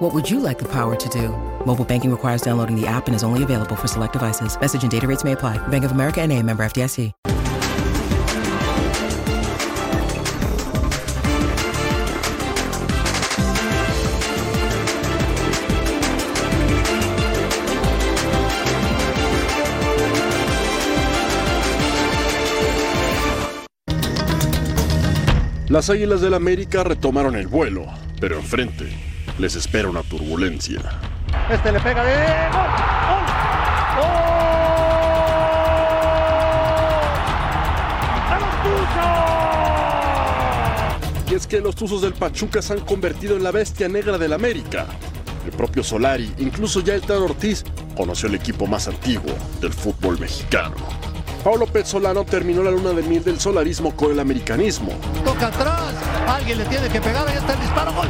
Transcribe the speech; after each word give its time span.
What 0.00 0.14
would 0.14 0.30
you 0.30 0.40
like 0.40 0.58
the 0.58 0.64
power 0.64 0.96
to 0.96 1.08
do? 1.10 1.28
Mobile 1.66 1.84
banking 1.84 2.10
requires 2.10 2.40
downloading 2.40 2.74
the 2.74 2.86
app 2.86 3.06
and 3.06 3.14
is 3.14 3.22
only 3.22 3.42
available 3.42 3.76
for 3.76 3.86
select 3.86 4.14
devices. 4.14 4.58
Message 4.58 4.82
and 4.82 4.90
data 4.90 5.06
rates 5.06 5.24
may 5.24 5.32
apply. 5.32 5.58
Bank 5.68 5.84
of 5.84 5.92
America 5.92 6.22
and 6.22 6.32
a 6.32 6.42
member 6.42 6.64
FDIC. 6.64 7.12
Las 25.68 25.90
Águilas 25.90 26.22
del 26.22 26.32
América 26.32 26.84
retomaron 26.84 27.36
el 27.36 27.48
vuelo, 27.48 27.86
pero 28.18 28.36
enfrente 28.36 29.09
les 29.40 29.56
espera 29.56 29.88
una 29.88 30.02
turbulencia. 30.02 30.80
Este 31.50 31.72
le 31.72 31.80
pega 31.80 32.04
de 32.04 32.14
gol. 32.52 32.90
Y 41.30 41.34
es 41.34 41.46
que 41.46 41.60
los 41.60 41.76
Tuzos 41.76 42.02
del 42.02 42.12
Pachuca 42.12 42.60
se 42.60 42.72
han 42.72 42.80
convertido 42.80 43.36
en 43.36 43.44
la 43.44 43.52
bestia 43.52 43.88
negra 43.88 44.18
del 44.18 44.32
América. 44.32 44.86
El 45.46 45.52
propio 45.52 45.82
Solari, 45.82 46.34
incluso 46.38 46.80
ya 46.80 46.94
el 46.94 47.02
Tano 47.02 47.26
Ortiz, 47.26 47.64
conoció 47.96 48.28
el 48.28 48.34
equipo 48.34 48.66
más 48.66 48.88
antiguo 48.88 49.32
del 49.60 49.72
fútbol 49.72 50.18
mexicano. 50.18 50.74
Paulo 51.44 51.66
Pezzolano 51.66 52.24
terminó 52.24 52.62
la 52.62 52.70
luna 52.70 52.90
de 52.90 53.02
miel 53.02 53.24
del 53.24 53.40
solarismo 53.40 53.96
con 53.96 54.10
el 54.10 54.20
americanismo. 54.20 54.92
Toca 55.24 55.46
atrás. 55.46 55.94
Alguien 56.28 56.58
le 56.58 56.64
tiene 56.66 56.88
que 56.88 57.00
pegar. 57.00 57.26
Ahí 57.26 57.36
está 57.36 57.54
el 57.54 57.60
disparo. 57.60 57.92
Gol. 57.94 58.08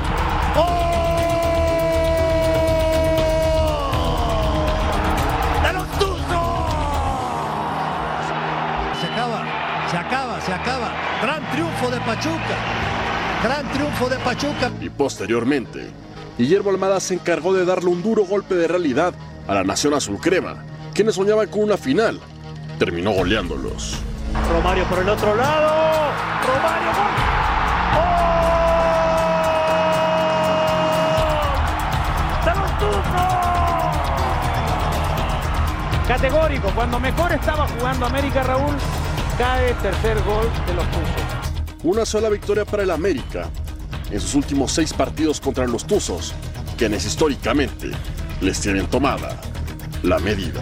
¡Gol! 0.56 0.89
Se 9.00 9.06
acaba. 9.06 9.44
Se 9.90 9.96
acaba. 9.96 10.40
Se 10.40 10.52
acaba. 10.52 10.92
Gran 11.22 11.50
triunfo 11.52 11.90
de 11.90 12.00
Pachuca. 12.00 12.56
Gran 13.42 13.72
triunfo 13.72 14.08
de 14.08 14.16
Pachuca. 14.18 14.70
Y 14.80 14.90
posteriormente, 14.90 15.90
Guillermo 16.36 16.70
Almada 16.70 17.00
se 17.00 17.14
encargó 17.14 17.54
de 17.54 17.64
darle 17.64 17.88
un 17.88 18.02
duro 18.02 18.24
golpe 18.24 18.54
de 18.54 18.68
realidad 18.68 19.14
a 19.48 19.54
la 19.54 19.64
nación 19.64 19.94
azul 19.94 20.18
crema, 20.20 20.62
quienes 20.92 21.14
soñaban 21.14 21.48
con 21.48 21.62
una 21.62 21.78
final. 21.78 22.20
Terminó 22.78 23.12
goleándolos. 23.12 23.98
Romario 24.52 24.84
por 24.84 24.98
el 24.98 25.08
otro 25.08 25.34
lado. 25.34 26.12
Romario. 26.46 26.90
¡Gol! 32.44 32.44
¡De 32.44 32.60
los 32.60 32.78
Tuzos! 32.78 33.39
Categórico, 36.10 36.72
cuando 36.74 36.98
mejor 36.98 37.30
estaba 37.30 37.68
jugando 37.68 38.04
América 38.04 38.42
Raúl, 38.42 38.74
cae 39.38 39.72
tercer 39.74 40.20
gol 40.24 40.50
de 40.66 40.74
los 40.74 40.84
Tuzos. 40.86 41.84
Una 41.84 42.04
sola 42.04 42.28
victoria 42.28 42.64
para 42.64 42.82
el 42.82 42.90
América 42.90 43.48
en 44.10 44.20
sus 44.20 44.34
últimos 44.34 44.72
seis 44.72 44.92
partidos 44.92 45.40
contra 45.40 45.68
los 45.68 45.86
Tuzos, 45.86 46.34
quienes 46.76 47.06
históricamente 47.06 47.92
les 48.40 48.60
tienen 48.60 48.88
tomada 48.88 49.40
la 50.02 50.18
medida. 50.18 50.60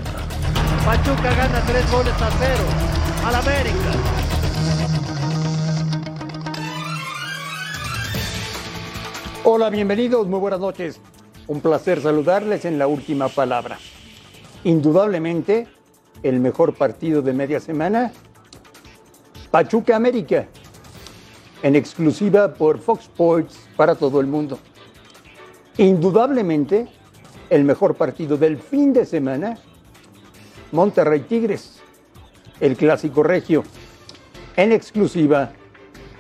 Pachuca 0.85 1.35
gana 1.35 1.63
tres 1.67 1.91
goles 1.91 2.13
a 2.13 2.31
cero 2.39 2.65
al 3.25 3.35
América. 3.35 3.91
Hola, 9.45 9.71
bienvenidos, 9.71 10.27
muy 10.27 10.41
buenas 10.41 10.61
noches. 10.61 11.01
Un 11.47 11.63
placer 11.63 12.03
saludarles 12.03 12.67
en 12.67 12.79
la 12.79 12.87
última 12.87 13.31
palabra. 13.31 13.79
Indudablemente, 14.65 15.69
el 16.23 16.41
mejor 16.41 16.75
partido 16.75 17.23
de 17.23 17.33
media 17.33 17.61
semana, 17.61 18.13
Pachuca 19.51 19.97
América, 19.97 20.47
en 21.63 21.77
exclusiva 21.77 22.55
por 22.55 22.79
Fox 22.79 23.05
Sports 23.05 23.69
para 23.77 23.95
todo 23.95 24.21
el 24.21 24.27
mundo. 24.27 24.59
Indudablemente, 25.77 26.89
el 27.51 27.65
mejor 27.65 27.95
partido 27.95 28.37
del 28.37 28.59
fin 28.59 28.93
de 28.93 29.07
semana, 29.07 29.59
Monterrey 30.73 31.21
Tigres, 31.21 31.81
el 32.61 32.77
clásico 32.77 33.23
regio, 33.23 33.63
en 34.57 34.73
exclusiva 34.73 35.53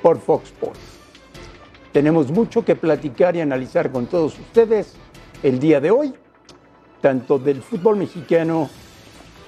por 0.01 0.21
Fox 0.21 0.47
Sports. 0.47 0.79
Tenemos 1.93 2.31
mucho 2.31 2.65
que 2.65 2.77
platicar 2.77 3.35
y 3.35 3.41
analizar 3.41 3.91
con 3.91 4.07
todos 4.07 4.39
ustedes 4.39 4.95
el 5.43 5.59
día 5.59 5.81
de 5.81 5.91
hoy, 5.91 6.15
tanto 7.01 7.39
del 7.39 7.63
fútbol 7.63 7.97
mexicano 7.97 8.69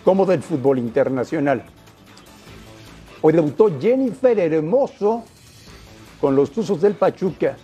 como 0.04 0.24
del 0.26 0.42
fútbol 0.42 0.78
internacional. 0.78 1.64
Hoy 3.22 3.32
debutó 3.32 3.78
Jennifer 3.80 4.38
Hermoso 4.38 5.24
con 6.20 6.34
los 6.36 6.50
Tuzos 6.50 6.80
del 6.80 6.94
Pachuca 6.94 7.56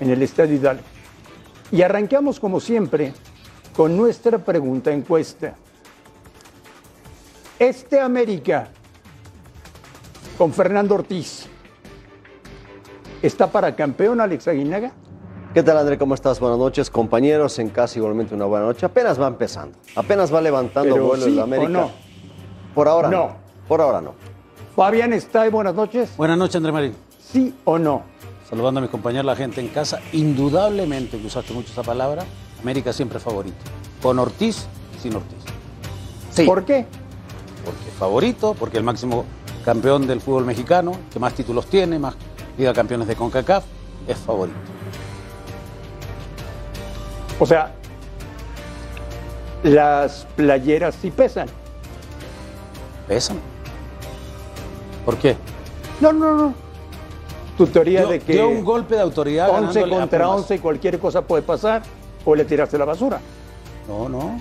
en 0.00 0.10
el 0.10 0.22
Estadio 0.22 0.56
Hidalgo. 0.56 0.82
Y 1.70 1.82
arrancamos 1.82 2.40
como 2.40 2.60
siempre 2.60 3.12
con 3.76 3.96
nuestra 3.96 4.38
pregunta 4.38 4.92
encuesta. 4.92 5.54
Este 7.58 8.00
América 8.00 8.70
con 10.36 10.52
Fernando 10.52 10.94
Ortiz 10.94 11.46
está 13.22 13.50
para 13.50 13.74
campeón 13.74 14.20
Alex 14.20 14.48
Aguinaga? 14.48 14.92
¿Qué 15.58 15.64
tal, 15.64 15.76
André? 15.76 15.98
¿Cómo 15.98 16.14
estás? 16.14 16.38
Buenas 16.38 16.56
noches, 16.56 16.88
compañeros. 16.88 17.58
En 17.58 17.70
casa 17.70 17.98
igualmente 17.98 18.32
una 18.32 18.44
buena 18.44 18.66
noche. 18.66 18.86
Apenas 18.86 19.20
va 19.20 19.26
empezando. 19.26 19.76
Apenas 19.96 20.32
va 20.32 20.40
levantando 20.40 20.94
Pero 20.94 21.06
vuelo 21.08 21.24
sí 21.24 21.32
el 21.32 21.40
América. 21.40 21.66
o 21.66 21.72
no? 21.72 21.90
Por 22.76 22.86
ahora 22.86 23.08
No. 23.08 23.16
no. 23.16 23.36
Por 23.66 23.80
ahora 23.80 24.00
no. 24.00 24.14
Fabián 24.76 25.12
está 25.12 25.50
buenas 25.50 25.74
noches. 25.74 26.16
Buenas 26.16 26.38
noches, 26.38 26.54
André 26.54 26.70
Marín. 26.70 26.94
¿Sí 27.18 27.52
o 27.64 27.76
no? 27.76 28.02
Saludando 28.48 28.78
a 28.78 28.82
mis 28.82 28.90
compañeros, 28.92 29.26
la 29.26 29.34
gente 29.34 29.60
en 29.60 29.66
casa. 29.66 29.98
Indudablemente, 30.12 31.18
que 31.18 31.26
usaste 31.26 31.52
mucho 31.52 31.72
esa 31.72 31.82
palabra, 31.82 32.22
América 32.62 32.92
siempre 32.92 33.18
favorito. 33.18 33.56
Con 34.00 34.20
Ortiz 34.20 34.64
y 34.96 35.00
sin 35.00 35.16
Ortiz. 35.16 35.38
Sí. 36.30 36.44
¿Por 36.44 36.64
qué? 36.66 36.86
Porque 37.64 37.90
favorito, 37.98 38.54
porque 38.56 38.78
el 38.78 38.84
máximo 38.84 39.24
campeón 39.64 40.06
del 40.06 40.20
fútbol 40.20 40.44
mexicano, 40.44 40.92
que 41.12 41.18
más 41.18 41.34
títulos 41.34 41.66
tiene, 41.66 41.98
más 41.98 42.14
Liga 42.56 42.72
Campeones 42.72 43.08
de 43.08 43.16
CONCACAF, 43.16 43.64
es 44.06 44.18
favorito. 44.18 44.77
O 47.38 47.46
sea, 47.46 47.72
las 49.62 50.26
playeras 50.36 50.94
sí 51.00 51.10
pesan. 51.10 51.48
Pesan. 53.06 53.38
¿Por 55.04 55.16
qué? 55.16 55.36
No, 56.00 56.12
no, 56.12 56.36
no. 56.36 56.54
Tu 57.56 57.66
teoría 57.66 58.00
Dio, 58.00 58.10
de 58.10 58.20
que 58.20 58.32
dio 58.34 58.48
un 58.48 58.64
golpe 58.64 58.94
de 58.94 59.00
autoridad 59.00 59.48
11 59.50 59.60
ganándole 59.60 59.96
a 59.96 59.98
contra 60.00 60.24
Pumas. 60.24 60.40
11 60.42 60.60
cualquier 60.60 60.98
cosa 60.98 61.22
puede 61.22 61.42
pasar 61.42 61.82
o 62.24 62.34
le 62.34 62.44
tiraste 62.44 62.78
la 62.78 62.84
basura. 62.84 63.20
No, 63.88 64.08
no. 64.08 64.18
No 64.18 64.40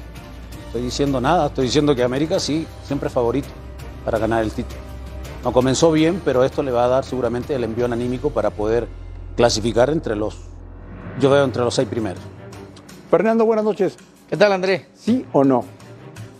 estoy 0.67 0.81
diciendo 0.81 1.19
nada. 1.19 1.47
Estoy 1.47 1.65
diciendo 1.65 1.95
que 1.95 2.03
América 2.03 2.39
sí, 2.39 2.67
siempre 2.83 3.07
es 3.07 3.13
favorito 3.13 3.47
para 4.05 4.19
ganar 4.19 4.43
el 4.43 4.51
título. 4.51 4.79
No 5.43 5.51
comenzó 5.51 5.91
bien, 5.91 6.21
pero 6.23 6.43
esto 6.43 6.61
le 6.61 6.71
va 6.71 6.85
a 6.85 6.87
dar 6.87 7.05
seguramente 7.05 7.55
el 7.55 7.63
envión 7.63 7.93
anímico 7.93 8.29
para 8.29 8.51
poder 8.51 8.87
clasificar 9.35 9.89
entre 9.89 10.15
los, 10.15 10.37
yo 11.19 11.29
veo 11.29 11.43
entre 11.43 11.63
los 11.63 11.73
seis 11.73 11.87
primeros. 11.87 12.21
Fernando, 13.09 13.45
buenas 13.45 13.65
noches. 13.65 13.97
¿Qué 14.29 14.35
tal, 14.37 14.51
André? 14.51 14.87
¿Sí 14.95 15.25
o 15.31 15.43
no? 15.43 15.63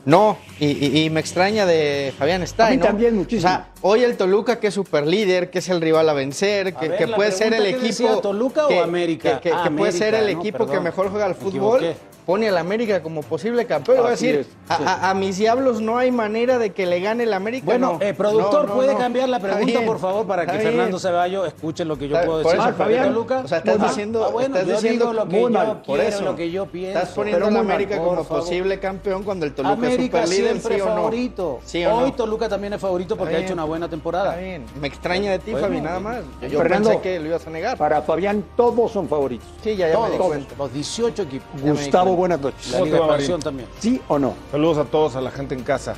No, 0.06 0.38
y, 0.60 0.68
y- 0.68 1.06
y 1.06 1.10
me 1.10 1.19
extraña 1.19 1.66
de 1.66 2.14
Fabián 2.18 2.42
Stay, 2.44 2.68
A 2.68 2.69
mí 2.72 2.78
¿no? 2.78 2.86
también 2.86 3.16
muchísimo. 3.16 3.50
O 3.50 3.54
sea, 3.56 3.68
hoy 3.81 4.04
el 4.04 4.16
Toluca, 4.16 4.58
que 4.60 4.68
es 4.68 4.74
super 4.74 5.06
líder, 5.06 5.50
que 5.50 5.60
es 5.60 5.68
el 5.68 5.81
rival 5.81 6.08
a 6.08 6.14
vencer, 6.14 6.74
que, 6.74 6.88
ver, 6.88 6.98
que 6.98 7.08
la 7.08 7.16
puede 7.18 7.31
ser 7.34 7.54
el 7.54 7.66
equipo. 7.66 7.84
decía, 7.84 8.22
¿Toluca 8.22 8.66
o 8.66 8.69
que- 8.69 8.80
América? 8.80 9.40
Que, 9.42 9.50
que- 9.50 9.56
Ah, 9.56 9.64
que 9.66 9.72
puede 9.72 9.92
ser 9.92 10.14
el 10.16 10.30
equipo 10.30 10.66
que 10.66 10.80
mejor 10.80 11.10
juega 11.10 11.25
al 11.25 11.36
fútbol. 11.36 11.84
equivoqué. 11.84 11.96
Pone 12.28 12.50
al 12.50 12.58
América 12.58 13.02
como 13.02 13.22
posible 13.24 13.66
campeón. 13.66 14.06
A 14.06 14.10
decir, 14.10 14.36
es, 14.36 14.48
a, 14.68 14.78
sí. 14.78 14.84
a- 14.86 15.10
a 15.10 15.14
mis 15.14 15.38
diablos 15.38 15.80
no 15.82 15.98
hay 15.98 16.12
manera 16.12 16.58
de 16.60 16.72
que 16.74 16.86
le 16.86 17.00
gane 17.00 17.24
el 17.24 17.32
América. 17.34 17.66
Bueno, 17.66 17.94
no. 18.00 18.06
eh, 18.06 18.14
productor, 18.14 18.64
No, 18.64 18.68
no, 18.68 18.74
¿puede 18.76 18.98
cambiar 18.98 19.30
la 19.30 19.40
pregunta, 19.40 19.66
bien, 19.66 19.86
por 19.86 19.98
favor, 19.98 20.28
para 20.28 20.46
que. 20.46 20.60
Fernando 20.60 21.00
Ceballos 21.00 21.48
escuche 21.48 21.86
lo 21.86 21.98
que 21.98 22.10
yo 22.10 22.18
puedo 22.26 22.40
decir 22.40 22.60
eso, 22.60 22.74
Fabián, 22.74 23.08
Toluca? 23.08 23.40
O 23.46 23.48
sea, 23.48 23.60
estás 23.60 23.76
Muy 23.76 23.80
mal. 23.80 23.88
diciendo, 23.88 24.26
Ah, 24.26 24.30
bueno, 24.30 24.56
estás 24.58 24.68
yo 24.68 24.74
diciendo 24.76 25.06
digo 25.06 25.14
lo 25.14 25.30
que 25.30 25.42
yo 25.42 25.50
mal, 25.50 25.68
por 25.68 25.82
quiero, 25.98 26.04
eso. 26.04 26.24
lo 26.26 26.36
que 26.36 26.52
yo 26.52 26.66
pienso. 26.66 27.00
Estás 27.00 27.16
poniendo 27.16 27.46
mal, 27.50 27.58
América 27.62 27.98
como 27.98 28.24
favor. 28.26 28.44
posible 28.44 28.78
campeón 28.82 29.24
cuando 29.24 29.46
el 29.46 29.54
Toluca 29.56 29.74
América 29.74 29.96
es 29.96 30.04
super 30.04 30.28
líder 30.28 30.38
líder, 30.42 30.52
Siempre 30.62 30.76
sí 30.76 30.82
favorito. 30.82 31.60
¿Sí 31.64 31.86
o 31.86 31.96
Hoy? 31.96 32.12
Toluca 32.12 32.50
también 32.50 32.74
es 32.74 32.82
favorito 32.82 33.16
porque 33.16 33.36
ha 33.38 33.40
hecho 33.40 33.54
una 33.54 33.64
buena 33.64 33.88
temporada. 33.90 34.32
Está 34.32 34.42
bien. 34.42 34.66
Me 34.82 34.90
extraña 34.90 35.32
de 35.32 35.40
ti, 35.40 35.54
Fabi, 35.54 35.80
nada 35.80 36.02
más. 36.02 36.24
Yo, 36.52 36.62
pensé 36.62 37.00
que 37.00 37.22
lo 37.22 37.28
ibas 37.28 37.48
a 37.48 37.50
negar. 37.52 37.78
Para 37.78 38.02
Fabián, 38.02 38.44
todos 38.58 38.92
son 38.92 39.08
favoritos. 39.08 39.48
Sí, 39.64 39.78
ya, 39.78 39.88
ya 39.90 39.98
me 39.98 40.10
di 40.12 40.18
cuenta. 40.18 40.56
los 40.58 40.74
18 40.74 41.22
equipos. 41.24 41.62
Gustavo. 41.62 42.17
Buenas 42.18 42.42
noches. 42.42 42.72
La 42.72 42.80
¿Cómo 42.80 43.16
Liga 43.18 43.18
de 43.18 43.40
también. 43.40 43.69
¿Sí 43.80 44.02
o 44.10 44.19
no? 44.19 44.34
Saludos 44.52 44.78
a 44.80 44.86
todos, 44.86 45.16
a 45.16 45.22
la 45.22 45.31
gente 45.31 45.56
en 45.56 45.64
casa. 45.64 45.96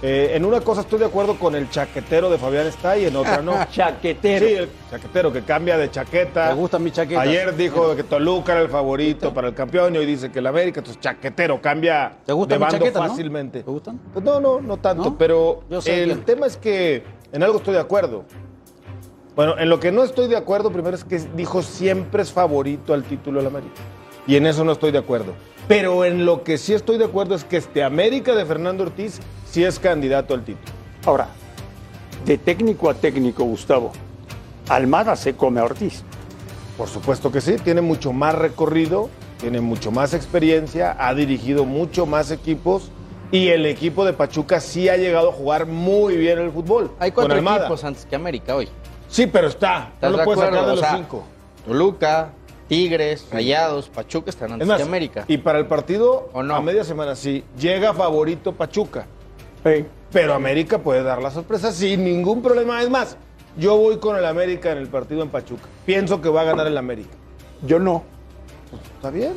Eh, 0.00 0.30
en 0.34 0.44
una 0.44 0.60
cosa 0.60 0.82
estoy 0.82 1.00
de 1.00 1.06
acuerdo 1.06 1.36
con 1.40 1.56
el 1.56 1.68
chaquetero 1.70 2.30
de 2.30 2.38
Fabián 2.38 2.68
está 2.68 2.96
y 2.96 3.06
en 3.06 3.16
otra 3.16 3.42
no. 3.42 3.66
Chaquetero. 3.70 4.46
Sí, 4.46 4.54
el 4.54 4.68
chaquetero 4.90 5.32
que 5.32 5.42
cambia 5.42 5.76
de 5.76 5.90
chaqueta. 5.90 6.50
Me 6.50 6.54
gustan 6.54 6.84
mis 6.84 6.92
chaquetas. 6.92 7.26
Ayer 7.26 7.56
dijo 7.56 7.96
que 7.96 8.04
Toluca 8.04 8.52
era 8.52 8.60
el 8.60 8.68
favorito 8.68 9.34
para 9.34 9.48
el 9.48 9.54
campeón 9.54 9.96
y 9.96 9.98
hoy 9.98 10.06
dice 10.06 10.30
que 10.30 10.38
el 10.38 10.46
América, 10.46 10.80
entonces 10.80 11.00
chaquetero 11.02 11.60
cambia 11.60 12.12
¿Te 12.24 12.32
gustan 12.32 12.58
de 12.58 12.64
bando 12.64 12.78
chaquetas, 12.78 13.02
no? 13.02 13.08
fácilmente. 13.08 13.62
¿Te 13.64 13.70
gustan? 13.70 13.98
Pues 14.12 14.24
no, 14.24 14.40
no, 14.40 14.60
no 14.60 14.76
tanto, 14.76 15.04
¿No? 15.04 15.18
pero 15.18 15.64
el 15.68 16.24
tema 16.24 16.46
es 16.46 16.56
que 16.56 17.02
en 17.32 17.42
algo 17.42 17.58
estoy 17.58 17.74
de 17.74 17.80
acuerdo. 17.80 18.24
Bueno, 19.34 19.58
en 19.58 19.68
lo 19.68 19.80
que 19.80 19.90
no 19.90 20.04
estoy 20.04 20.28
de 20.28 20.36
acuerdo 20.36 20.70
primero 20.70 20.96
es 20.96 21.04
que 21.04 21.18
dijo 21.18 21.62
siempre 21.62 22.22
es 22.22 22.32
favorito 22.32 22.94
al 22.94 23.02
título 23.02 23.38
del 23.38 23.48
América. 23.48 23.80
Y 24.28 24.36
en 24.36 24.46
eso 24.46 24.62
no 24.62 24.72
estoy 24.72 24.92
de 24.92 24.98
acuerdo. 24.98 25.32
Pero 25.66 26.04
en 26.04 26.26
lo 26.26 26.44
que 26.44 26.58
sí 26.58 26.74
estoy 26.74 26.98
de 26.98 27.06
acuerdo 27.06 27.34
es 27.34 27.44
que 27.44 27.56
este 27.56 27.82
América 27.82 28.34
de 28.34 28.44
Fernando 28.44 28.84
Ortiz 28.84 29.20
sí 29.50 29.64
es 29.64 29.78
candidato 29.78 30.34
al 30.34 30.44
título. 30.44 30.70
Ahora, 31.06 31.28
de 32.26 32.36
técnico 32.36 32.90
a 32.90 32.94
técnico, 32.94 33.42
Gustavo, 33.44 33.90
Almada 34.68 35.16
se 35.16 35.34
come 35.34 35.60
a 35.60 35.64
Ortiz. 35.64 36.02
Por 36.76 36.88
supuesto 36.88 37.32
que 37.32 37.40
sí, 37.40 37.56
tiene 37.56 37.80
mucho 37.80 38.12
más 38.12 38.34
recorrido, 38.34 39.08
tiene 39.40 39.62
mucho 39.62 39.90
más 39.90 40.12
experiencia, 40.12 40.94
ha 40.98 41.14
dirigido 41.14 41.64
mucho 41.64 42.04
más 42.04 42.30
equipos 42.30 42.90
y 43.32 43.48
el 43.48 43.64
equipo 43.64 44.04
de 44.04 44.12
Pachuca 44.12 44.60
sí 44.60 44.90
ha 44.90 44.98
llegado 44.98 45.30
a 45.30 45.32
jugar 45.32 45.66
muy 45.66 46.18
bien 46.18 46.38
el 46.38 46.50
fútbol. 46.50 46.92
Hay 46.98 47.12
cuatro 47.12 47.38
equipos 47.38 47.82
antes 47.82 48.04
que 48.04 48.14
América 48.14 48.54
hoy. 48.54 48.68
Sí, 49.08 49.26
pero 49.26 49.48
está. 49.48 49.90
¿Estás 49.94 50.10
No 50.10 50.18
lo 50.18 50.24
puedes 50.24 50.40
sacar 50.40 50.64
de 50.64 50.66
O 50.66 50.74
los 50.74 50.80
sea, 50.80 50.96
cinco. 50.96 51.24
Toluca, 51.66 52.32
Tigres, 52.68 53.26
Rayados, 53.32 53.88
Pachuca 53.88 54.30
están 54.30 54.48
Es 54.48 54.52
antes 54.54 54.68
más, 54.68 54.76
que 54.76 54.82
América. 54.82 55.24
y 55.26 55.38
para 55.38 55.58
el 55.58 55.66
partido, 55.66 56.28
¿O 56.32 56.42
no? 56.42 56.54
a 56.54 56.60
media 56.60 56.84
semana 56.84 57.16
sí, 57.16 57.42
llega 57.58 57.94
favorito 57.94 58.52
Pachuca. 58.52 59.06
Pero 60.12 60.34
América 60.34 60.78
puede 60.78 61.02
dar 61.02 61.20
la 61.22 61.30
sorpresa 61.30 61.72
sin 61.72 62.04
ningún 62.04 62.40
problema. 62.42 62.80
Es 62.82 62.88
más, 62.90 63.16
yo 63.58 63.76
voy 63.76 63.98
con 63.98 64.16
el 64.16 64.24
América 64.24 64.70
en 64.72 64.78
el 64.78 64.88
partido 64.88 65.22
en 65.22 65.28
Pachuca. 65.28 65.64
Pienso 65.84 66.20
que 66.20 66.28
va 66.28 66.42
a 66.42 66.44
ganar 66.44 66.66
el 66.66 66.76
América. 66.78 67.10
yo 67.66 67.78
no. 67.78 68.04
¿Está 68.96 69.10
bien? 69.10 69.32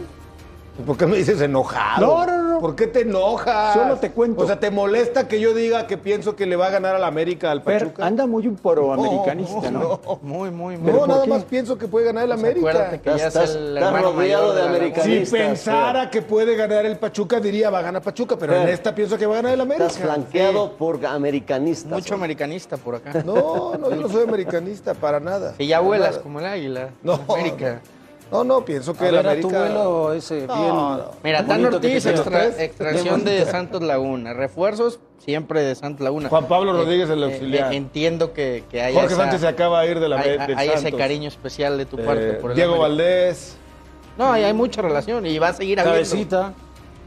¿Por 0.86 0.98
qué 0.98 1.06
me 1.06 1.18
dices 1.18 1.40
enojado? 1.42 2.06
No, 2.08 2.26
no, 2.26 2.44
no. 2.54 2.60
¿Por 2.62 2.76
qué 2.76 2.88
te 2.88 3.02
enojas? 3.02 3.74
Solo 3.74 3.98
te 3.98 4.12
cuento. 4.12 4.42
O 4.42 4.48
sea, 4.48 4.60
¿te 4.60 4.72
molesta 4.72 5.28
que 5.28 5.40
yo 5.40 5.54
diga 5.54 5.86
que 5.86 5.98
pienso 5.98 6.36
que 6.36 6.46
le 6.46 6.56
va 6.56 6.68
a 6.68 6.70
ganar 6.70 6.96
al 6.96 7.04
América 7.04 7.52
al 7.52 7.62
Fer, 7.62 7.80
Pachuca? 7.84 8.06
anda 8.06 8.26
muy 8.26 8.48
un 8.48 8.56
proamericanista, 8.56 9.70
¿no? 9.70 10.00
Muy, 10.22 10.50
muy, 10.50 10.78
muy. 10.78 10.92
No, 10.92 11.00
¿por 11.00 11.08
nada 11.10 11.24
qué? 11.24 11.30
más 11.30 11.44
pienso 11.44 11.78
que 11.78 11.88
puede 11.88 12.06
ganar 12.08 12.24
el 12.26 12.32
América. 12.32 12.70
Acuérdate 12.70 13.00
que 13.02 13.10
ya 13.18 13.28
Estás- 13.28 13.50
es 13.52 13.56
el 13.58 13.78
estás 13.78 13.92
rodeado 14.02 14.14
mayor 14.14 14.56
de 14.56 14.62
la 14.62 14.66
Laguna. 14.72 14.80
Si 14.80 14.92
americanistas. 15.02 15.40
pensara 15.40 16.10
que 16.10 16.22
puede 16.22 16.56
ganar 16.56 16.86
el 16.86 16.98
Pachuca, 16.98 17.40
diría 17.40 17.70
va 17.70 17.80
a 17.80 17.84
ganar 17.84 18.02
Pachuca, 18.02 18.38
pero 18.38 18.56
en 18.56 18.70
esta 18.70 18.96
pienso 18.96 19.18
que 19.18 19.26
va 19.26 19.34
a 19.34 19.36
ganar 19.38 19.54
el 19.54 19.62
América. 19.62 19.86
Estás 19.88 20.02
flanqueado 20.02 20.72
por 20.78 21.06
americanistas. 21.06 21.92
Mucho 21.92 22.16
americanista 22.16 22.78
por 22.78 22.96
acá. 22.96 23.22
No, 23.24 23.74
no, 23.78 23.90
yo 23.90 23.96
no 23.98 24.10
soy 24.10 24.24
americanista, 24.24 24.94
para 24.94 25.20
nada. 25.20 25.54
Y 25.58 25.68
ya 25.68 25.80
vuelas 25.80 26.12
nada. 26.12 26.22
como 26.24 26.40
el 26.40 26.46
águila. 26.46 26.90
No, 27.04 27.20
América. 27.28 27.82
No, 27.84 28.01
no, 28.32 28.64
pienso 28.66 28.94
que 28.94 29.06
A 29.06 29.10
el 29.10 29.16
ver, 29.16 29.28
a 29.28 29.32
tu 29.42 29.48
América... 29.50 29.60
vuelo 29.60 30.14
ese 30.14 30.48
No, 30.48 30.56
bien. 30.56 30.68
no. 30.76 31.02
Mira, 31.24 31.46
Tan 31.46 31.66
Ortiz, 31.66 32.06
extra- 32.06 32.48
extracción 32.64 33.24
de. 33.26 33.46
Santos 33.46 33.82
Laguna. 33.82 34.34
Refuerzos 34.34 35.00
siempre 35.20 35.62
de 35.62 35.76
Santos 35.76 36.02
Laguna. 36.04 36.30
Juan 36.30 36.48
Pablo 36.48 36.74
Rodríguez, 36.74 37.10
el 37.10 37.22
Eh, 37.22 37.26
auxiliar. 37.26 37.74
eh, 37.74 37.76
entiendo 37.76 38.34
que, 38.34 38.64
que 38.72 38.82
hay 38.82 38.94
Jorge 38.94 39.08
esa- 39.14 39.18
Sánchez 39.24 39.42
se 39.42 39.48
acaba 39.48 39.82
de 39.82 39.92
ir 39.92 40.00
de 40.00 40.10
la 40.10 40.20
hay, 40.20 40.38
hay 40.56 40.70
ese 40.70 40.92
cariño 40.94 41.28
especial 41.28 41.78
de 41.78 41.86
tu 41.86 41.98
Eh, 42.00 42.04
parte 42.04 42.34
por 42.34 42.52
el 42.52 42.56
Diego 42.56 42.76
América. 42.84 43.04
Valdés, 43.04 43.58
No, 44.18 44.32
hay, 44.32 44.44
hay 44.44 44.54
mucha 44.54 44.82
relación 44.82 45.26
y 45.26 45.38
va 45.40 45.50
a 45.50 45.54
seguir 45.54 45.80
habiendo. 45.80 45.98
Cabecita. 46.02 46.54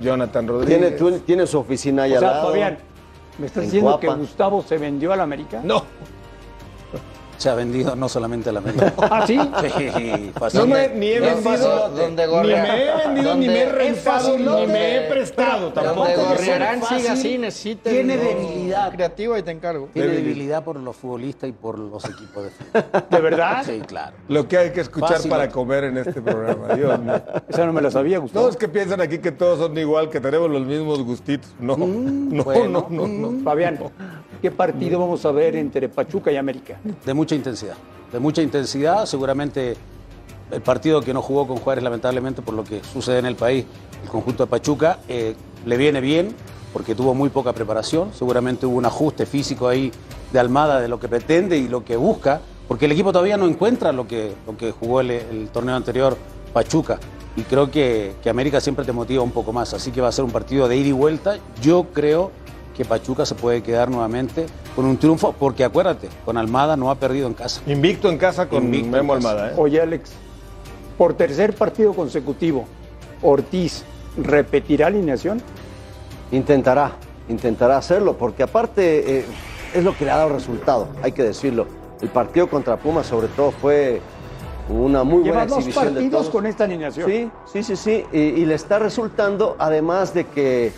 Jonathan 0.01 0.47
Tiene, 0.47 0.59
Rodríguez. 0.61 0.97
tú- 0.97 1.19
tiene 1.21 1.47
su 1.47 1.59
oficina 1.59 2.03
ahí 2.05 2.13
O 2.13 2.15
al 2.17 2.21
sea, 2.21 2.31
lado. 2.33 2.49
Fabián, 2.49 2.79
¿me 3.39 3.47
estás 3.47 3.63
En 3.65 3.71
diciendo 3.71 4.01
que. 4.01 4.09
Gustavo 4.09 4.63
se 4.63 4.77
vendió 4.79 5.13
al 5.13 5.21
América? 5.21 5.61
No, 5.63 5.85
Se 7.39 7.51
ha 7.51 7.55
vendido 7.55 7.95
no 7.97 8.09
solamente 8.09 8.49
a 8.51 8.53
la 8.53 8.61
América. 8.61 8.93
¿Ah, 8.99 9.25
sí? 9.27 9.39
Sí, 9.77 10.33
no 10.55 10.67
me, 10.67 10.89
ni 10.89 11.09
he 11.09 11.21
¿Dónde- 11.21 11.43
vendido, 11.51 11.89
dónde 11.91 12.27
ni 12.27 12.53
me 12.53 12.85
he 12.85 12.97
vendido, 13.07 13.35
ni 13.37 13.47
me 13.49 13.61
he 13.63 13.69
rentado, 13.73 14.39
ni 14.39 14.45
¿dónde- 14.45 14.67
me 14.73 14.97
he 14.97 15.01
prestado 15.11 15.73
tampoco. 15.73 16.09
Donde 16.09 16.17
Gorriarán 16.25 16.81
fácil, 16.81 17.07
así, 17.09 17.39
necesita 17.39 17.91
tiene 17.91 18.17
debilidad. 18.17 18.93
creativo 18.93 19.37
y 19.37 19.43
te 19.43 19.51
encargo. 19.51 19.89
Tiene 19.93 20.09
Debilidad. 20.09 20.29
debilidad 20.35 20.65
por 20.65 20.77
los 20.81 20.97
futbolistas 20.97 21.51
y 21.51 21.53
por 21.53 21.79
los 21.79 22.05
equipos 22.05 22.45
de 22.45 22.51
fútbol. 22.51 22.85
¿De 23.11 23.21
verdad? 23.21 23.63
Sí, 23.67 23.81
claro. 23.87 24.17
Lo 24.29 24.47
que 24.49 24.59
hay 24.59 24.71
que 24.71 24.81
escuchar 24.81 25.15
Fácil. 25.15 25.31
para 25.31 25.49
comer 25.49 25.85
en 25.85 25.99
este 25.99 26.23
programa. 26.23 26.75
Dios 26.75 26.99
mío. 27.01 27.21
Esa 27.49 27.67
no 27.67 27.73
me 27.73 27.83
la 27.83 27.91
sabía, 27.91 28.19
Gustavo. 28.19 28.47
No, 28.47 28.51
es 28.51 28.57
que 28.57 28.69
piensan 28.69 29.01
aquí 29.01 29.19
que 29.19 29.33
todos 29.33 29.59
son 29.59 29.77
igual, 29.77 30.09
que 30.09 30.21
tenemos 30.21 30.51
los 30.51 30.65
mismos 30.65 31.03
gustitos. 31.03 31.51
No, 31.59 31.77
no, 31.77 32.45
bueno. 32.45 32.87
no, 32.91 33.07
no, 33.07 33.31
no. 33.31 33.45
Fabián, 33.45 33.79
¿qué 34.45 34.51
partido 34.51 35.01
vamos 35.01 35.25
a 35.25 35.33
ver 35.33 35.57
entre 35.57 35.89
Pachuca 35.89 36.31
y 36.31 36.37
América? 36.37 36.79
De 37.07 37.15
mucha 37.15 37.35
intensidad. 37.35 37.77
De 38.13 38.19
mucha 38.19 38.43
intensidad. 38.43 39.07
Seguramente 39.07 39.75
el 40.51 40.61
partido 40.61 41.01
que 41.01 41.15
no 41.15 41.23
jugó 41.23 41.47
con 41.47 41.57
Juárez, 41.57 41.83
lamentablemente, 41.83 42.43
por 42.43 42.53
lo 42.53 42.63
que 42.63 42.85
sucede 42.85 43.21
en 43.21 43.25
el 43.25 43.37
país, 43.37 43.65
el 44.03 44.11
conjunto 44.11 44.45
de 44.45 44.51
Pachuca, 44.51 44.99
eh, 45.09 45.35
le 45.65 45.77
viene 45.79 46.03
bien 46.03 46.37
porque 46.75 46.95
tuvo 46.95 47.15
muy 47.15 47.31
poca 47.31 47.55
preparación. 47.55 48.13
Seguramente 48.13 48.67
hubo 48.67 48.77
un 48.77 48.85
ajuste 48.85 49.25
físico 49.25 49.67
ahí 49.67 49.91
de 50.31 50.39
Almada 50.39 50.79
de 50.79 50.89
lo 50.89 51.01
que 51.01 51.09
pretende 51.09 51.57
y 51.57 51.67
lo 51.67 51.83
que 51.83 51.97
busca, 51.97 52.43
porque 52.69 52.85
el 52.85 52.93
equipo 52.93 53.13
todavía 53.13 53.39
no 53.39 53.47
encuentra 53.47 53.93
lo 53.93 54.07
que, 54.07 54.35
lo 54.47 54.59
que 54.59 54.73
jugó 54.73 55.01
el, 55.01 55.49
torneo 55.55 55.75
anterior 55.75 56.19
Pachuca. 56.53 56.99
Y 57.35 57.45
creo 57.45 57.71
que 57.71 58.15
América 58.29 58.61
siempre 58.61 58.85
te 58.85 58.93
motiva 58.93 59.23
un 59.23 59.33
poco 59.33 59.55
más. 59.55 59.73
Así 59.73 59.91
que 59.91 60.03
va 60.03 60.09
a 60.09 60.13
ser 60.13 60.27
un 60.27 60.33
partido 60.33 60.69
de 60.69 60.77
ida 60.77 60.89
y 60.89 60.93
vuelta. 60.93 61.39
Yo 61.63 61.87
creo 61.95 62.31
que 62.75 62.85
Pachuca 62.85 63.25
se 63.25 63.35
puede 63.35 63.63
quedar 63.63 63.91
nuevamente 63.91 64.47
con 64.75 64.85
un 64.85 64.97
triunfo, 64.97 65.35
porque 65.39 65.65
acuérdate, 65.65 66.09
con 66.25 66.37
Almada 66.37 66.77
no 66.77 66.91
ha 66.91 66.97
perdido 66.97 67.27
en 67.27 67.35
casa. 67.35 67.61
Invicto 67.67 68.09
en 68.09 68.19
casa 68.19 68.49
con 68.49 68.65
Invicto 68.65 68.89
Memo 68.91 69.15
casa. 69.15 69.31
Almada. 69.31 69.51
¿eh? 69.51 69.55
Oye, 69.57 69.81
Alex, 69.81 70.13
por 70.99 71.15
tercer 71.15 71.55
partido 71.55 71.95
consecutivo, 71.95 72.67
Ortiz 73.23 73.85
repetirá 74.17 74.89
alineación. 74.89 75.41
Intentará, 76.33 76.93
intentará 77.29 77.77
hacerlo, 77.77 78.17
porque 78.17 78.43
aparte 78.43 79.19
eh, 79.21 79.25
es 79.73 79.85
lo 79.85 79.97
que 79.97 80.05
le 80.05 80.11
ha 80.11 80.17
dado 80.17 80.31
resultado, 80.31 80.89
hay 81.03 81.13
que 81.13 81.23
decirlo. 81.23 81.67
El 82.01 82.09
partido 82.09 82.49
contra 82.49 82.77
Pumas, 82.77 83.07
sobre 83.07 83.29
todo, 83.29 83.53
fue 83.53 84.01
una 84.69 85.05
muy 85.05 85.23
Lleva 85.23 85.39
buena 85.39 85.47
dos 85.47 85.59
exhibición 85.59 85.87
de 85.87 85.91
partidos 85.93 86.21
todos. 86.23 86.31
con 86.33 86.47
esta 86.47 86.65
alineación. 86.65 87.09
Sí, 87.09 87.31
sí, 87.53 87.63
sí, 87.63 87.77
sí. 87.77 88.05
Y, 88.13 88.19
y 88.19 88.47
le 88.47 88.55
está 88.55 88.79
resultando, 88.79 89.55
además 89.59 90.13
de 90.13 90.25
que 90.27 90.73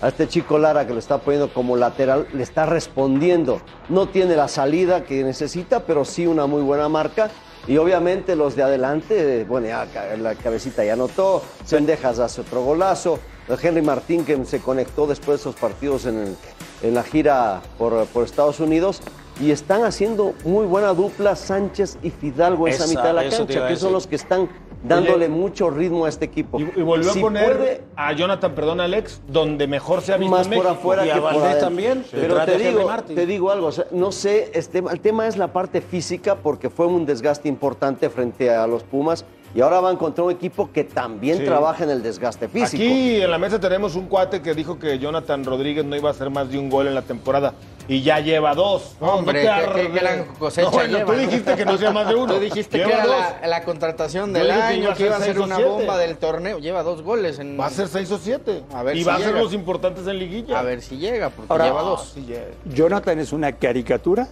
a 0.00 0.08
este 0.08 0.28
chico 0.28 0.58
Lara 0.58 0.86
que 0.86 0.92
lo 0.92 0.98
está 0.98 1.18
poniendo 1.18 1.52
como 1.52 1.76
lateral, 1.76 2.26
le 2.32 2.42
está 2.42 2.66
respondiendo. 2.66 3.60
No 3.88 4.08
tiene 4.08 4.36
la 4.36 4.48
salida 4.48 5.04
que 5.04 5.24
necesita, 5.24 5.80
pero 5.84 6.04
sí 6.04 6.26
una 6.26 6.46
muy 6.46 6.62
buena 6.62 6.88
marca. 6.88 7.30
Y 7.66 7.76
obviamente 7.76 8.34
los 8.36 8.56
de 8.56 8.62
adelante, 8.62 9.44
bueno, 9.44 9.66
ya 9.66 9.86
la 10.20 10.34
cabecita 10.36 10.84
ya 10.84 10.94
anotó, 10.94 11.42
Sendejas 11.64 12.18
hace 12.18 12.40
otro 12.40 12.62
golazo, 12.62 13.18
Henry 13.62 13.82
Martín 13.82 14.24
que 14.24 14.42
se 14.46 14.60
conectó 14.60 15.06
después 15.06 15.38
de 15.38 15.42
esos 15.50 15.54
partidos 15.56 16.06
en, 16.06 16.18
el- 16.18 16.36
en 16.82 16.94
la 16.94 17.02
gira 17.02 17.60
por, 17.76 18.06
por 18.06 18.24
Estados 18.24 18.60
Unidos. 18.60 19.00
Y 19.40 19.50
están 19.52 19.84
haciendo 19.84 20.34
muy 20.44 20.66
buena 20.66 20.94
dupla 20.94 21.36
Sánchez 21.36 21.98
y 22.02 22.10
Fidalgo 22.10 22.66
en 22.66 22.74
esa, 22.74 22.84
Esa, 22.84 22.90
mitad 22.90 23.04
de 23.04 23.12
la 23.12 23.28
cancha, 23.28 23.68
que 23.68 23.76
son 23.76 23.92
los 23.92 24.06
que 24.06 24.16
están 24.16 24.48
dándole 24.82 25.28
mucho 25.28 25.70
ritmo 25.70 26.04
a 26.04 26.08
este 26.08 26.24
equipo. 26.24 26.60
Y, 26.60 26.64
y 26.76 26.82
volvió 26.82 27.12
Si 27.12 27.18
a 27.18 27.22
poner 27.22 27.56
puede, 27.56 27.82
a 27.96 28.12
Jonathan, 28.12 28.54
perdón, 28.54 28.80
Alex, 28.80 29.20
donde 29.28 29.66
mejor 29.66 30.02
se 30.02 30.12
ha 30.12 30.16
visto 30.16 30.30
más 30.30 30.46
en 30.46 30.54
por 30.54 30.64
México. 30.64 30.78
afuera 30.80 31.06
Y 31.06 31.10
a 31.10 31.14
que 31.14 31.20
por 31.20 31.34
adentro. 31.34 31.60
también, 31.60 32.04
Pero 32.10 32.44
te 32.44 32.58
digo, 32.58 32.90
te 33.06 33.26
digo 33.26 33.50
algo, 33.50 33.66
o 33.68 33.72
sea, 33.72 33.86
no 33.90 34.12
sé, 34.12 34.50
este, 34.54 34.78
el 34.78 35.00
tema 35.00 35.26
es 35.26 35.36
la 35.36 35.52
parte 35.52 35.80
física 35.80 36.36
porque 36.36 36.70
fue 36.70 36.86
un 36.86 37.06
desgaste 37.06 37.48
importante 37.48 38.08
frente 38.10 38.50
a 38.50 38.66
los 38.66 38.82
Pumas 38.82 39.24
y 39.54 39.60
ahora 39.60 39.80
van 39.80 39.96
contra 39.96 40.24
un 40.24 40.30
equipo 40.30 40.70
que 40.72 40.84
también 40.84 41.38
Sí. 41.38 41.44
trabaja 41.44 41.84
en 41.84 41.90
el 41.90 42.02
desgaste 42.02 42.48
físico. 42.48 42.82
Aquí 42.82 43.20
en 43.22 43.30
la 43.30 43.38
mesa 43.38 43.58
tenemos 43.58 43.94
un 43.94 44.06
cuate 44.06 44.42
que 44.42 44.54
dijo 44.54 44.78
que 44.78 44.98
Jonathan 44.98 45.44
Rodríguez 45.44 45.84
no 45.84 45.96
iba 45.96 46.08
a 46.08 46.12
hacer 46.12 46.30
más 46.30 46.50
de 46.50 46.58
un 46.58 46.68
gol 46.68 46.86
en 46.86 46.94
la 46.94 47.02
temporada 47.02 47.54
y 47.88 48.02
ya 48.02 48.20
lleva 48.20 48.54
dos. 48.54 48.96
No, 49.00 49.14
Hombre, 49.14 49.42
no 49.44 49.48
qué- 49.50 49.54
arre- 49.66 49.92
qué 49.92 49.98
gran 50.00 50.24
cosecha 50.38 50.66
No, 50.66 50.72
bueno, 50.72 50.98
lleva, 50.98 51.06
Tú 51.06 51.12
¿no? 51.12 51.18
dijiste 51.26 51.54
que 51.56 51.64
no 51.64 51.78
sea 51.78 51.90
más 51.90 52.08
de 52.08 52.14
uno. 52.14 52.34
Tú 52.34 52.40
dijiste 52.40 52.76
Lleva 52.78 52.90
que 52.90 52.94
era 52.96 53.06
dos. 53.06 53.16
la, 53.40 53.46
la 53.48 53.62
contratación 53.64 54.32
del 54.34 54.50
año, 54.50 54.82
iba 54.82 54.92
a 54.92 54.96
que 54.96 55.06
iba 55.06 55.16
a 55.16 55.20
ser 55.20 55.40
una 55.40 55.56
siete. 55.56 55.70
bomba 55.70 55.96
del 55.98 56.18
torneo. 56.18 56.58
Lleva 56.58 56.82
dos 56.82 57.00
goles 57.02 57.38
en. 57.38 57.58
Va 57.58 57.66
a 57.66 57.70
ser 57.70 57.88
seis 57.88 58.10
o 58.10 58.18
siete. 58.18 58.62
A 58.74 58.82
ver 58.82 58.96
y 58.96 59.00
si 59.00 59.04
va 59.04 59.14
a 59.14 59.18
ser 59.18 59.34
los 59.34 59.54
importantes 59.54 60.06
en 60.06 60.18
liguilla. 60.18 60.58
A 60.58 60.62
ver 60.62 60.82
si 60.82 60.98
llega, 60.98 61.30
porque 61.30 61.50
Ahora- 61.50 61.64
lleva 61.64 61.82
dos. 61.82 62.14
Llega. 62.16 62.42
Jonathan 62.66 63.18
es 63.18 63.32
una 63.32 63.52
caricatura. 63.52 64.28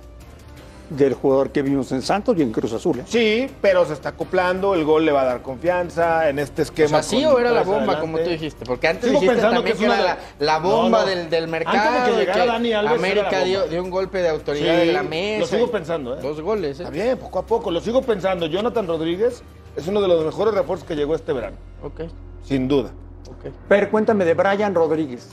Del 0.90 1.14
jugador 1.14 1.50
que 1.50 1.62
vimos 1.62 1.90
en 1.92 2.00
Santos 2.02 2.36
y 2.38 2.42
en 2.42 2.52
Cruz 2.52 2.72
Azul. 2.72 3.00
¿eh? 3.00 3.04
Sí, 3.06 3.50
pero 3.60 3.84
se 3.84 3.92
está 3.92 4.10
acoplando, 4.10 4.74
el 4.74 4.84
gol 4.84 5.04
le 5.04 5.12
va 5.12 5.22
a 5.22 5.24
dar 5.24 5.42
confianza 5.42 6.28
en 6.28 6.38
este 6.38 6.62
O 6.62 6.64
esquema. 6.64 6.88
sea, 6.88 7.02
¿sí 7.02 7.24
con 7.24 7.34
o 7.34 7.38
era 7.38 7.50
la 7.50 7.62
bomba, 7.62 7.94
adelante. 7.94 8.00
como 8.00 8.18
tú 8.18 8.30
dijiste? 8.30 8.64
Porque 8.64 8.88
antes 8.88 9.04
Sigo 9.04 9.20
dijiste 9.20 9.34
pensando 9.34 9.56
también 9.56 9.76
que 9.76 9.80
que, 9.80 9.86
es 9.86 9.92
era 9.92 10.00
una 10.02 10.14
la, 10.14 10.16
de- 10.38 10.44
la 10.44 10.58
bomba 10.58 10.98
No, 11.00 11.04
no. 11.04 11.10
Del, 11.10 11.30
del 11.30 11.48
mercado. 11.48 11.76
Antes 11.78 12.04
de 12.04 12.10
que 12.12 12.18
llegara 12.32 12.46
Dani 12.52 12.72
Alves, 12.72 12.98
América 12.98 13.44
dio, 13.44 13.82
un 13.82 13.90
golpe 13.90 14.18
de 14.22 14.28
autoridad 14.28 14.74
Sí, 14.82 14.88
en 14.88 14.94
la 14.94 15.02
mesa. 15.02 15.40
Lo 15.40 15.46
sigo 15.46 15.70
pensando, 15.70 16.16
¿eh? 16.16 16.20
Dos 16.22 16.40
goles, 16.40 16.78
¿eh? 16.78 16.82
Está 16.84 16.90
bien, 16.90 17.18
poco 17.18 17.38
a 17.40 17.46
poco, 17.46 17.70
lo 17.70 17.80
sigo 17.80 18.02
pensando. 18.02 18.46
Jonathan 18.46 18.86
Rodríguez 18.86 19.42
es 19.76 19.86
uno 19.88 20.00
de 20.00 20.08
los 20.08 20.24
mejores 20.24 20.54
refuerzos 20.54 20.86
que 20.86 20.94
llegó 20.94 21.14
este 21.14 21.32
verano, 21.32 21.56
Ok, 21.82 22.02
sin 22.44 22.68
duda. 22.68 22.90
ok. 23.28 23.52
Pero 23.68 23.90
cuéntame 23.90 24.24
de 24.24 24.34
Brian 24.34 24.74
Rodríguez. 24.74 25.28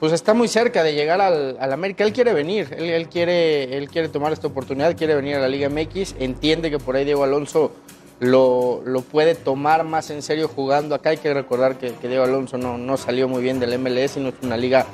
Pues 0.00 0.12
está 0.12 0.32
muy 0.32 0.46
cerca 0.46 0.84
de 0.84 0.94
llegar 0.94 1.20
al, 1.20 1.56
América. 1.72 2.04
Él 2.04 2.12
quiere 2.12 2.32
venir, 2.32 2.72
él, 2.78 3.08
quiere, 3.08 3.76
él 3.76 3.88
quiere 3.88 4.08
tomar 4.08 4.32
esta 4.32 4.46
oportunidad, 4.46 4.96
quiere 4.96 5.16
venir 5.16 5.34
a 5.36 5.40
la 5.40 5.48
Liga 5.48 5.68
MX. 5.68 6.14
Entiende 6.20 6.70
que 6.70 6.78
por 6.78 6.94
ahí 6.94 7.04
Diego 7.04 7.24
Alonso 7.24 7.72
lo, 8.20 8.80
lo 8.84 9.00
puede 9.02 9.34
tomar 9.34 9.82
más 9.82 10.10
en 10.10 10.22
serio 10.22 10.46
jugando 10.46 10.94
acá. 10.94 11.10
Hay 11.10 11.16
que 11.16 11.34
recordar 11.34 11.78
que, 11.78 11.94
Diego 12.06 12.22
Alonso 12.22 12.58
no, 12.58 12.78
no 12.78 12.96
salió 12.96 13.26
muy 13.26 13.42
bien 13.42 13.58
del 13.58 13.76
MLS 13.76 14.18
y 14.18 14.20
no 14.20 14.28
es 14.28 14.34
una 14.42 14.56
liga 14.56 14.86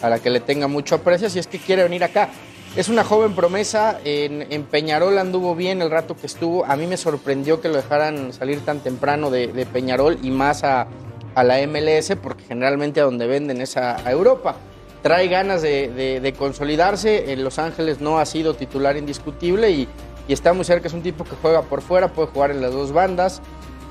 a 0.00 0.08
la 0.08 0.20
que 0.20 0.30
le 0.30 0.38
tenga 0.38 0.68
mucho 0.68 0.94
aprecio, 0.94 1.28
si 1.28 1.40
es 1.40 1.48
que 1.48 1.58
quiere 1.58 1.82
venir 1.82 2.04
acá. 2.04 2.28
Es 2.76 2.88
una 2.88 3.02
joven 3.02 3.34
promesa, 3.34 3.98
en, 4.04 4.62
Peñarol 4.64 5.18
anduvo 5.18 5.56
bien 5.56 5.82
el 5.82 5.90
rato 5.90 6.16
que 6.16 6.26
estuvo. 6.26 6.64
A 6.64 6.76
mí 6.76 6.86
me 6.86 6.96
sorprendió 6.96 7.60
que 7.60 7.68
lo 7.68 7.76
dejaran 7.76 8.32
salir 8.32 8.60
tan 8.64 8.78
temprano 8.78 9.28
de 9.30 9.66
Peñarol 9.70 10.18
y 10.22 10.30
más 10.30 10.64
a, 10.64 10.86
a 11.34 11.44
la 11.44 11.58
MLS, 11.66 12.14
porque 12.22 12.44
generalmente 12.44 13.00
a 13.00 13.04
donde 13.04 13.26
venden 13.26 13.60
es 13.60 13.76
a, 13.76 13.96
a 13.96 14.10
Europa. 14.10 14.56
Trae 15.02 15.28
ganas 15.28 15.62
de, 15.62 15.88
de- 15.90 16.20
de 16.20 16.32
consolidarse. 16.32 17.32
En 17.32 17.42
Los 17.44 17.58
Ángeles 17.58 18.00
no 18.00 18.18
ha 18.18 18.26
sido 18.26 18.54
titular 18.54 18.96
indiscutible 18.96 19.70
y, 19.70 19.88
y 20.28 20.32
está 20.32 20.52
muy 20.52 20.64
cerca. 20.64 20.86
Es 20.88 20.94
un 20.94 21.02
tipo 21.02 21.24
que 21.24 21.34
juega 21.42 21.62
por 21.62 21.82
fuera, 21.82 22.08
puede 22.08 22.28
jugar 22.28 22.50
en 22.52 22.60
las 22.60 22.72
dos 22.72 22.92
bandas. 22.92 23.40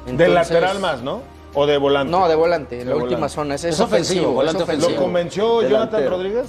de 0.05 0.11
Entonces- 0.11 0.33
lateral 0.33 0.79
más, 0.79 1.01
¿no? 1.01 1.21
O 1.53 1.65
de 1.65 1.77
volante. 1.77 2.09
No, 2.09 2.29
de 2.29 2.35
volante, 2.35 2.75
en 2.79 2.87
De 2.87 2.91
la 2.91 2.95
última 2.95 3.15
volante. 3.27 3.35
zona. 3.35 3.55
Es, 3.55 3.63
es 3.65 3.73
Es 3.75 3.79
ofensivo, 3.81 4.21
ofensivo, 4.21 4.31
volante 4.33 4.57
es 4.59 4.63
ofensivo. 4.63 4.91
¿Lo 4.91 5.01
convenció 5.01 5.61
Jonathan. 5.67 6.07
Rodríguez? 6.09 6.47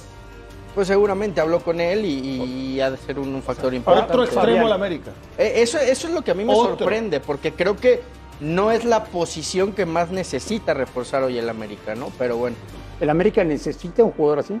Pues 0.73 0.87
seguramente 0.87 1.41
habló 1.41 1.59
con 1.59 1.81
él 1.81 2.05
y, 2.05 2.41
y 2.75 2.79
ha 2.81 2.89
de 2.89 2.97
ser 2.97 3.19
un, 3.19 3.35
un 3.35 3.43
factor 3.43 3.73
importante. 3.73 4.11
Otro 4.13 4.23
extremo 4.23 4.65
al 4.65 4.71
América. 4.71 5.11
Eh, 5.37 5.55
Eso, 5.57 5.77
eso 5.77 6.07
es 6.07 6.13
lo 6.13 6.21
que 6.23 6.31
a 6.31 6.33
mí 6.33 6.45
me 6.45 6.53
Otro. 6.53 6.77
sorprende, 6.77 7.19
porque 7.19 7.51
creo 7.51 7.75
que 7.75 8.01
no 8.43 8.71
es 8.71 8.85
la 8.85 9.05
posición 9.05 9.71
que 9.71 9.85
más 9.85 10.11
necesita 10.11 10.73
reforzar 10.73 11.23
hoy 11.23 11.37
el 11.37 11.49
América, 11.49 11.95
¿no? 11.95 12.11
Pero 12.19 12.37
bueno. 12.37 12.55
¿El 12.99 13.09
América 13.09 13.43
necesita 13.43 14.03
un 14.03 14.11
jugador 14.11 14.39
así? 14.39 14.59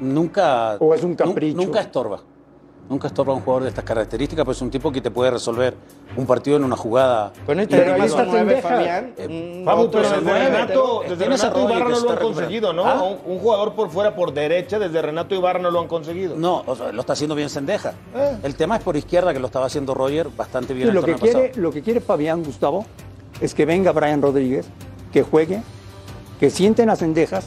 Nunca. 0.00 0.76
¿O 0.80 0.94
es 0.94 1.04
un 1.04 1.14
capricho? 1.14 1.56
Nunca 1.56 1.80
estorba. 1.80 2.22
Nunca 2.88 3.06
estorba 3.08 3.32
un 3.32 3.40
jugador 3.40 3.62
de 3.62 3.70
estas 3.70 3.84
características, 3.84 4.44
pues 4.44 4.58
es 4.58 4.62
un 4.62 4.70
tipo 4.70 4.92
que 4.92 5.00
te 5.00 5.10
puede 5.10 5.30
resolver 5.30 5.74
un 6.18 6.26
partido 6.26 6.58
en 6.58 6.64
una 6.64 6.76
jugada. 6.76 7.32
Pero 7.46 7.62
no 7.62 7.66
Pero 7.66 7.94
ahí 7.94 8.00
está. 8.02 8.26
Fabián. 8.60 9.14
Eh, 9.16 9.62
Fabu, 9.64 9.90
pero 9.90 10.02
desde 10.10 10.22
nueve, 10.22 10.50
Renato, 10.50 11.02
desde 11.08 11.24
Renato 11.24 11.60
Ibarra 11.60 11.88
no 11.88 12.00
lo 12.00 12.10
han 12.10 12.18
conseguido, 12.18 12.72
¿no? 12.74 12.84
recuperando. 12.84 13.20
Un, 13.24 13.32
un 13.32 13.38
jugador 13.40 13.72
por 13.74 13.90
fuera, 13.90 14.14
por 14.14 14.34
derecha, 14.34 14.78
desde 14.78 15.00
Renato 15.00 15.34
Ibarra 15.34 15.60
no 15.60 15.70
lo 15.70 15.80
han 15.80 15.88
conseguido. 15.88 16.36
No, 16.36 16.62
o 16.66 16.76
sea, 16.76 16.92
lo 16.92 17.00
está 17.00 17.14
haciendo 17.14 17.34
bien 17.34 17.48
Sendeja. 17.48 17.94
Eh. 18.14 18.36
El 18.42 18.54
tema 18.54 18.76
es 18.76 18.82
por 18.82 18.96
izquierda, 18.96 19.32
que 19.32 19.40
lo 19.40 19.46
estaba 19.46 19.64
haciendo 19.64 19.94
Roger 19.94 20.28
bastante 20.36 20.74
bien 20.74 20.86
Sí, 20.86 20.88
el 20.90 20.94
lo, 20.94 21.02
que 21.02 21.14
quiere, 21.14 21.48
pasado. 21.48 21.62
lo 21.62 21.72
que 21.72 21.80
quiere 21.82 22.00
Fabián 22.02 22.44
Gustavo 22.44 22.84
es 23.40 23.54
que 23.54 23.64
venga 23.64 23.92
Brian 23.92 24.20
Rodríguez, 24.20 24.66
que 25.10 25.22
juegue, 25.22 25.62
que 26.38 26.50
sienten 26.50 26.90
a 26.90 26.96
Cendejas 26.96 27.46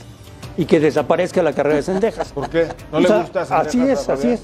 y 0.58 0.66
que 0.66 0.80
desaparezca 0.80 1.44
la 1.44 1.54
carrera 1.54 1.76
de 1.76 1.84
Cendejas. 1.84 2.32
¿Por 2.34 2.50
qué? 2.50 2.70
¿No 2.92 2.98
O 2.98 3.02
le 3.02 3.08
gusta 3.08 3.46
Cendejas 3.46 3.68
Así 3.68 3.82
a 3.82 3.94
es, 3.94 4.10
así 4.10 4.30
es. 4.32 4.42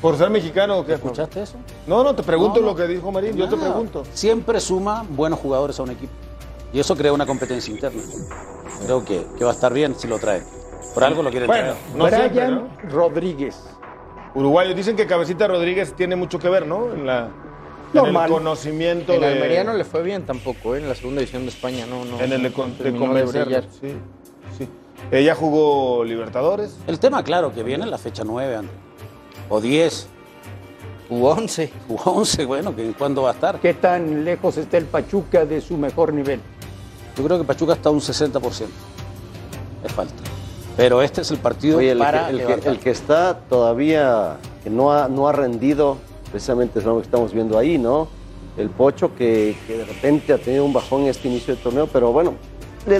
¿Por 0.00 0.16
ser 0.16 0.30
mexicano 0.30 0.78
o 0.78 0.86
qué? 0.86 0.94
¿Escuchaste 0.94 1.42
eso? 1.42 1.56
No, 1.86 2.02
no, 2.04 2.14
te 2.14 2.22
pregunto 2.22 2.60
No, 2.60 2.66
no. 2.66 2.72
lo 2.72 2.76
que 2.76 2.86
dijo 2.86 3.10
Marín, 3.12 3.36
yo 3.36 3.48
te 3.48 3.56
pregunto. 3.56 4.04
Siempre 4.12 4.60
suma 4.60 5.04
buenos 5.10 5.38
jugadores 5.38 5.78
a 5.78 5.82
un 5.82 5.90
equipo. 5.90 6.12
Y 6.72 6.80
eso 6.80 6.96
crea 6.96 7.12
una 7.12 7.26
competencia 7.26 7.72
interna. 7.72 8.00
Creo 8.84 9.04
que, 9.04 9.26
que 9.36 9.44
va 9.44 9.50
a 9.50 9.54
estar 9.54 9.72
bien 9.72 9.94
si 9.96 10.06
lo 10.08 10.18
trae. 10.18 10.42
Por 10.94 11.04
algo 11.04 11.22
lo 11.22 11.30
quieren 11.30 11.46
Bueno, 11.48 11.72
traer. 11.72 11.96
no 11.96 12.04
Brian 12.04 12.32
siempre, 12.32 12.50
¿no? 12.50 12.90
Rodríguez. 12.90 13.60
Uruguayos 14.34 14.76
dicen 14.76 14.96
que 14.96 15.06
Cabecita 15.06 15.46
Rodríguez 15.48 15.94
tiene 15.94 16.16
mucho 16.16 16.38
que 16.38 16.48
ver, 16.48 16.66
¿no? 16.66 16.92
En 16.92 17.06
la 17.06 17.28
en 17.92 17.94
Normal. 17.96 18.26
el 18.26 18.32
conocimiento 18.36 19.12
En 19.14 19.20
de 19.20 19.26
Almería 19.26 19.64
no 19.64 19.72
le 19.72 19.84
fue 19.84 20.02
bien 20.04 20.24
tampoco, 20.24 20.76
¿eh? 20.76 20.78
en 20.78 20.88
la 20.88 20.94
segunda 20.94 21.18
división 21.20 21.42
de 21.42 21.48
España 21.48 21.86
no, 21.86 22.04
no. 22.04 22.20
en 22.20 22.32
el 22.32 22.42
de, 22.44 22.52
con- 22.52 22.78
de. 22.78 23.62
Sí, 23.80 23.96
sí. 24.56 24.68
Ella 25.10 25.34
jugó 25.34 26.04
Libertadores. 26.04 26.78
El 26.86 27.00
tema, 27.00 27.24
claro, 27.24 27.52
que 27.52 27.64
viene 27.64 27.82
en 27.82 27.90
la 27.90 27.98
fecha 27.98 28.22
9, 28.24 28.54
André. 28.56 28.74
O 29.50 29.60
10, 29.60 30.06
U 31.10 31.26
11. 31.26 31.72
u 31.88 31.96
11, 32.04 32.44
bueno, 32.46 32.74
que 32.74 32.92
¿cuándo 32.96 33.22
va 33.22 33.30
a 33.30 33.32
estar? 33.32 33.58
¿Qué 33.60 33.74
tan 33.74 34.24
lejos 34.24 34.56
está 34.56 34.78
el 34.78 34.84
Pachuca 34.86 35.44
de 35.44 35.60
su 35.60 35.76
mejor 35.76 36.12
nivel? 36.14 36.40
Yo 37.16 37.24
creo 37.24 37.36
que 37.38 37.44
Pachuca 37.44 37.72
está 37.74 37.88
a 37.88 37.92
un 37.92 38.00
60%. 38.00 38.66
Es 39.84 39.92
falta. 39.92 40.14
Pero 40.76 41.02
este 41.02 41.22
es 41.22 41.30
el 41.32 41.38
partido 41.38 41.78
Oye, 41.78 41.90
el, 41.90 41.98
para 41.98 42.26
que, 42.28 42.30
el, 42.32 42.38
que, 42.38 42.44
levantar. 42.46 42.72
el 42.72 42.78
que 42.78 42.90
está 42.90 43.38
todavía, 43.48 44.36
que 44.62 44.70
no 44.70 44.92
ha, 44.92 45.08
no 45.08 45.26
ha 45.28 45.32
rendido, 45.32 45.96
precisamente 46.30 46.78
es 46.78 46.84
lo 46.84 46.96
que 46.98 47.02
estamos 47.02 47.32
viendo 47.34 47.58
ahí, 47.58 47.76
¿no? 47.76 48.08
El 48.56 48.70
Pocho 48.70 49.14
que, 49.16 49.56
que 49.66 49.78
de 49.78 49.84
repente 49.84 50.32
ha 50.32 50.38
tenido 50.38 50.64
un 50.64 50.72
bajón 50.72 51.02
en 51.02 51.08
este 51.08 51.26
inicio 51.28 51.56
de 51.56 51.60
torneo, 51.62 51.86
pero 51.88 52.12
bueno, 52.12 52.34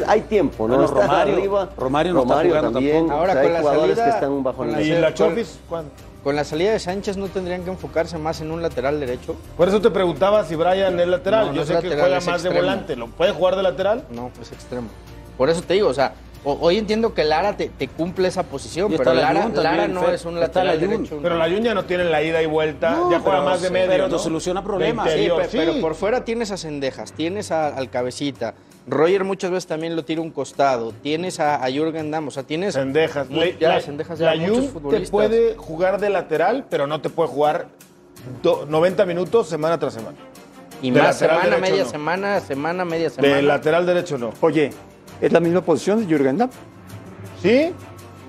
hay 0.08 0.22
tiempo, 0.22 0.66
¿no? 0.66 0.74
Bueno, 0.76 0.88
Está 0.88 1.06
Romario- 1.06 1.34
arriba. 1.36 1.68
Romario 1.76 2.12
no 2.14 2.22
está 2.22 2.42
jugando 2.42 2.72
también. 2.72 2.96
tampoco. 3.06 3.18
Ahora, 3.20 3.32
O 3.32 3.34
sea, 3.34 3.42
con 3.42 3.50
hay 3.50 3.54
la 3.54 3.60
jugadores 3.60 3.96
salida- 3.96 4.04
que 4.04 4.10
están 4.10 4.30
en 4.30 4.36
un 4.36 4.42
bajón. 4.42 4.72
la 4.72 4.82
¿Y 4.82 4.90
la 5.00 5.14
Chofis? 5.14 5.58
¿Cuándo? 5.68 5.90
Con 6.22 6.36
la 6.36 6.44
salida 6.44 6.72
de 6.72 6.78
Sánchez 6.78 7.16
no 7.16 7.28
tendrían 7.28 7.64
que 7.64 7.70
enfocarse 7.70 8.18
más 8.18 8.42
en 8.42 8.50
un 8.50 8.60
lateral 8.60 9.00
derecho. 9.00 9.36
Por 9.56 9.68
eso 9.68 9.80
te 9.80 9.90
preguntaba 9.90 10.44
si 10.44 10.54
Brian 10.54 11.00
es 11.00 11.08
lateral. 11.08 11.46
No, 11.46 11.52
no 11.52 11.56
Yo 11.56 11.62
es 11.62 11.68
sé 11.68 11.78
que 11.80 11.96
juega 11.96 12.20
más 12.20 12.42
de 12.42 12.50
volante. 12.50 12.94
¿Lo 12.96 13.06
puede 13.08 13.32
jugar 13.32 13.56
de 13.56 13.62
lateral? 13.62 14.04
No, 14.10 14.30
es 14.40 14.52
extremo. 14.52 14.88
Por 15.38 15.48
eso 15.48 15.62
te 15.62 15.72
digo, 15.74 15.88
o 15.88 15.94
sea, 15.94 16.12
hoy 16.44 16.76
entiendo 16.76 17.14
que 17.14 17.24
Lara 17.24 17.56
te, 17.56 17.70
te 17.70 17.88
cumple 17.88 18.28
esa 18.28 18.42
posición, 18.42 18.90
pero 18.90 19.02
está 19.02 19.14
Lara, 19.14 19.40
también, 19.44 19.62
Lara 19.62 19.88
no 19.88 20.02
Fer. 20.02 20.14
es 20.14 20.24
un 20.26 20.38
lateral 20.38 20.78
derecho. 20.78 21.18
Pero 21.22 21.36
la 21.38 21.48
Yuña 21.48 21.72
no 21.72 21.86
tiene 21.86 22.04
la 22.04 22.22
ida 22.22 22.42
y 22.42 22.46
vuelta. 22.46 22.90
No, 22.90 23.10
ya 23.10 23.20
juega 23.20 23.40
más 23.40 23.62
de 23.62 23.68
sí, 23.68 23.72
medio. 23.72 23.88
pero 23.88 24.08
¿no? 24.08 24.16
te 24.18 24.22
soluciona 24.22 24.62
problemas. 24.62 25.10
Sí, 25.10 25.30
pero 25.52 25.80
por 25.80 25.94
fuera 25.94 26.22
tienes 26.26 26.50
a 26.50 26.58
Cendejas, 26.58 27.12
tienes 27.12 27.50
a- 27.50 27.68
al 27.74 27.88
Cabecita. 27.88 28.54
Roger 28.90 29.24
muchas 29.24 29.50
veces 29.50 29.66
también 29.66 29.94
lo 29.96 30.04
tira 30.04 30.20
un 30.20 30.30
costado. 30.30 30.92
Tienes 31.02 31.38
a, 31.40 31.64
a 31.64 31.70
Jürgen 31.70 32.10
Damm, 32.10 32.28
o 32.28 32.30
sea, 32.30 32.42
tienes... 32.42 32.74
Sendejas. 32.74 33.28
Mu- 33.30 33.40
Le- 33.40 33.56
ya, 33.58 33.68
la, 33.70 33.80
Sendejas 33.80 34.18
ya, 34.18 34.34
la 34.34 34.40
muchos 34.40 34.56
Jun 34.56 34.66
te 34.66 34.72
futbolistas. 34.72 35.10
puede 35.10 35.56
jugar 35.56 36.00
de 36.00 36.10
lateral, 36.10 36.66
pero 36.68 36.86
no 36.86 37.00
te 37.00 37.08
puede 37.10 37.28
jugar 37.28 37.68
do- 38.42 38.66
90 38.68 39.06
minutos 39.06 39.48
semana 39.48 39.78
tras 39.78 39.94
semana. 39.94 40.16
Y 40.82 40.90
de 40.90 41.00
más 41.02 41.18
semana, 41.18 41.42
derecho 41.44 41.60
media 41.60 41.84
no. 41.84 41.90
semana, 41.90 42.40
semana, 42.40 42.84
media 42.84 43.10
semana. 43.10 43.34
De 43.36 43.42
lateral 43.42 43.86
derecho 43.86 44.18
no. 44.18 44.32
Oye, 44.40 44.70
es 45.20 45.32
la 45.32 45.40
misma 45.40 45.60
posición 45.60 46.00
de 46.00 46.06
Jürgen 46.06 46.38
Damm. 46.38 46.50
Sí, 47.42 47.72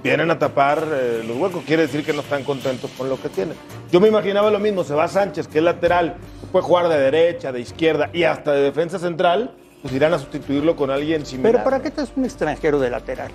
vienen 0.04 0.30
a 0.32 0.38
tapar 0.40 0.84
eh, 0.92 1.24
los 1.26 1.38
huecos. 1.38 1.64
Quiere 1.66 1.84
decir 1.84 2.06
que 2.06 2.14
no 2.14 2.22
están 2.22 2.44
contentos 2.44 2.92
con 2.98 3.10
lo 3.10 3.22
que 3.22 3.30
tienen. 3.30 3.56
Yo 3.92 4.00
me 4.00 4.08
imaginaba 4.10 4.52
lo 4.52 4.60
mismo. 4.60 4.84
Se 4.84 4.94
va 4.94 5.08
Sánchez, 5.08 5.48
que 5.48 5.58
es 5.60 5.64
lateral, 5.64 6.18
puede 6.52 6.64
jugar 6.66 6.88
de 6.90 6.98
derecha, 7.00 7.52
de 7.52 7.62
izquierda 7.62 8.10
y 8.14 8.24
hasta 8.24 8.52
de 8.52 8.62
defensa 8.64 9.00
central. 9.00 9.56
Pues 9.82 9.94
irán 9.94 10.14
a 10.14 10.20
sustituirlo 10.20 10.76
con 10.76 10.92
alguien 10.92 11.26
similar. 11.26 11.52
Pero 11.54 11.64
¿para 11.64 11.82
qué 11.82 11.90
te 11.92 12.02
es 12.02 12.12
un 12.16 12.26
extranjero 12.26 12.80
de 12.80 12.90
lateral? 12.90 13.32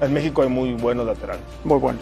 En 0.00 0.12
México 0.12 0.42
hay 0.42 0.48
muy 0.48 0.74
buenos 0.74 1.06
laterales. 1.06 1.42
Muy 1.64 1.78
bueno. 1.78 1.98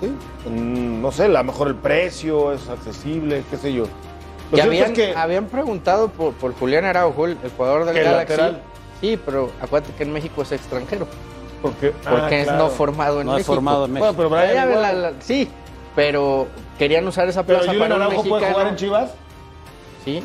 ¿sí? 0.00 0.06
Mm, 0.48 1.02
No 1.02 1.12
sé, 1.12 1.24
a 1.24 1.28
lo 1.28 1.44
mejor 1.44 1.68
el 1.68 1.74
precio 1.74 2.52
es 2.52 2.68
accesible, 2.68 3.42
qué 3.50 3.56
sé 3.56 3.72
yo. 3.72 3.84
Lo 4.50 4.62
habían, 4.62 4.90
es 4.90 4.92
que 4.92 5.14
habían 5.16 5.46
preguntado 5.46 6.08
por, 6.08 6.32
por 6.34 6.54
Julián 6.54 6.84
Araujo, 6.84 7.26
el 7.26 7.36
jugador 7.56 7.84
del 7.86 7.94
¿Que 7.94 8.02
Galaxy. 8.02 8.30
lateral? 8.32 8.62
Sí, 9.00 9.18
pero 9.24 9.50
acuérdate 9.60 9.94
que 9.94 10.02
en 10.04 10.12
México 10.12 10.42
es 10.42 10.52
extranjero. 10.52 11.06
porque, 11.62 11.90
Porque 11.90 12.34
ah, 12.36 12.38
es 12.40 12.44
claro. 12.44 12.64
no 12.64 12.70
formado 12.70 13.20
en 13.20 13.26
No 13.26 13.32
es 13.32 13.38
México. 13.38 13.54
formado 13.54 13.84
en 13.86 13.92
México. 13.92 14.12
Bueno, 14.14 14.30
pero 14.30 14.42
Brian 14.42 14.82
la- 14.82 14.92
la- 14.92 15.12
sí, 15.20 15.48
pero 15.96 16.46
querían 16.78 17.06
usar 17.08 17.28
esa 17.28 17.44
Pero 17.44 17.58
plaza 17.60 17.72
Julián 17.72 17.88
para 17.88 17.94
un 17.96 18.02
Araujo 18.02 18.16
mexicano. 18.22 18.40
puede 18.40 18.52
jugar 18.52 18.66
en 18.68 18.76
Chivas. 18.76 19.10
Sí, 20.04 20.22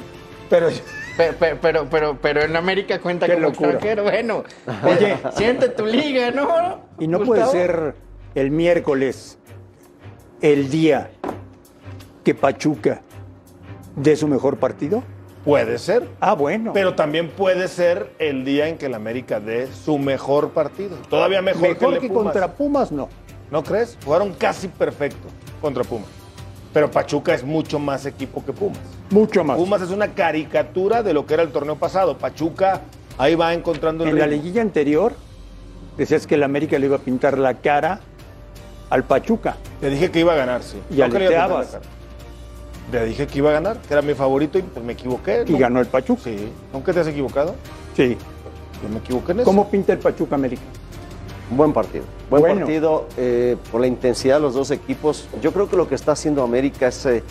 Pero 0.50 0.70
pe- 1.18 1.34
pe- 1.34 1.56
pero, 1.62 1.88
pero, 1.90 2.18
pero, 2.22 2.42
en 2.44 2.56
América 2.56 3.00
cuenta 3.00 3.26
Qué 3.26 3.34
como 3.34 3.48
locura. 3.48 3.72
extranjero. 3.72 4.04
Bueno, 4.04 4.44
Oye. 4.84 5.18
siente 5.36 5.70
tu 5.70 5.86
liga, 5.86 6.32
¿no? 6.32 6.82
Y 7.00 7.08
no 7.08 7.20
puede 7.22 7.46
ser 7.48 7.96
el 8.36 8.52
miércoles 8.52 9.38
el 10.42 10.70
día 10.70 11.10
que 12.24 12.36
Pachuca 12.36 13.02
dé 13.96 14.16
su 14.16 14.28
mejor 14.28 14.58
partido. 14.58 15.04
puede 15.44 15.78
ser. 15.80 16.08
Ah, 16.20 16.34
bueno. 16.34 16.72
Pero 16.74 16.94
también 16.94 17.30
puede 17.30 17.68
ser 17.70 18.12
el 18.20 18.44
día 18.46 18.68
en 18.68 18.78
que 18.78 18.86
el 18.88 18.94
América 18.94 19.40
dé 19.40 19.68
su 19.68 19.98
mejor 19.98 20.52
partido. 20.52 20.98
Todavía 21.10 21.42
mejor, 21.42 21.62
mejor 21.62 21.94
que, 21.96 22.00
que 22.02 22.08
Pumas. 22.10 22.24
contra 22.24 22.54
Pumas, 22.54 22.92
no. 22.92 23.08
¿No 23.50 23.64
crees? 23.64 23.98
Jugaron 24.04 24.34
casi 24.34 24.68
perfecto 24.68 25.28
contra 25.62 25.84
Pumas. 25.86 26.10
Pero 26.78 26.92
Pachuca 26.92 27.34
es 27.34 27.44
mucho 27.44 27.80
más 27.80 28.06
equipo 28.06 28.46
que 28.46 28.54
Pumas. 28.54 28.78
Mucho 29.10 29.44
más. 29.44 29.58
Pumas 29.58 29.82
es 29.82 29.90
una 29.90 30.10
caricatura 30.10 31.02
de 31.02 31.12
lo 31.12 31.26
que 31.26 31.34
era 31.34 31.42
el 31.42 31.50
torneo 31.50 31.76
pasado. 31.76 32.20
Pachuca 32.20 32.82
ahí 33.18 33.34
va 33.34 33.52
encontrando 33.56 34.04
el 34.04 34.12
En 34.12 34.20
la 34.20 34.28
liguilla 34.28 34.62
anterior 34.62 35.16
decías 35.98 36.28
que 36.28 36.36
el 36.36 36.44
América 36.44 36.78
le 36.78 36.86
iba 36.86 36.98
a 36.98 37.00
pintar 37.00 37.40
la 37.40 37.56
cara 37.56 38.02
al 38.92 39.04
Pachuca. 39.06 39.58
Te 39.82 39.90
dije 39.90 40.12
que 40.12 40.20
iba 40.20 40.34
a 40.34 40.36
ganar, 40.36 40.62
sí. 40.62 40.78
Y 40.92 40.98
No 40.98 41.06
aleteabas. 41.06 41.80
Te 42.92 43.06
dije 43.06 43.26
que 43.26 43.40
iba 43.40 43.50
a 43.50 43.54
ganar, 43.54 43.80
que 43.80 43.94
era 43.96 44.04
mi 44.04 44.14
favorito 44.14 44.60
y 44.60 44.62
pues 44.62 44.86
me 44.86 44.94
equivoqué. 44.94 45.46
Y 45.48 45.58
ganó 45.58 45.80
el 45.80 45.88
Pachuca. 45.88 46.22
Sí. 46.26 46.48
¿Aunque 46.74 46.94
te 46.94 47.00
has 47.00 47.08
equivocado? 47.08 47.56
Sí. 47.96 48.16
Yo 48.84 48.90
me 48.90 49.00
equivoqué 49.00 49.32
en 49.32 49.40
eso. 49.40 49.46
¿Cómo 49.46 49.68
pinta 49.68 49.94
el 49.94 49.98
Pachuca 49.98 50.36
América? 50.36 50.62
Buen 51.50 51.74
partido. 51.74 52.04
Buen 52.30 52.42
Bueno. 52.42 52.60
partido 52.60 53.06
eh, 53.18 53.56
por 53.72 53.80
la 53.82 53.88
intensidad 53.88 54.36
de 54.36 54.42
los 54.42 54.54
dos 54.54 54.72
equipos. 54.72 55.30
Yo 55.42 55.54
creo 55.54 55.70
que 55.70 55.78
lo 55.78 55.88
que 55.88 55.96
está 55.96 56.12
haciendo 56.12 56.44
América, 56.44 56.88
ese, 56.88 57.24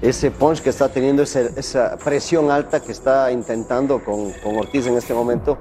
ese 0.00 0.30
punch 0.30 0.60
que 0.62 0.70
está 0.70 0.88
teniendo, 0.88 1.22
ese- 1.22 1.52
esa 1.56 1.98
presión 2.02 2.50
alta 2.50 2.80
que 2.80 2.92
está 2.92 3.30
intentando 3.30 4.02
con, 4.02 4.32
con 4.42 4.56
Ortiz 4.56 4.86
en 4.86 4.96
este 4.96 5.12
momento, 5.12 5.58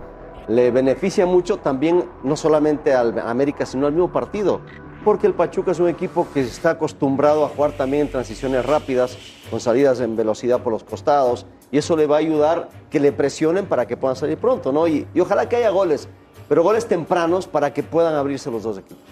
le 0.47 0.71
beneficia 0.71 1.25
mucho 1.25 1.57
también, 1.57 2.05
no 2.23 2.37
solamente 2.37 2.93
al 2.93 3.19
América, 3.19 3.65
sino 3.65 3.87
al 3.87 3.91
mismo 3.93 4.11
partido. 4.13 4.61
Porque 5.03 5.27
el 5.27 5.33
Pachuca 5.33 5.71
es 5.71 5.79
un 5.79 5.89
equipo 5.89 6.25
que 6.33 6.39
está 6.41 6.71
acostumbrado 6.71 7.43
a 7.45 7.49
jugar 7.49 7.73
también 7.73 8.03
en 8.03 8.11
transiciones 8.11 8.65
rápidas, 8.65 9.17
con 9.49 9.59
salidas 9.59 9.99
en 9.99 10.15
velocidad 10.15 10.61
por 10.61 10.71
los 10.71 10.83
costados, 10.85 11.45
y 11.71 11.77
eso 11.77 11.97
le 11.97 12.07
va 12.07 12.15
a 12.15 12.19
ayudar 12.19 12.69
que 12.89 13.01
le 13.01 13.11
presionen 13.11 13.65
para 13.65 13.85
que 13.85 13.97
puedan 13.97 14.15
salir 14.15 14.37
pronto, 14.37 14.71
¿no? 14.71 14.87
Y, 14.87 15.05
y 15.13 15.19
ojalá 15.19 15.49
que 15.49 15.57
haya 15.57 15.69
goles, 15.69 16.07
pero 16.47 16.63
goles 16.63 16.87
tempranos 16.87 17.47
para 17.47 17.73
que 17.73 17.83
puedan 17.83 18.15
abrirse 18.15 18.49
los 18.51 18.63
dos 18.63 18.77
equipos. 18.77 19.03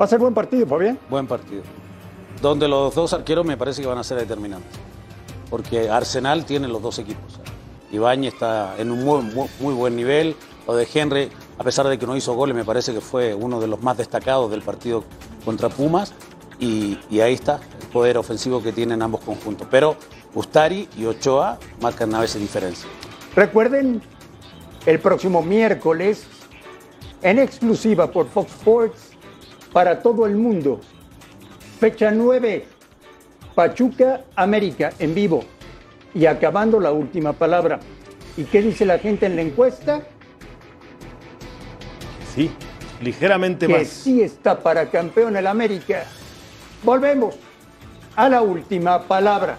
Va 0.00 0.04
a 0.04 0.08
ser 0.08 0.18
buen 0.18 0.34
partido, 0.34 0.66
Fabián. 0.66 0.98
Buen 1.08 1.26
partido. 1.26 1.62
Donde 2.42 2.68
los 2.68 2.94
dos 2.94 3.12
arqueros 3.12 3.44
me 3.44 3.56
parece 3.56 3.82
que 3.82 3.88
van 3.88 3.98
a 3.98 4.04
ser 4.04 4.18
determinantes. 4.18 4.70
Porque 5.50 5.88
Arsenal 5.90 6.44
tiene 6.44 6.68
los 6.68 6.80
dos 6.82 6.98
equipos. 6.98 7.40
Ibañez 7.90 8.34
está 8.34 8.74
en 8.78 8.90
un 8.90 9.04
muy, 9.04 9.22
muy- 9.22 9.48
muy 9.60 9.74
buen 9.74 9.96
nivel. 9.96 10.36
Lo 10.66 10.76
de 10.76 10.86
Henry, 10.92 11.30
a 11.58 11.64
pesar 11.64 11.88
de 11.88 11.98
que 11.98 12.06
no 12.06 12.14
hizo 12.16 12.34
goles, 12.34 12.54
me 12.54 12.64
parece 12.64 12.92
que 12.92 13.00
fue 13.00 13.34
uno 13.34 13.58
de 13.60 13.66
los 13.66 13.82
más 13.82 13.96
destacados 13.96 14.50
del 14.50 14.60
partido 14.62 15.04
contra 15.44 15.68
Pumas. 15.70 16.12
Y, 16.60 16.98
y 17.10 17.20
ahí 17.20 17.34
está 17.34 17.60
el 17.80 17.86
poder 17.88 18.18
ofensivo 18.18 18.62
que 18.62 18.72
tienen 18.72 19.00
ambos 19.00 19.22
conjuntos. 19.22 19.66
Pero 19.70 19.96
Ustari 20.34 20.88
y 20.98 21.06
Ochoa 21.06 21.58
marcan 21.80 22.14
a 22.14 22.20
veces 22.20 22.40
diferencia. 22.40 22.88
Recuerden, 23.34 24.02
el 24.84 25.00
próximo 25.00 25.42
miércoles, 25.42 26.24
en 27.22 27.38
exclusiva 27.38 28.10
por 28.10 28.28
Fox 28.28 28.52
Sports, 28.52 29.10
para 29.72 30.00
todo 30.00 30.26
el 30.26 30.36
mundo, 30.36 30.80
fecha 31.78 32.10
9, 32.10 32.66
Pachuca 33.54 34.24
América 34.36 34.92
en 34.98 35.14
vivo. 35.14 35.44
Y 36.14 36.26
acabando 36.26 36.80
la 36.80 36.92
última 36.92 37.32
palabra. 37.32 37.80
¿Y 38.36 38.44
qué 38.44 38.62
dice 38.62 38.86
la 38.86 38.98
gente 38.98 39.26
en 39.26 39.36
la 39.36 39.42
encuesta? 39.42 40.02
Sí, 42.34 42.50
ligeramente 43.02 43.66
que 43.66 43.78
más. 43.78 43.88
sí 43.88 44.22
está 44.22 44.58
para 44.60 44.90
campeón 44.90 45.36
el 45.36 45.46
América. 45.46 46.04
Volvemos 46.82 47.36
a 48.16 48.28
la 48.28 48.42
última 48.42 49.02
palabra. 49.02 49.58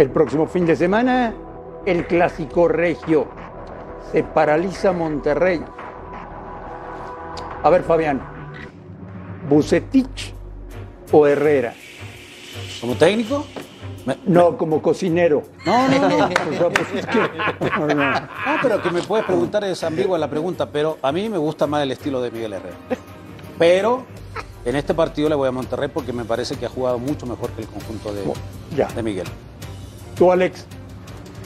El 0.00 0.08
próximo 0.08 0.46
fin 0.46 0.64
de 0.64 0.76
semana, 0.76 1.34
el 1.84 2.06
clásico 2.06 2.68
regio. 2.68 3.28
Se 4.10 4.22
paraliza 4.22 4.92
Monterrey. 4.92 5.60
A 7.62 7.68
ver, 7.68 7.82
Fabián, 7.82 8.18
¿Bucetich 9.46 10.32
o 11.12 11.26
Herrera? 11.26 11.74
¿Como 12.80 12.94
técnico? 12.94 13.44
No, 14.24 14.56
como 14.56 14.80
cocinero. 14.80 15.42
No, 15.66 15.86
no, 15.86 16.08
no. 16.08 16.28
Pues, 17.58 17.72
no, 17.78 17.86
no. 17.88 17.94
No, 17.94 18.20
pero 18.62 18.82
que 18.82 18.90
me 18.90 19.02
puedes 19.02 19.26
preguntar 19.26 19.64
es 19.64 19.84
ambigua 19.84 20.16
la 20.16 20.30
pregunta, 20.30 20.70
pero 20.70 20.96
a 21.02 21.12
mí 21.12 21.28
me 21.28 21.36
gusta 21.36 21.66
más 21.66 21.82
el 21.82 21.92
estilo 21.92 22.22
de 22.22 22.30
Miguel 22.30 22.54
Herrera. 22.54 22.76
Pero 23.58 24.06
en 24.64 24.76
este 24.76 24.94
partido 24.94 25.28
le 25.28 25.34
voy 25.34 25.48
a 25.48 25.52
Monterrey 25.52 25.90
porque 25.92 26.14
me 26.14 26.24
parece 26.24 26.56
que 26.56 26.64
ha 26.64 26.70
jugado 26.70 26.98
mucho 26.98 27.26
mejor 27.26 27.50
que 27.50 27.60
el 27.60 27.68
conjunto 27.68 28.14
de, 28.14 28.22
Ya. 28.74 28.88
de 28.88 29.02
Miguel. 29.02 29.26
Tú, 30.20 30.30
Alex. 30.30 30.66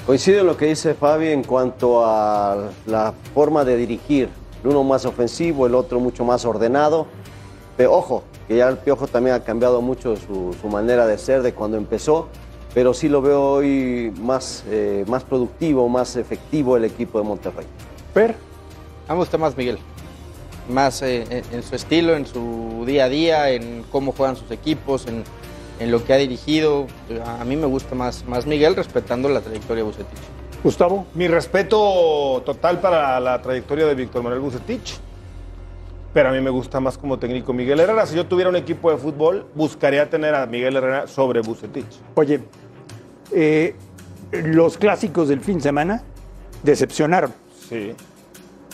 Coincido 0.04 0.40
en 0.40 0.48
lo 0.48 0.56
que 0.56 0.66
dice 0.66 0.94
Fabi 0.94 1.28
en 1.28 1.44
cuanto 1.44 2.04
a 2.04 2.70
la 2.86 3.14
forma 3.32 3.64
de 3.64 3.76
dirigir. 3.76 4.28
El 4.64 4.70
uno 4.70 4.82
más 4.82 5.04
ofensivo, 5.04 5.68
el 5.68 5.76
otro 5.76 6.00
mucho 6.00 6.24
más 6.24 6.44
ordenado. 6.44 7.06
Pero 7.76 7.92
ojo, 7.92 8.24
que 8.48 8.56
ya 8.56 8.68
el 8.68 8.78
Piojo 8.78 9.06
también 9.06 9.36
ha 9.36 9.44
cambiado 9.44 9.80
mucho 9.80 10.16
su, 10.16 10.56
su 10.60 10.66
manera 10.66 11.06
de 11.06 11.18
ser 11.18 11.42
de 11.42 11.54
cuando 11.54 11.76
empezó. 11.76 12.26
Pero 12.74 12.94
sí 12.94 13.08
lo 13.08 13.22
veo 13.22 13.44
hoy 13.44 14.12
más, 14.20 14.64
eh, 14.68 15.04
más 15.06 15.22
productivo, 15.22 15.88
más 15.88 16.16
efectivo 16.16 16.76
el 16.76 16.84
equipo 16.84 17.20
de 17.20 17.24
Monterrey. 17.26 17.66
Per. 18.12 18.32
A 18.32 18.32
mí 18.32 18.38
me 19.10 19.14
gusta 19.18 19.38
más 19.38 19.56
Miguel. 19.56 19.78
Más 20.68 21.00
eh, 21.02 21.24
en, 21.30 21.44
en 21.52 21.62
su 21.62 21.76
estilo, 21.76 22.16
en 22.16 22.26
su 22.26 22.82
día 22.84 23.04
a 23.04 23.08
día, 23.08 23.50
en 23.50 23.84
cómo 23.92 24.10
juegan 24.10 24.34
sus 24.34 24.50
equipos, 24.50 25.06
en, 25.06 25.22
en 25.78 25.90
lo 25.90 26.04
que 26.04 26.12
ha 26.12 26.16
dirigido. 26.16 26.86
A 27.38 27.44
mí 27.44 27.56
me 27.56 27.66
gusta 27.66 27.94
más, 27.94 28.24
más 28.26 28.46
Miguel, 28.46 28.76
respetando 28.76 29.28
la 29.28 29.40
trayectoria 29.40 29.82
de 29.82 29.90
Bucetich. 29.90 30.18
Gustavo. 30.62 31.06
Mi 31.14 31.28
respeto 31.28 32.42
total 32.44 32.80
para 32.80 33.20
la 33.20 33.42
trayectoria 33.42 33.86
de 33.86 33.94
Víctor 33.94 34.22
Manuel 34.22 34.40
Bucetich. 34.40 34.98
Pero 36.14 36.28
a 36.28 36.32
mí 36.32 36.40
me 36.40 36.50
gusta 36.50 36.80
más 36.80 36.96
como 36.96 37.18
técnico 37.18 37.52
Miguel 37.52 37.80
Herrera. 37.80 38.06
Si 38.06 38.16
yo 38.16 38.26
tuviera 38.26 38.48
un 38.48 38.56
equipo 38.56 38.90
de 38.90 38.96
fútbol, 38.96 39.46
buscaría 39.54 40.08
tener 40.08 40.34
a 40.34 40.46
Miguel 40.46 40.76
Herrera 40.76 41.06
sobre 41.06 41.40
Bucetich. 41.40 41.84
Oye, 42.14 42.40
eh, 43.32 43.74
los 44.30 44.78
clásicos 44.78 45.28
del 45.28 45.40
fin 45.40 45.56
de 45.56 45.62
semana 45.64 46.02
decepcionaron. 46.62 47.32
Sí. 47.68 47.94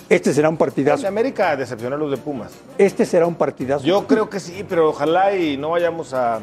Este 0.08 0.34
será 0.34 0.48
un 0.48 0.56
De 0.56 0.58
partidazo. 0.58 1.06
América 1.08 1.56
decepciona 1.56 1.96
a 1.96 1.98
los 1.98 2.10
de 2.10 2.16
Pumas. 2.18 2.52
Este 2.76 3.06
será 3.06 3.26
un 3.26 3.36
partidazo. 3.36 3.84
Yo 3.84 4.06
creo 4.06 4.28
que 4.28 4.38
sí, 4.38 4.64
pero 4.68 4.90
ojalá 4.90 5.34
y 5.34 5.56
no 5.56 5.70
vayamos 5.70 6.12
a, 6.12 6.40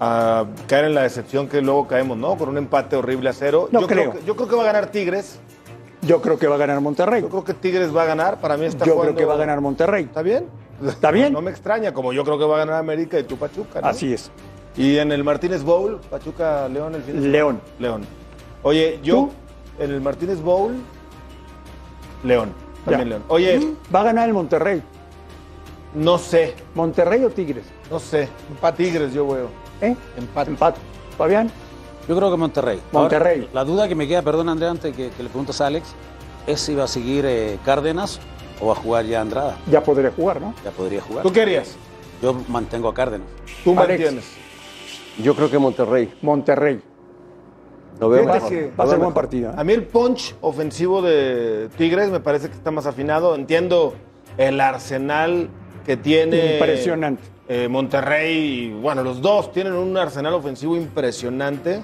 a 0.00 0.44
caer 0.66 0.86
en 0.86 0.94
la 0.94 1.02
decepción 1.02 1.48
que 1.48 1.60
luego 1.62 1.86
caemos, 1.86 2.16
¿no? 2.18 2.36
Con 2.36 2.48
un 2.48 2.58
empate 2.58 2.96
horrible 2.96 3.30
a 3.30 3.32
cero. 3.32 3.68
No 3.72 3.80
yo 3.82 3.86
creo. 3.86 4.12
que, 4.12 4.24
yo 4.24 4.36
creo 4.36 4.48
que 4.48 4.56
va 4.56 4.62
a 4.62 4.66
ganar 4.66 4.86
Tigres. 4.90 5.38
Yo 6.02 6.20
creo 6.20 6.38
que 6.38 6.46
va 6.46 6.54
a 6.56 6.58
ganar 6.58 6.80
Monterrey. 6.80 7.22
Yo 7.22 7.28
creo 7.28 7.44
que 7.44 7.54
Tigres 7.54 7.94
va 7.96 8.02
a 8.02 8.06
ganar. 8.06 8.40
Para 8.40 8.56
mí 8.56 8.66
está 8.66 8.84
Yo 8.84 8.92
jugando- 8.92 9.14
creo 9.14 9.26
que 9.26 9.28
va 9.28 9.34
a 9.34 9.38
ganar 9.38 9.60
Monterrey. 9.60 10.04
¿Está 10.04 10.22
bien? 10.22 10.46
¿Está 10.86 11.10
bien? 11.10 11.32
No 11.32 11.40
me 11.40 11.50
extraña, 11.50 11.92
como 11.94 12.12
yo 12.12 12.22
creo 12.24 12.38
que 12.38 12.44
va 12.44 12.56
a 12.56 12.58
ganar 12.58 12.74
América 12.76 13.18
y 13.18 13.24
tú 13.24 13.36
Pachuca, 13.36 13.80
¿no? 13.80 13.88
Así 13.88 14.12
es. 14.12 14.30
Y 14.76 14.98
en 14.98 15.10
el 15.10 15.24
Martínez 15.24 15.62
Bowl, 15.62 15.98
Pachuca 16.10 16.68
León 16.68 16.94
el 16.94 17.02
fin 17.02 17.14
de 17.14 17.20
semana. 17.22 17.32
León. 17.32 17.60
León. 17.78 18.06
Oye, 18.62 19.00
yo 19.02 19.30
en 19.78 19.90
el 19.90 20.00
Martínez 20.02 20.40
Bowl, 20.42 20.74
León. 22.24 22.52
También 22.84 23.08
Ya. 23.08 23.10
León. 23.16 23.22
Oye, 23.28 23.74
Va 23.94 24.00
a 24.00 24.04
ganar 24.04 24.28
el 24.28 24.34
Monterrey. 24.34 24.82
no 25.94 26.18
sé, 26.18 26.54
¿Monterrey 26.74 27.24
o 27.24 27.30
Tigres? 27.30 27.64
no 27.90 27.98
sé. 27.98 28.28
Tigres 28.76 29.14
yo 29.14 29.26
veo. 29.26 29.48
¿Eh? 29.80 29.94
Empate. 30.16 30.50
Empate. 30.50 30.80
Fabián, 31.16 31.50
Yo 32.08 32.16
creo 32.16 32.30
que 32.30 32.36
Monterrey. 32.36 32.80
Monterrey. 32.92 33.40
Ahora, 33.40 33.50
la 33.54 33.64
duda 33.64 33.88
que 33.88 33.94
me 33.94 34.06
queda, 34.06 34.22
perdón 34.22 34.48
Andrea, 34.48 34.70
antes 34.70 34.94
que, 34.94 35.10
que 35.10 35.22
le 35.22 35.28
preguntas 35.28 35.60
a 35.60 35.66
Alex, 35.66 35.94
es 36.46 36.60
si 36.60 36.74
va 36.74 36.84
a 36.84 36.88
seguir 36.88 37.24
eh, 37.26 37.58
Cárdenas 37.64 38.20
o 38.60 38.66
va 38.68 38.72
a 38.72 38.76
jugar 38.76 39.04
ya 39.06 39.20
Andrada. 39.20 39.56
ya 39.70 39.82
podría 39.82 40.10
jugar, 40.10 40.40
¿no? 40.40 40.54
Ya 40.64 40.70
podría 40.70 41.00
jugar. 41.00 41.22
¿Tú 41.22 41.32
qué 41.32 41.42
harías? 41.42 41.76
Yo 42.22 42.34
mantengo 42.48 42.88
a 42.88 42.94
Cárdenas. 42.94 43.26
Tú, 43.64 43.74
¿Cuál 43.74 43.86
Alex, 43.86 44.00
tienes? 44.02 44.32
Yo 45.22 45.34
creo 45.34 45.50
que 45.50 45.58
Monterrey. 45.58 46.12
Monterrey. 46.22 46.80
Lo 47.98 48.10
veo 48.10 48.26
va 48.26 48.36
a 48.36 48.40
ser 48.40 48.98
buen 48.98 49.14
partido. 49.14 49.50
¿eh? 49.50 49.54
A 49.56 49.64
mí 49.64 49.72
el 49.72 49.84
punch 49.84 50.34
ofensivo 50.42 51.00
de 51.00 51.70
Tigres 51.78 52.10
me 52.10 52.20
parece 52.20 52.48
que 52.48 52.54
está 52.54 52.70
más 52.70 52.84
afinado. 52.86 53.34
Entiendo 53.34 53.94
el 54.36 54.60
arsenal 54.60 55.48
que 55.86 55.96
tiene 55.96 56.54
Impresionante. 56.54 57.22
Eh, 57.48 57.68
Monterrey. 57.68 58.36
y, 58.66 58.70
Bueno, 58.72 59.02
los 59.02 59.20
dos 59.20 59.52
tienen 59.52 59.72
un 59.74 59.96
arsenal 59.96 60.34
ofensivo 60.34 60.76
impresionante. 60.76 61.82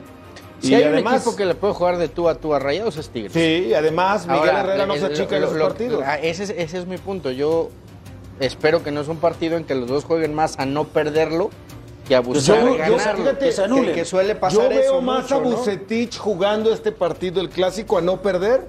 Si 0.60 0.74
hay 0.74 0.84
un 0.84 0.98
equipo 0.98 1.34
que 1.34 1.44
le 1.44 1.54
puede 1.56 1.74
jugar 1.74 1.98
de 1.98 2.08
tú 2.08 2.28
a 2.28 2.36
tú 2.36 2.54
a 2.54 2.58
Rayados 2.60 2.96
es 2.96 3.08
Tigres. 3.10 3.32
Sí, 3.32 3.74
además 3.74 4.26
Miguel 4.28 4.50
Ahora, 4.50 4.60
Herrera 4.60 4.86
no 4.86 4.94
se 4.96 5.06
achica 5.06 5.34
en 5.36 5.42
lo- 5.42 5.48
los 5.48 5.56
lo- 5.56 5.66
partidos. 5.68 6.04
ah, 6.06 6.18
ese, 6.20 6.44
es, 6.44 6.50
ese 6.50 6.78
es 6.78 6.86
mi 6.86 6.98
punto. 6.98 7.32
Yo 7.32 7.70
espero 8.38 8.82
que 8.84 8.92
no 8.92 9.00
es 9.00 9.08
un 9.08 9.16
partido 9.16 9.56
en 9.56 9.64
que 9.64 9.74
los 9.74 9.88
dos 9.88 10.04
jueguen 10.04 10.34
más 10.34 10.56
a 10.60 10.66
no 10.66 10.84
perderlo 10.84 11.50
que 12.06 12.14
a 12.14 12.20
buscar 12.20 12.60
Yo- 12.60 12.68
yo- 12.72 12.78
ganarlo. 12.78 13.24
fíjate, 13.24 13.44
que, 13.46 13.52
se 13.52 13.64
anulen. 13.64 13.84
que- 13.86 13.92
que 13.92 14.04
suele 14.04 14.36
pasar 14.36 14.62
Yo 14.62 14.68
veo 14.68 14.80
eso 14.80 15.00
más 15.02 15.22
mucho, 15.24 15.34
a 15.36 15.40
¿no? 15.40 15.50
Bucetich 15.50 16.16
jugando 16.16 16.72
este 16.72 16.92
partido, 16.92 17.40
el 17.40 17.48
clásico, 17.48 17.98
a 17.98 18.00
no 18.00 18.22
perder 18.22 18.66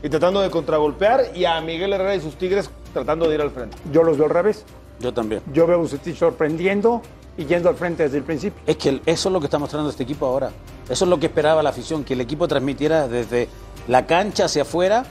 y 0.00 0.08
tratando 0.08 0.40
de 0.42 0.50
contragolpear, 0.50 1.32
y 1.34 1.44
a 1.44 1.60
Miguel 1.60 1.92
Herrera 1.92 2.14
y 2.14 2.20
sus 2.20 2.36
Tigres 2.36 2.70
tratando 2.92 3.28
de 3.28 3.34
ir 3.34 3.40
al 3.40 3.50
frente. 3.50 3.76
Yo 3.92 4.04
los 4.04 4.16
veo 4.16 4.26
al 4.26 4.32
revés. 4.32 4.64
Yo 5.02 5.12
también. 5.12 5.42
Yo 5.52 5.66
veo 5.66 5.76
a 5.76 5.80
Bucetich 5.80 6.16
sorprendiendo 6.16 7.02
y 7.36 7.44
yendo 7.44 7.68
al 7.68 7.74
frente 7.74 8.04
desde 8.04 8.18
el 8.18 8.24
principio. 8.24 8.62
Es 8.66 8.76
que 8.76 9.00
eso 9.04 9.28
es 9.28 9.32
lo 9.32 9.40
que 9.40 9.46
está 9.46 9.58
mostrando 9.58 9.90
este 9.90 10.04
equipo 10.04 10.24
ahora. 10.26 10.50
Eso 10.88 11.04
es 11.04 11.08
lo 11.10 11.18
que 11.18 11.26
esperaba 11.26 11.62
la 11.62 11.70
afición, 11.70 12.04
que 12.04 12.14
el 12.14 12.20
equipo 12.20 12.46
transmitiera 12.48 13.08
desde 13.08 13.48
la 13.88 14.06
cancha 14.06 14.44
hacia 14.46 14.62
afuera 14.62 15.04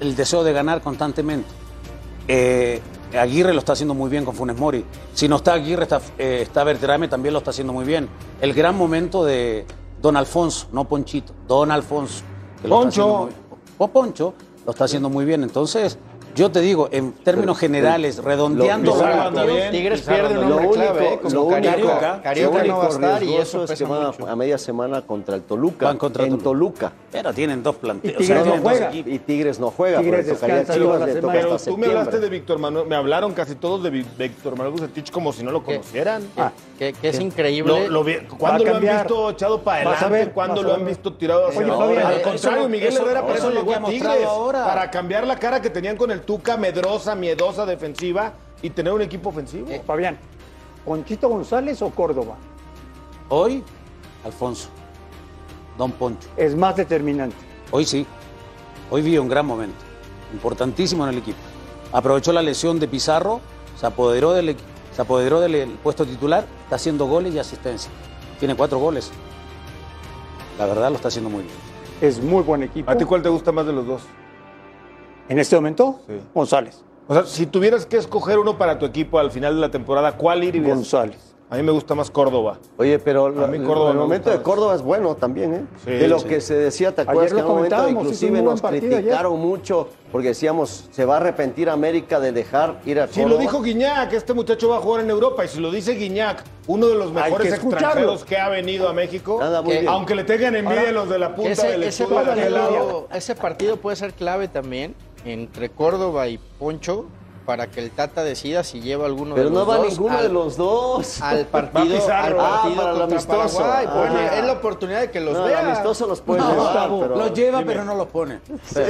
el 0.00 0.16
deseo 0.16 0.42
de 0.44 0.52
ganar 0.52 0.80
constantemente. 0.82 1.48
Eh, 2.28 2.80
Aguirre 3.16 3.52
lo 3.52 3.60
está 3.60 3.72
haciendo 3.74 3.94
muy 3.94 4.10
bien 4.10 4.24
con 4.24 4.34
Funes 4.34 4.58
Mori. 4.58 4.84
Si 5.14 5.28
no 5.28 5.36
está 5.36 5.52
Aguirre, 5.54 5.84
está, 5.84 6.00
eh, 6.18 6.40
está 6.42 6.64
Berterame, 6.64 7.08
también 7.08 7.32
lo 7.32 7.38
está 7.38 7.50
haciendo 7.50 7.72
muy 7.72 7.84
bien. 7.84 8.08
El 8.40 8.52
gran 8.52 8.76
momento 8.76 9.24
de 9.24 9.64
Don 10.02 10.16
Alfonso, 10.16 10.66
no 10.72 10.84
Ponchito, 10.84 11.32
Don 11.46 11.70
Alfonso. 11.70 12.22
que 12.60 12.68
lo 12.68 12.74
está 12.76 12.84
Poncho. 12.84 13.02
haciendo 13.02 13.24
muy- 13.48 13.58
o 13.78 13.88
Poncho 13.88 14.34
lo 14.64 14.72
está 14.72 14.84
haciendo 14.84 15.08
muy 15.08 15.24
bien. 15.24 15.42
Entonces, 15.44 15.98
yo 16.36 16.50
te 16.50 16.60
digo, 16.60 16.88
en 16.92 17.12
términos 17.12 17.58
generales, 17.58 18.18
redondeando... 18.22 18.96
Partidos. 18.98 19.70
Tigres 19.70 20.02
pierde 20.02 20.38
un 20.38 20.52
hombre 20.52 20.64
Lo 20.66 20.70
clave, 20.72 21.14
¿eh? 21.14 21.18
como 21.22 21.34
lo 21.34 21.42
único- 21.44 21.62
Carioca. 21.70 22.20
Carioca 22.22 22.58
lo 22.62 22.68
no 22.68 22.78
va 22.78 22.84
a 22.86 22.88
estar 22.90 23.22
y 23.22 23.34
eso 23.34 23.64
es 23.64 23.78
que 23.78 23.84
van 23.84 24.12
a- 24.28 24.36
media 24.36 24.58
semana 24.58 25.02
contra 25.02 25.34
el 25.36 25.42
Toluca. 25.42 25.86
Van 25.86 25.96
contra 25.98 26.24
en 26.24 26.38
Toluca. 26.38 26.44
Toluca. 26.44 26.92
Pero 27.16 27.32
tienen 27.34 27.62
dos 27.62 27.76
planteos. 27.76 28.14
Y 28.14 28.16
Tigres 28.18 28.36
no 28.38 28.42
tienen 28.44 28.62
dos 28.62 28.70
juega. 28.72 28.88
equipos. 28.88 29.12
Y 29.12 29.18
Tigres 29.20 29.58
no 29.60 29.70
juega, 29.70 30.00
Tigres 30.00 30.26
descansa 30.26 30.74
Chivas, 30.74 31.00
le 31.06 31.14
toca 31.20 31.32
Pero 31.32 31.54
hasta 31.54 31.70
tú 31.70 31.78
me 31.78 31.86
hablaste 31.86 32.20
de. 32.20 32.28
Víctor 32.28 32.58
Manuel, 32.58 32.86
me 32.86 32.96
hablaron 32.96 33.32
casi 33.32 33.54
todos 33.54 33.82
de 33.82 33.90
Víctor 33.90 34.56
Manuel 34.56 34.72
Bucetich 34.72 35.10
como 35.10 35.32
si 35.32 35.42
no 35.42 35.50
lo 35.50 35.62
conocieran. 35.62 36.22
Ah, 36.36 36.52
Que, 36.78 36.92
que 36.92 37.08
es 37.08 37.20
increíble. 37.20 37.84
Lo, 37.86 37.88
lo 37.88 38.04
vi- 38.04 38.18
¿Cuándo 38.38 38.64
lo 38.64 38.76
han 38.76 38.82
visto 38.82 39.30
echado 39.30 39.62
para 39.62 39.78
a 39.78 39.92
adelante? 39.94 40.08
ver, 40.10 40.32
¿Cuándo 40.32 40.62
lo 40.62 40.74
han 40.74 40.84
visto 40.84 41.12
tirado 41.14 41.48
hacia 41.48 41.60
Oye, 41.60 42.00
Al 42.02 42.12
eso 42.14 42.22
contrario, 42.22 42.62
lo- 42.64 42.68
Miguel 42.68 42.88
eso- 42.92 43.02
Herrera 43.02 43.22
por 43.26 43.36
eso 43.36 43.50
eso 43.50 43.58
llegó 43.60 43.74
a 43.74 43.90
Tigres. 43.90 44.24
ahora. 44.26 44.64
Para 44.66 44.90
cambiar 44.90 45.26
la 45.26 45.36
cara 45.38 45.62
que 45.62 45.70
tenían 45.70 45.96
con 45.96 46.10
el 46.10 46.20
Tuca, 46.22 46.56
medrosa, 46.56 47.14
miedosa, 47.14 47.64
defensiva 47.64 48.34
y 48.62 48.70
tener 48.70 48.92
un 48.92 49.02
equipo 49.02 49.30
ofensivo. 49.30 49.68
Fabián, 49.86 50.18
¿Ponchito 50.84 51.28
González 51.28 51.80
o 51.82 51.90
Córdoba? 51.90 52.36
Hoy, 53.28 53.62
Alfonso, 54.24 54.68
Don 55.76 55.92
Poncho. 55.92 56.28
Es 56.36 56.54
más 56.56 56.76
determinante. 56.76 57.36
Hoy 57.70 57.84
sí. 57.84 58.06
Hoy 58.90 59.02
vi 59.02 59.18
un 59.18 59.28
gran 59.28 59.46
momento. 59.46 59.76
Importantísimo 60.32 61.04
en 61.04 61.10
el 61.10 61.18
equipo. 61.18 61.38
Aprovechó 61.92 62.32
la 62.32 62.42
lesión 62.42 62.78
de 62.78 62.88
Pizarro, 62.88 63.40
se 63.78 63.86
apoderó 63.86 64.32
del, 64.32 64.56
se 64.94 65.02
apoderó 65.02 65.40
del 65.40 65.54
el 65.54 65.70
puesto 65.70 66.04
titular, 66.04 66.46
está 66.64 66.76
haciendo 66.76 67.06
goles 67.06 67.34
y 67.34 67.38
asistencia. 67.38 67.90
Tiene 68.38 68.54
cuatro 68.54 68.78
goles. 68.78 69.10
La 70.58 70.66
verdad 70.66 70.90
lo 70.90 70.96
está 70.96 71.08
haciendo 71.08 71.30
muy 71.30 71.42
bien. 71.42 71.54
Es 72.00 72.22
muy 72.22 72.42
buen 72.42 72.62
equipo. 72.62 72.90
¿A 72.90 72.96
ti 72.96 73.04
cuál 73.04 73.22
te 73.22 73.28
gusta 73.28 73.52
más 73.52 73.66
de 73.66 73.72
los 73.72 73.86
dos? 73.86 74.02
En 75.28 75.38
este 75.38 75.56
momento, 75.56 76.00
Sí. 76.06 76.14
González. 76.34 76.82
O 77.08 77.14
sea, 77.14 77.24
si 77.24 77.46
tuvieras 77.46 77.86
que 77.86 77.96
escoger 77.96 78.38
uno 78.38 78.58
para 78.58 78.78
tu 78.78 78.84
equipo 78.86 79.18
al 79.18 79.30
final 79.30 79.54
de 79.54 79.60
la 79.60 79.70
temporada, 79.70 80.16
¿cuál 80.16 80.44
irías? 80.44 80.66
González. 80.66 81.25
A 81.48 81.54
mí 81.56 81.62
me 81.62 81.70
gusta 81.70 81.94
más 81.94 82.10
Córdoba. 82.10 82.58
Oye, 82.76 82.98
pero 82.98 83.28
la- 83.28 83.46
mí 83.46 83.60
Córdoba 83.60 83.90
el 83.90 83.94
me 83.96 84.00
momento 84.02 84.30
de 84.30 84.42
Córdoba 84.42 84.74
es 84.74 84.82
bueno 84.82 85.14
también, 85.14 85.54
¿eh? 85.54 85.64
Sí, 85.84 85.92
de 85.92 86.08
lo 86.08 86.18
sí. 86.18 86.26
que 86.26 86.40
se 86.40 86.54
decía, 86.54 86.92
¿te 86.92 87.02
acuerdas? 87.02 87.26
Ayer 87.32 87.36
que 87.36 87.42
lo 87.42 87.46
en 87.46 87.50
un 87.52 87.56
momento 87.56 87.88
inclusive 87.88 88.42
nos 88.42 88.64
ayer. 88.64 88.80
criticaron 88.88 89.38
mucho 89.38 89.88
porque 90.10 90.28
decíamos, 90.28 90.88
se 90.90 91.04
va 91.04 91.14
a 91.14 91.16
arrepentir 91.18 91.70
América 91.70 92.18
de 92.18 92.32
dejar 92.32 92.80
ir 92.84 92.98
a 92.98 93.06
Si 93.06 93.20
Córdoba. 93.20 93.34
lo 93.36 93.38
dijo 93.40 93.62
Guiñac, 93.62 94.12
este 94.12 94.34
muchacho 94.34 94.68
va 94.70 94.78
a 94.78 94.80
jugar 94.80 95.04
en 95.04 95.10
Europa. 95.10 95.44
Y 95.44 95.48
si 95.48 95.60
lo 95.60 95.70
dice 95.70 95.92
Guiñac, 95.94 96.42
uno 96.66 96.88
de 96.88 96.96
los 96.96 97.12
mejores 97.12 97.48
que 97.48 97.54
extranjeros 97.54 98.24
que 98.24 98.38
ha 98.38 98.48
venido 98.48 98.88
a 98.88 98.92
México, 98.92 99.40
Anda 99.40 99.62
muy 99.62 99.74
bien. 99.74 99.88
aunque 99.88 100.16
le 100.16 100.24
tengan 100.24 100.56
envidia 100.56 100.90
los 100.90 101.08
de 101.08 101.18
la 101.20 101.32
punta 101.36 101.52
ese, 101.52 101.68
del 101.68 101.84
ese 101.84 102.02
escudo 102.02 102.24
de 102.24 102.32
aquel 102.32 102.54
lado. 102.54 102.66
partido, 102.72 103.08
ese 103.14 103.34
partido 103.36 103.76
puede 103.76 103.94
ser 103.96 104.14
clave 104.14 104.48
también 104.48 104.96
entre 105.24 105.68
Córdoba 105.68 106.26
y 106.26 106.38
Poncho 106.58 107.06
para 107.46 107.68
que 107.68 107.80
el 107.80 107.90
Tata 107.92 108.24
decida 108.24 108.64
si 108.64 108.80
lleva 108.80 109.06
alguno 109.06 109.34
Pero 109.36 109.48
de 109.48 109.54
no 109.54 109.60
los 109.60 109.68
va 109.70 109.76
dos 109.78 109.88
ninguno 109.90 110.16
al, 110.18 110.22
de 110.24 110.28
los 110.28 110.56
dos. 110.56 111.22
al 111.22 111.46
partido, 111.46 112.04
al 112.12 112.38
Ah, 112.38 112.60
partido 112.62 112.76
para 112.76 112.90
el 112.92 112.98
contra 112.98 113.04
amistoso. 113.04 113.58
Paraguay. 113.58 113.86
Ah. 113.88 113.94
Bueno, 113.96 114.20
es 114.32 114.44
la 114.44 114.52
oportunidad 114.52 115.00
de 115.00 115.10
que 115.10 115.20
los 115.20 115.34
no, 115.34 115.44
vea. 115.44 115.60
el 115.60 115.66
amistoso 115.68 116.06
los 116.06 116.20
puede 116.20 116.40
No, 116.40 116.50
llevar, 116.50 116.64
Gustavo, 116.66 117.00
pero... 117.00 117.16
lo 117.16 117.32
lleva, 117.32 117.62
pero 117.64 117.84
no 117.84 117.94
lo 117.94 118.08
pone. 118.08 118.40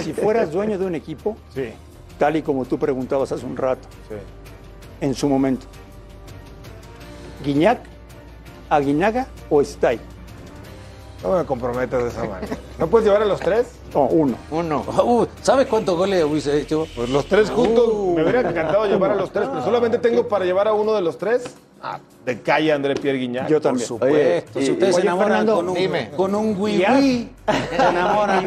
Si 0.02 0.12
fueras 0.14 0.50
dueño 0.50 0.78
de 0.78 0.86
un 0.86 0.94
equipo, 0.94 1.36
Sí, 1.54 1.70
tal 2.18 2.36
y 2.36 2.42
como 2.42 2.64
tú 2.64 2.78
preguntabas 2.78 3.30
hace 3.30 3.44
un 3.44 3.56
rato, 3.56 3.86
sí. 4.08 4.14
en 5.02 5.14
su 5.14 5.28
momento, 5.28 5.66
Guiñac, 7.44 7.80
Aguinaga 8.70 9.26
o 9.50 9.60
Stay. 9.60 10.00
No 11.22 11.32
me 11.36 11.44
comprometas 11.44 12.02
de 12.02 12.08
esa 12.08 12.24
manera. 12.24 12.56
¿No 12.78 12.86
puedes 12.88 13.06
llevar 13.06 13.22
a 13.22 13.26
los 13.26 13.40
tres? 13.40 13.66
No, 13.96 14.02
uno. 14.08 14.36
Uno. 14.50 14.84
Uh, 15.06 15.26
¿Sabes 15.40 15.66
cuántos 15.68 15.96
goles 15.96 16.22
hubiese 16.24 16.58
hecho? 16.60 16.86
Pues 16.94 17.08
los 17.08 17.24
tres 17.26 17.48
juntos. 17.48 17.88
Me 18.14 18.22
hubiera 18.22 18.40
encantado 18.40 18.84
llevar 18.86 19.12
a 19.12 19.14
los 19.14 19.30
tres, 19.32 19.48
pero 19.48 19.64
solamente 19.64 19.98
tengo 19.98 20.28
para 20.28 20.44
llevar 20.44 20.68
a 20.68 20.74
uno 20.74 20.92
de 20.92 21.00
los 21.00 21.16
tres. 21.16 21.44
Ah, 21.82 21.98
de 22.24 22.40
calle 22.40 22.72
André 22.72 22.94
Pierre 22.94 23.18
Guiñac. 23.18 23.48
Yo 23.48 23.56
Por 23.56 23.62
también. 23.62 23.86
supuesto. 23.86 24.58
Oye, 24.58 24.66
si 24.66 24.72
ustedes 24.72 24.96
se 24.96 25.00
enamoran 25.02 25.28
Fernando, 25.28 25.56
con 25.56 25.68
un, 25.68 25.74
dime. 25.74 26.10
con 26.16 26.34
un 26.34 26.56
wii 26.60 26.84
wii, 26.90 27.30
se 27.70 27.76
enamoran. 27.76 28.46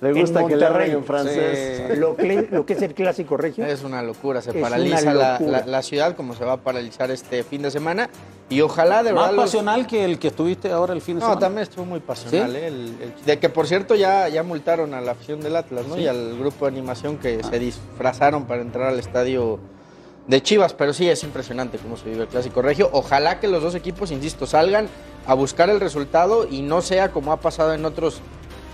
Le 0.00 0.12
gusta 0.12 0.40
en 0.40 0.48
que 0.48 0.56
le 0.56 0.92
en 0.92 1.04
francés. 1.04 1.82
Sí. 1.88 1.96
lo, 1.96 2.16
que, 2.16 2.48
lo 2.50 2.66
que 2.66 2.72
es 2.74 2.82
el 2.82 2.94
clásico 2.94 3.36
regio. 3.36 3.64
Es 3.64 3.84
una 3.84 4.02
locura, 4.02 4.42
se 4.42 4.50
Es 4.50 4.56
paraliza 4.56 5.14
la, 5.14 5.38
la- 5.40 5.64
la 5.64 5.82
ciudad 5.82 6.14
como 6.16 6.34
se 6.34 6.44
va 6.44 6.54
a 6.54 6.56
paralizar 6.58 7.10
este 7.10 7.42
fin 7.42 7.62
de 7.62 7.70
semana 7.70 8.10
y 8.50 8.60
ojalá 8.60 9.02
de 9.02 9.12
Más 9.12 9.22
verdad 9.28 9.36
los- 9.36 9.44
pasional 9.46 9.86
que 9.86 10.04
el 10.04 10.18
que 10.18 10.28
estuviste 10.28 10.70
ahora 10.70 10.92
el 10.92 11.00
fin 11.00 11.14
de 11.16 11.20
No, 11.20 11.26
semana. 11.26 11.40
también 11.40 11.62
estuvo 11.62 11.84
muy 11.86 12.00
pasional, 12.00 12.50
¿Sí? 12.50 12.56
¿eh? 12.58 12.66
El- 12.66 12.74
el- 13.00 13.24
de 13.24 13.38
que 13.38 13.48
por 13.48 13.66
cierto 13.66 13.94
ya, 13.94 14.28
ya 14.28 14.42
multaron 14.42 14.92
a 14.94 15.00
la 15.00 15.12
afición 15.12 15.40
del 15.40 15.56
Atlas, 15.56 15.86
¿no? 15.86 15.96
Y 15.98 16.06
al 16.06 16.36
grupo 16.38 16.66
de 16.66 16.72
animación 16.72 17.16
que 17.16 17.40
Ah. 17.42 17.48
se 17.48 17.58
disfrazaron 17.58 18.44
para 18.44 18.60
entrar 18.62 18.88
al 18.88 18.98
estadio 18.98 19.58
de 20.26 20.42
Chivas, 20.42 20.74
pero 20.74 20.92
sí 20.92 21.08
es 21.08 21.22
impresionante 21.22 21.78
cómo 21.78 21.96
se 21.96 22.08
vive 22.10 22.22
el 22.22 22.28
clásico 22.28 22.60
regio. 22.62 22.90
Ojalá 22.92 23.40
que 23.40 23.48
los 23.48 23.62
dos 23.62 23.74
equipos, 23.74 24.10
insisto, 24.10 24.46
salgan 24.46 24.88
a 25.26 25.34
buscar 25.34 25.70
el 25.70 25.80
resultado 25.80 26.46
y 26.50 26.62
no 26.62 26.82
sea 26.82 27.10
como 27.10 27.32
ha 27.32 27.38
pasado 27.40 27.72
en 27.74 27.84
otros 27.84 28.20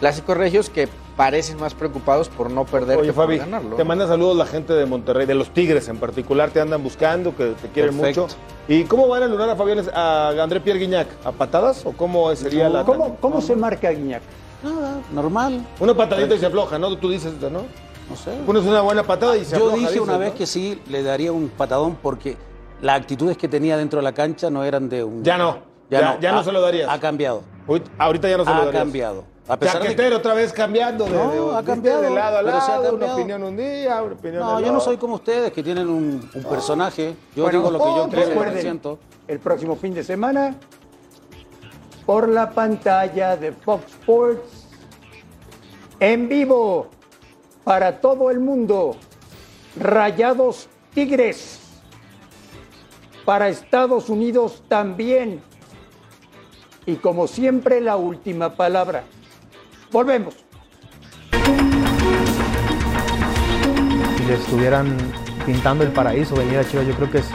clásicos 0.00 0.36
regios 0.36 0.70
que 0.70 0.88
parecen 1.20 1.60
más 1.60 1.74
preocupados 1.74 2.30
por 2.30 2.50
no 2.50 2.64
perder 2.64 2.96
Oye, 2.96 3.08
que 3.08 3.12
por 3.12 3.26
Fabi, 3.26 3.36
ganarlo. 3.36 3.76
te 3.76 3.84
manda 3.84 4.06
saludos 4.06 4.38
la 4.38 4.46
gente 4.46 4.72
de 4.72 4.86
Monterrey, 4.86 5.26
de 5.26 5.34
los 5.34 5.50
Tigres 5.52 5.86
en 5.88 5.98
particular, 5.98 6.48
te 6.48 6.62
andan 6.62 6.82
buscando, 6.82 7.36
que 7.36 7.48
te 7.60 7.68
quieren 7.68 7.94
Perfecto. 7.94 8.22
mucho. 8.22 8.36
¿Y 8.68 8.84
cómo 8.84 9.06
van 9.06 9.24
a 9.24 9.26
anular 9.26 9.50
a 9.50 9.54
Fabián, 9.54 9.84
a 9.94 10.30
André 10.42 10.60
Pierre 10.60 10.78
Guiñac? 10.80 11.08
¿A 11.22 11.30
patadas 11.32 11.84
o 11.84 11.92
cómo 11.92 12.34
sería 12.34 12.70
la...? 12.70 12.84
¿Cómo, 12.86 13.16
cómo 13.20 13.42
se 13.42 13.54
marca 13.54 13.88
a 13.88 13.90
Guiñac? 13.90 14.22
Nada, 14.64 14.94
normal. 15.12 15.62
Una 15.78 15.92
patadita 15.94 16.34
y 16.36 16.38
se 16.38 16.46
afloja, 16.46 16.78
¿no? 16.78 16.96
Tú 16.96 17.10
dices, 17.10 17.34
¿no? 17.38 17.50
No 17.50 18.16
sé. 18.16 18.30
Pones 18.46 18.64
una 18.64 18.80
buena 18.80 19.02
patada 19.02 19.36
y 19.36 19.44
se 19.44 19.50
Yo 19.50 19.56
afloja. 19.66 19.76
dije 19.76 19.88
dices, 19.90 20.00
una 20.02 20.16
vez 20.16 20.30
¿no? 20.32 20.38
que 20.38 20.46
sí 20.46 20.80
le 20.88 21.02
daría 21.02 21.32
un 21.32 21.50
patadón 21.50 21.98
porque 22.00 22.38
las 22.80 22.98
actitudes 22.98 23.36
que 23.36 23.46
tenía 23.46 23.76
dentro 23.76 23.98
de 23.98 24.04
la 24.04 24.12
cancha 24.14 24.48
no 24.48 24.64
eran 24.64 24.88
de 24.88 25.04
un. 25.04 25.22
Ya 25.22 25.36
no. 25.36 25.58
Ya- 25.90 26.18
ya 26.18 26.32
no 26.32 26.38
Ha- 26.38 26.44
se 26.44 26.52
lo 26.52 26.62
darías. 26.62 26.88
Ha 26.90 26.98
cambiado. 26.98 27.42
Ahorita 27.98 28.26
ya 28.26 28.38
no 28.38 28.44
se 28.46 28.50
lo 28.50 28.56
Ha 28.56 28.64
darías. 28.64 28.82
cambiado. 28.82 29.24
A 29.48 29.56
pesar 29.58 29.82
de 29.82 30.14
otra 30.14 30.34
vez 30.34 30.52
cambiando 30.52 31.04
de, 31.06 31.10
No, 31.12 31.50
de- 31.50 31.56
ha 31.58 31.62
cambiado, 31.62 32.02
de 32.02 32.10
lado 32.10 32.38
a 32.38 32.42
lado, 32.42 32.94
una 32.94 33.14
opinión 33.14 33.42
un 33.42 33.56
día, 33.56 34.02
una 34.02 34.14
opinión 34.14 34.40
No, 34.42 34.60
yo 34.60 34.72
no 34.72 34.80
soy 34.80 34.96
como 34.96 35.16
ustedes 35.16 35.50
que 35.52 35.62
tienen 35.62 35.88
un, 35.88 36.30
un 36.32 36.44
personaje. 36.44 37.16
Yo 37.34 37.42
Bueno, 37.44 37.58
digo 37.58 37.70
lo 37.72 37.78
que 37.78 37.84
yo 37.84 38.08
creo 38.08 38.52
que 38.54 38.60
siento. 38.60 38.98
el 39.26 39.40
próximo 39.40 39.74
fin 39.76 39.92
de 39.94 40.04
semana, 40.04 40.54
por 42.06 42.28
la 42.28 42.50
pantalla 42.50 43.36
de 43.36 43.52
Fox 43.52 43.84
Sports, 43.92 44.66
En 45.98 46.28
vivo 46.28 46.88
para 47.64 48.00
todo 48.00 48.30
el 48.30 48.40
mundo. 48.40 48.96
Rayados 49.76 50.68
Tigres. 50.94 51.60
Para 53.24 53.48
Estados 53.48 54.08
Unidos 54.08 54.62
también. 54.68 55.42
Y 56.86 56.96
como 56.96 57.26
siempre, 57.26 57.80
la 57.82 57.96
última 57.96 58.54
palabra. 58.54 59.04
Volvemos. 59.92 60.34
Si 64.16 64.24
le 64.24 64.34
estuvieran 64.34 64.96
pintando 65.44 65.82
el 65.82 65.90
paraíso 65.90 66.36
venir 66.36 66.58
a 66.58 66.64
Chivas, 66.64 66.86
yo 66.86 66.94
creo 66.94 67.10
que 67.10 67.18
es 67.18 67.26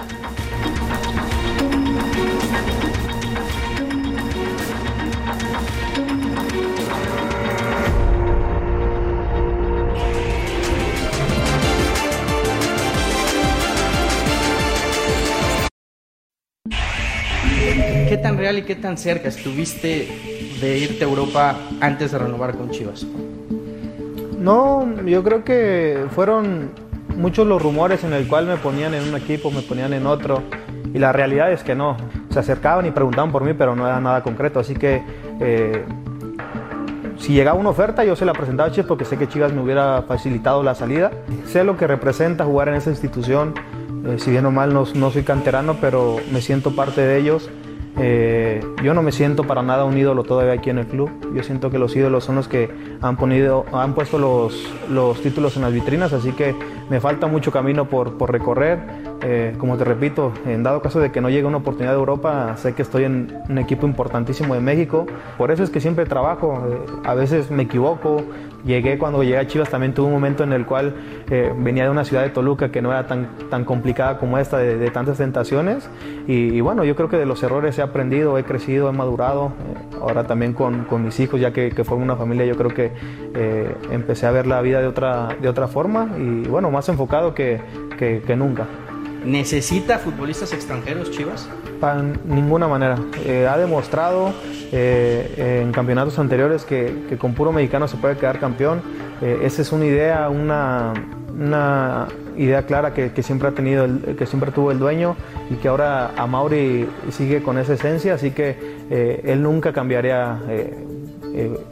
¿Qué 18.08 18.18
tan 18.22 18.38
real 18.38 18.60
y 18.60 18.62
qué 18.62 18.76
tan 18.76 18.98
cerca 18.98 19.28
estuviste 19.28 20.35
de 20.62 20.78
irte 20.78 21.04
a 21.04 21.08
Europa 21.08 21.56
antes 21.82 22.12
de 22.12 22.20
renovar 22.20 22.56
con 22.56 22.70
Chivas? 22.72 23.06
No, 24.39 24.86
yo 25.06 25.24
creo 25.24 25.44
que 25.44 26.06
fueron 26.13 26.70
muchos 27.15 27.48
los 27.48 27.62
rumores 27.62 28.04
en 28.04 28.13
el 28.13 28.28
cual 28.28 28.46
me 28.46 28.58
ponían 28.58 28.94
en 28.94 29.08
un 29.08 29.15
equipo, 29.15 29.50
me 29.52 29.62
ponían 29.62 29.94
en 29.94 30.06
otro. 30.06 30.44
Y 30.94 31.00
la 31.00 31.12
realidad 31.12 31.52
es 31.52 31.63
que 31.63 31.76
no. 31.76 31.98
Se 32.30 32.39
acercaban 32.39 32.86
y 32.86 32.91
preguntaban 32.91 33.32
por 33.32 33.44
mí, 33.44 33.54
pero 33.54 33.76
no 33.76 33.88
era 33.88 34.00
nada 34.00 34.24
concreto. 34.24 34.60
Así 34.60 34.76
que 34.76 35.02
eh, 35.39 35.84
si 37.18 37.34
llegaba 37.34 37.58
una 37.58 37.70
oferta, 37.70 38.06
yo 38.06 38.15
se 38.15 38.26
la 38.26 38.34
presentaba 38.34 38.70
a 38.70 38.72
Chivas 38.72 38.88
porque 38.88 39.06
sé 39.06 39.18
que 39.18 39.28
Chivas 39.28 39.52
me 39.52 39.62
hubiera 39.62 40.04
facilitado 40.04 40.63
la 40.63 40.76
salida. 40.76 41.12
Sé 41.48 41.63
lo 41.63 41.76
que 41.76 41.88
representa 41.88 42.46
jugar 42.46 42.70
en 42.70 42.76
esa 42.76 42.89
institución. 42.91 43.54
Eh, 44.06 44.18
si 44.20 44.32
bien 44.32 44.46
o 44.46 44.52
mal 44.52 44.74
no, 44.74 44.86
no 44.94 45.12
soy 45.12 45.24
canterano, 45.24 45.78
pero 45.82 46.18
me 46.32 46.41
siento 46.41 46.76
parte 46.76 47.02
de 47.02 47.18
ellos. 47.18 47.50
Eh, 47.98 48.62
yo 48.84 48.94
no 48.94 49.02
me 49.02 49.12
siento 49.12 49.44
para 49.46 49.62
nada 49.62 49.86
un 49.86 49.98
ídolo 49.98 50.24
todavía 50.24 50.54
aquí 50.54 50.70
en 50.70 50.80
el 50.80 50.88
club. 50.88 51.10
Yo 51.34 51.44
siento 51.44 51.70
que 51.72 51.80
los 51.80 51.96
ídolos 51.96 52.24
son 52.24 52.36
los 52.36 52.48
que 52.48 52.70
han, 53.02 53.16
ponido, 53.16 53.66
han 53.72 53.94
puesto 53.94 54.18
los, 54.18 54.74
los 54.90 55.22
títulos 55.22 55.56
en 55.56 55.62
las 55.62 55.74
vitrinas, 55.74 56.14
así 56.14 56.32
que 56.32 56.56
me 56.90 57.00
falta 57.00 57.28
mucho 57.28 57.52
camino 57.52 57.86
por, 57.86 58.18
por 58.18 58.32
recorrer. 58.32 58.80
Eh, 59.22 59.56
como 59.58 59.78
te 59.78 59.86
repito, 59.86 60.34
en 60.46 60.62
dado 60.62 60.82
caso 60.82 61.00
de 61.00 61.12
que 61.12 61.22
no 61.22 61.30
llegue 61.30 61.46
una 61.46 61.58
oportunidad 61.58 61.94
de 61.94 61.98
Europa, 61.98 62.56
sé 62.58 62.74
que 62.74 62.82
estoy 62.82 63.06
en 63.06 63.42
un 63.50 63.58
equipo 63.58 63.88
importantísimo 63.88 64.54
de 64.54 64.62
México. 64.62 65.08
Por 65.38 65.52
eso 65.52 65.64
es 65.64 65.70
que 65.70 65.80
siempre 65.80 66.06
trabajo. 66.06 66.64
Eh, 66.70 66.86
a 67.06 67.14
veces 67.14 67.50
me 67.50 67.64
equivoco. 67.64 68.24
Llegué 68.65 68.97
cuando 68.97 69.21
llegué 69.21 69.38
a 69.38 69.45
Chivas, 69.45 69.69
también 69.69 69.93
tuve 69.93 70.08
un 70.08 70.13
momento 70.13 70.43
en 70.43 70.51
el 70.51 70.65
cual 70.65 70.95
eh, 71.30 71.54
venía 71.56 71.84
de 71.84 71.91
una 71.91 72.04
ciudad 72.04 72.23
de 72.23 72.30
Toluca 72.30 72.71
que 72.71 72.82
no 72.82 72.91
era 72.91 73.06
tan, 73.06 73.30
tan 73.49 73.63
complicada 73.63 74.17
como 74.17 74.39
esta, 74.39 74.58
de, 74.58 74.78
de 74.78 74.89
tantas 74.89 75.19
tentaciones. 75.19 75.88
Y, 76.28 76.56
y, 76.56 76.62
bueno, 76.62 76.84
yo 76.84 76.95
creo 76.95 77.08
que 77.08 77.17
de 77.17 77.28
los 77.28 77.43
errores 77.43 77.78
he 77.78 77.84
aprendido, 77.84 78.39
he 78.39 78.43
crecido, 78.43 78.89
he 78.89 78.91
madurado. 78.91 79.54
Eh, 79.69 79.97
ahora 80.01 80.25
también 80.25 80.54
con, 80.54 80.86
con, 80.86 81.06
mis 81.06 81.19
hijos, 81.19 81.39
ya 81.39 81.54
que, 81.54 81.69
que 81.69 81.84
formo 81.84 82.04
una 82.04 82.15
familia, 82.15 82.45
yo 82.45 82.56
creo 82.56 82.73
que 82.73 82.91
eh, 83.36 83.75
empecé 83.91 84.25
a 84.25 84.32
ver 84.32 84.47
la 84.47 84.62
vida 84.62 84.82
de 84.82 84.88
otra, 84.88 85.30
de 85.39 85.47
otra 85.47 85.67
forma 85.67 86.10
y 86.17 86.47
bueno, 86.47 86.71
más 86.71 86.89
enfocado 86.89 87.36
que, 87.36 87.62
que, 87.99 88.23
que 88.25 88.36
nunca. 88.36 88.65
¿Necesita 89.23 89.99
futbolistas 89.99 90.54
extranjeros 90.54 91.12
Chivas? 91.12 91.49
Para 91.80 92.02
ninguna 92.02 92.68
manera. 92.68 92.98
Eh, 93.26 93.48
ha 93.48 93.58
demostrado 93.58 94.34
eh, 94.72 95.62
en 95.64 95.72
campeonatos 95.72 96.18
anteriores 96.20 96.64
que, 96.64 97.18
con 97.18 97.34
puro 97.34 97.52
mexicano 97.52 97.88
se 97.88 97.98
puede 97.98 98.18
quedar 98.18 98.40
campeón. 98.40 98.82
Eh, 99.22 99.40
esa 99.44 99.62
es 99.62 99.72
una 99.72 99.86
idea, 99.86 100.30
una, 100.30 100.94
una 101.34 102.08
idea 102.38 102.66
clara 102.66 102.94
que, 102.94 103.12
siempre 103.24 103.50
ha 103.50 103.52
tenido, 103.52 103.86
el, 103.86 104.16
que 104.18 104.26
siempre 104.26 104.52
tuvo 104.52 104.72
el 104.72 104.80
dueño 104.80 105.16
y 105.50 105.56
que 105.56 105.68
ahora 105.68 106.12
a 106.16 106.28
Mauri 106.28 106.88
sigue 107.12 107.42
con 107.42 107.58
esa 107.58 107.74
esencia, 107.74 108.16
así 108.16 108.32
que 108.32 108.76
él 109.24 109.42
nunca 109.42 109.74
cambiaría 109.74 110.40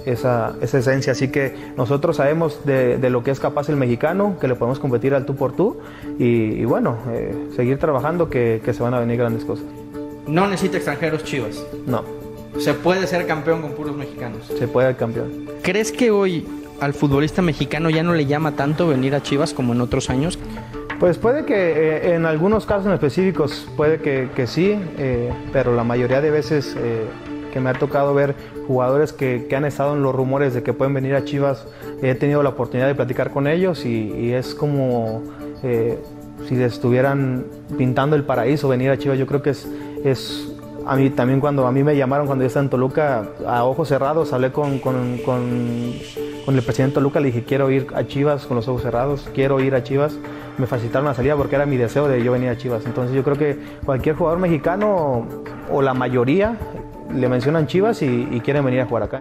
esa, 0.05 0.55
esa, 0.61 0.77
esencia. 0.79 1.11
Así 1.11 1.29
que 1.29 1.55
nosotros 1.77 2.17
sabemos 2.17 2.65
de, 2.65 2.97
de, 2.97 3.09
lo 3.09 3.23
que 3.23 3.31
es 3.31 3.39
capaz 3.39 3.69
el 3.69 3.77
mexicano, 3.77 4.37
que 4.39 4.47
le 4.47 4.55
podemos 4.55 4.79
competir 4.79 5.13
al 5.13 5.25
tú 5.25 5.35
por 5.35 5.53
tú 5.53 5.77
y, 6.19 6.63
bueno, 6.65 6.97
seguir 7.55 7.79
trabajando 7.79 8.29
que, 8.29 8.61
se 8.65 8.83
van 8.83 8.93
a 8.93 8.99
venir 8.99 9.17
grandes 9.17 9.45
cosas. 9.45 9.65
No 10.27 10.47
necesita 10.47 10.77
extranjeros 10.77 11.23
Chivas. 11.23 11.63
No. 11.85 12.03
Se 12.59 12.73
puede 12.73 13.07
ser 13.07 13.25
campeón 13.25 13.61
con 13.61 13.71
puros 13.73 13.95
mexicanos. 13.95 14.45
Se 14.57 14.67
puede 14.67 14.89
ser 14.89 14.97
campeón. 14.97 15.49
¿Crees 15.61 15.91
que 15.91 16.11
hoy 16.11 16.47
al 16.79 16.93
futbolista 16.93 17.41
mexicano 17.41 17.89
ya 17.89 18.03
no 18.03 18.13
le 18.13 18.25
llama 18.25 18.55
tanto 18.55 18.87
venir 18.87 19.15
a 19.15 19.21
Chivas 19.21 19.53
como 19.53 19.73
en 19.73 19.81
otros 19.81 20.09
años? 20.09 20.37
Pues 20.99 21.17
puede 21.17 21.45
que 21.45 21.55
eh, 21.55 22.15
en 22.15 22.25
algunos 22.25 22.65
casos 22.65 22.85
en 22.85 22.93
específicos 22.93 23.67
puede 23.75 23.99
que, 23.99 24.29
que 24.35 24.47
sí, 24.47 24.79
eh, 24.97 25.31
pero 25.51 25.75
la 25.75 25.83
mayoría 25.83 26.21
de 26.21 26.31
veces 26.31 26.75
eh, 26.77 27.05
que 27.51 27.59
me 27.59 27.69
ha 27.69 27.73
tocado 27.73 28.13
ver 28.13 28.35
jugadores 28.67 29.11
que, 29.11 29.47
que, 29.49 29.55
han 29.55 29.65
estado 29.65 29.95
en 29.95 30.03
los 30.03 30.15
rumores 30.15 30.53
de 30.53 30.63
que 30.63 30.71
pueden 30.71 30.93
venir 30.93 31.15
a 31.15 31.25
Chivas, 31.25 31.67
he 32.01 32.15
tenido 32.15 32.41
la 32.41 32.49
oportunidad 32.49 32.87
de 32.87 32.95
platicar 32.95 33.31
con 33.31 33.47
ellos 33.47 33.85
y, 33.85 34.11
y 34.13 34.31
es 34.31 34.55
como 34.55 35.21
eh, 35.63 35.97
si 36.47 36.61
estuvieran 36.61 37.45
pintando 37.77 38.15
el 38.15 38.23
paraíso 38.23 38.67
venir 38.67 38.89
a 38.91 38.97
Chivas. 38.97 39.17
Yo 39.17 39.25
creo 39.27 39.41
que 39.41 39.51
es, 39.51 39.67
es 40.03 40.53
a 40.85 40.95
mí 40.95 41.09
también 41.09 41.39
cuando 41.39 41.65
a 41.65 41.71
mí 41.71 41.83
me 41.83 41.95
llamaron 41.95 42.25
cuando 42.27 42.43
yo 42.43 42.47
estaba 42.47 42.63
en 42.63 42.69
Toluca, 42.69 43.29
a 43.47 43.63
ojos 43.63 43.87
cerrados, 43.87 44.33
hablé 44.33 44.51
con, 44.51 44.79
con, 44.79 45.17
con, 45.19 45.35
el 45.35 46.61
presidente 46.61 46.83
de 46.83 46.93
Toluca, 46.95 47.19
le 47.19 47.27
dije 47.27 47.43
quiero 47.43 47.71
ir 47.71 47.87
a 47.95 48.05
Chivas 48.05 48.45
con 48.45 48.57
los 48.57 48.67
ojos 48.67 48.81
cerrados, 48.81 49.29
quiero 49.33 49.59
ir 49.59 49.75
a 49.75 49.83
Chivas. 49.83 50.17
Me 50.57 50.67
facilitaron 50.67 51.07
la 51.07 51.15
salida 51.15 51.35
porque 51.35 51.55
era 51.55 51.65
mi 51.65 51.77
deseo 51.77 52.07
de 52.07 52.23
yo 52.23 52.31
venir 52.31 52.49
a 52.49 52.57
Chivas. 52.57 52.85
Entonces 52.85 53.15
yo 53.15 53.23
creo 53.23 53.37
que 53.37 53.57
cualquier 53.85 54.15
jugador 54.15 54.39
mexicano 54.39 55.25
o 55.71 55.81
la 55.81 55.93
mayoría 55.93 56.57
le 57.11 57.27
mencionan 57.27 57.65
Chivas 57.65 58.01
y, 58.01 58.27
y 58.29 58.39
quieren 58.41 58.63
venir 58.63 58.81
a 58.81 58.85
jugar 58.85 59.03
acá. 59.03 59.19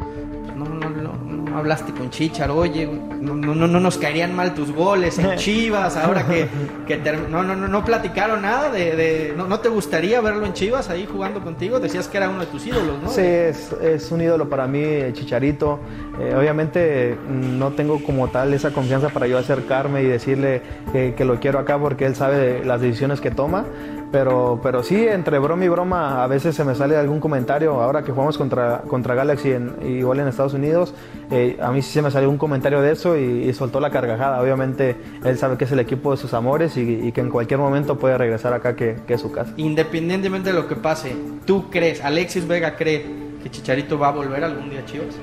No, 1.53 1.59
hablaste 1.59 1.93
con 1.93 2.11
Chichar, 2.11 2.51
oye, 2.51 2.87
no, 2.87 3.35
no, 3.35 3.55
no, 3.55 3.81
nos 3.81 3.99
caerían 3.99 4.35
mal 4.35 4.55
tus 4.55 4.73
goles 4.73 5.19
en 5.19 5.37
Chivas, 5.37 5.97
ahora 5.97 6.27
que, 6.27 6.49
que 6.87 6.97
no, 7.29 7.43
no, 7.43 7.55
no, 7.55 7.69
no 7.69 7.85
platicaron 7.85 8.43
nada 8.43 8.71
de, 8.71 8.97
de 8.97 9.35
no, 9.37 9.47
no, 9.47 9.61
te 9.61 9.69
gustaría 9.69 10.21
verlo 10.21 10.47
en 10.47 10.55
Chivas 10.55 10.89
ahí 10.89 11.07
jugando 11.11 11.41
contigo, 11.41 11.79
decías 11.79 12.09
que 12.09 12.17
era 12.17 12.29
uno 12.29 12.41
de 12.41 12.47
tus 12.47 12.67
ídolos, 12.67 13.03
¿no? 13.03 13.09
Sí, 13.11 13.21
es, 13.21 13.73
es 13.83 14.11
un 14.11 14.23
ídolo 14.23 14.49
para 14.49 14.67
mí, 14.67 14.83
Chicharito. 15.13 15.79
Eh, 16.21 16.35
obviamente 16.37 17.17
no 17.29 17.71
tengo 17.71 18.03
como 18.05 18.29
tal 18.29 18.53
esa 18.53 18.71
confianza 18.71 19.09
para 19.09 19.27
yo 19.27 19.39
acercarme 19.39 20.03
y 20.03 20.07
decirle 20.07 20.61
que, 20.93 21.25
lo 21.25 21.41
quiero 21.41 21.59
acá 21.59 21.79
porque 21.79 22.05
él 22.05 22.15
sabe 22.15 22.65
las 22.65 22.81
decisiones 22.81 23.21
que 23.21 23.31
toma, 23.31 23.65
pero, 24.13 24.61
pero 24.63 24.83
sí, 24.83 25.07
entre 25.09 25.39
broma 25.39 25.65
y 25.65 25.69
broma, 25.69 26.23
a 26.23 26.27
veces 26.27 26.55
se 26.55 26.65
me 26.65 26.75
sale 26.75 26.97
algún 26.97 27.19
comentario. 27.19 27.81
Ahora 27.81 28.03
que 28.03 28.13
jugamos 28.13 28.37
contra, 28.37 28.83
contra 28.83 29.15
Galaxy, 29.15 29.53
en, 29.53 29.75
igual 29.83 30.21
en 30.21 30.29
Estados 30.29 30.53
Unidos, 30.53 30.95
eh, 31.31 31.57
a 31.63 31.73
mí 31.73 31.81
sí 31.81 31.93
se 31.93 32.03
me 32.03 32.11
salió 32.11 32.29
un 32.29 32.37
comentario 32.37 32.83
de 32.83 32.93
eso 32.93 33.17
y, 33.17 33.51
soltó 33.55 33.81
la 33.81 33.91
carcajada. 33.91 34.41
Obviamente, 34.41 34.97
él 35.25 35.39
sabe 35.39 35.57
que 35.57 35.65
es 35.65 35.73
el 35.73 35.81
equipo 35.81 36.11
de 36.11 36.17
sus 36.17 36.35
amores 36.35 36.77
y, 36.77 36.81
y 36.81 37.13
que 37.13 37.21
en 37.21 37.31
cualquier 37.31 37.59
momento 37.61 37.99
puede 37.99 38.19
regresar 38.19 38.53
acá, 38.53 38.77
que, 38.77 38.97
que, 39.07 39.15
es 39.15 39.21
su 39.21 39.31
casa. 39.31 39.53
Independientemente 39.57 40.51
de 40.51 40.57
lo 40.57 40.69
que 40.69 40.77
pase, 40.77 41.15
¿tú 41.47 41.71
crees, 41.71 42.03
Alexis 42.03 42.47
Vega 42.47 42.77
cree 42.77 43.07
que 43.43 43.51
Chicharito 43.51 43.99
va 43.99 44.09
a 44.09 44.13
volver 44.13 44.45
algún 44.45 44.69
día 44.69 44.81
a 44.81 44.85
Chivas? 44.85 45.17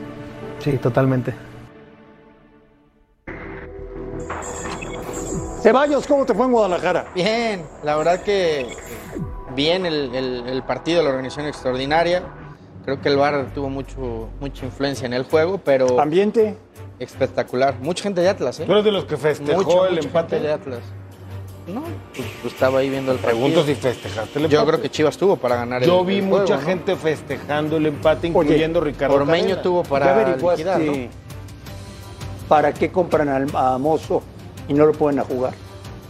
Sí, 0.59 0.77
totalmente. 0.77 1.33
Ceballos, 5.61 6.07
¿cómo 6.07 6.25
te 6.25 6.33
fue 6.33 6.45
en 6.45 6.51
Guadalajara? 6.53 7.07
Bien, 7.13 7.65
la 7.83 7.97
verdad 7.97 8.21
que 8.21 8.67
bien 9.55 9.85
el, 9.85 10.15
el, 10.15 10.47
el, 10.47 10.63
partido, 10.63 11.03
la 11.03 11.09
organización 11.09 11.47
extraordinaria. 11.47 12.23
Creo 12.85 13.01
que 13.01 13.09
el 13.09 13.17
VAR 13.17 13.53
tuvo 13.53 13.69
mucho, 13.69 14.29
mucha 14.39 14.65
influencia 14.65 15.05
en 15.05 15.13
el 15.13 15.23
juego, 15.23 15.57
pero... 15.57 15.99
¿Ambiente? 15.99 16.55
Espectacular. 16.97 17.75
Mucha 17.81 18.03
gente 18.03 18.21
de 18.21 18.29
Atlas, 18.29 18.59
¿eh? 18.61 18.65
¿Tú 18.65 18.71
eres 18.71 18.85
de 18.85 18.91
los 18.91 19.05
que 19.05 19.17
festejó 19.17 19.61
mucho, 19.61 19.85
el 19.85 19.95
mucha 19.95 20.07
empate? 20.07 20.35
Gente 20.35 20.47
de 20.47 20.53
Atlas. 20.53 20.79
No, 21.73 21.81
pues, 22.15 22.27
pues, 22.41 22.53
estaba 22.53 22.79
ahí 22.79 22.89
viendo 22.89 23.11
el 23.11 23.19
Pregunto 23.19 23.57
partido. 23.59 23.75
si 23.75 23.81
festejaste 23.81 24.39
el 24.39 24.47
Yo 24.49 24.59
empate. 24.59 24.67
creo 24.71 24.81
que 24.81 24.89
Chivas 24.89 25.17
tuvo 25.17 25.35
para 25.37 25.55
ganar 25.57 25.83
Yo 25.83 26.01
el, 26.01 26.05
vi 26.07 26.17
el 26.17 26.23
mucha 26.23 26.55
juego, 26.55 26.61
gente 26.61 26.95
festejando 26.95 27.77
el 27.77 27.85
empate, 27.85 28.27
incluyendo 28.27 28.79
Oye, 28.79 28.91
Ricardo 28.91 29.15
Ormeño 29.15 29.43
Cadena. 29.43 29.61
tuvo 29.61 29.83
¿Qué 29.83 29.89
para 29.89 30.35
liquidar, 30.35 30.79
¿no? 30.79 30.93
para 32.47 32.73
qué 32.73 32.91
compran 32.91 33.29
al, 33.29 33.47
a 33.53 33.77
Mozo 33.77 34.23
y 34.67 34.73
no 34.73 34.85
lo 34.85 34.93
pueden 34.93 35.19
a 35.19 35.23
jugar? 35.23 35.53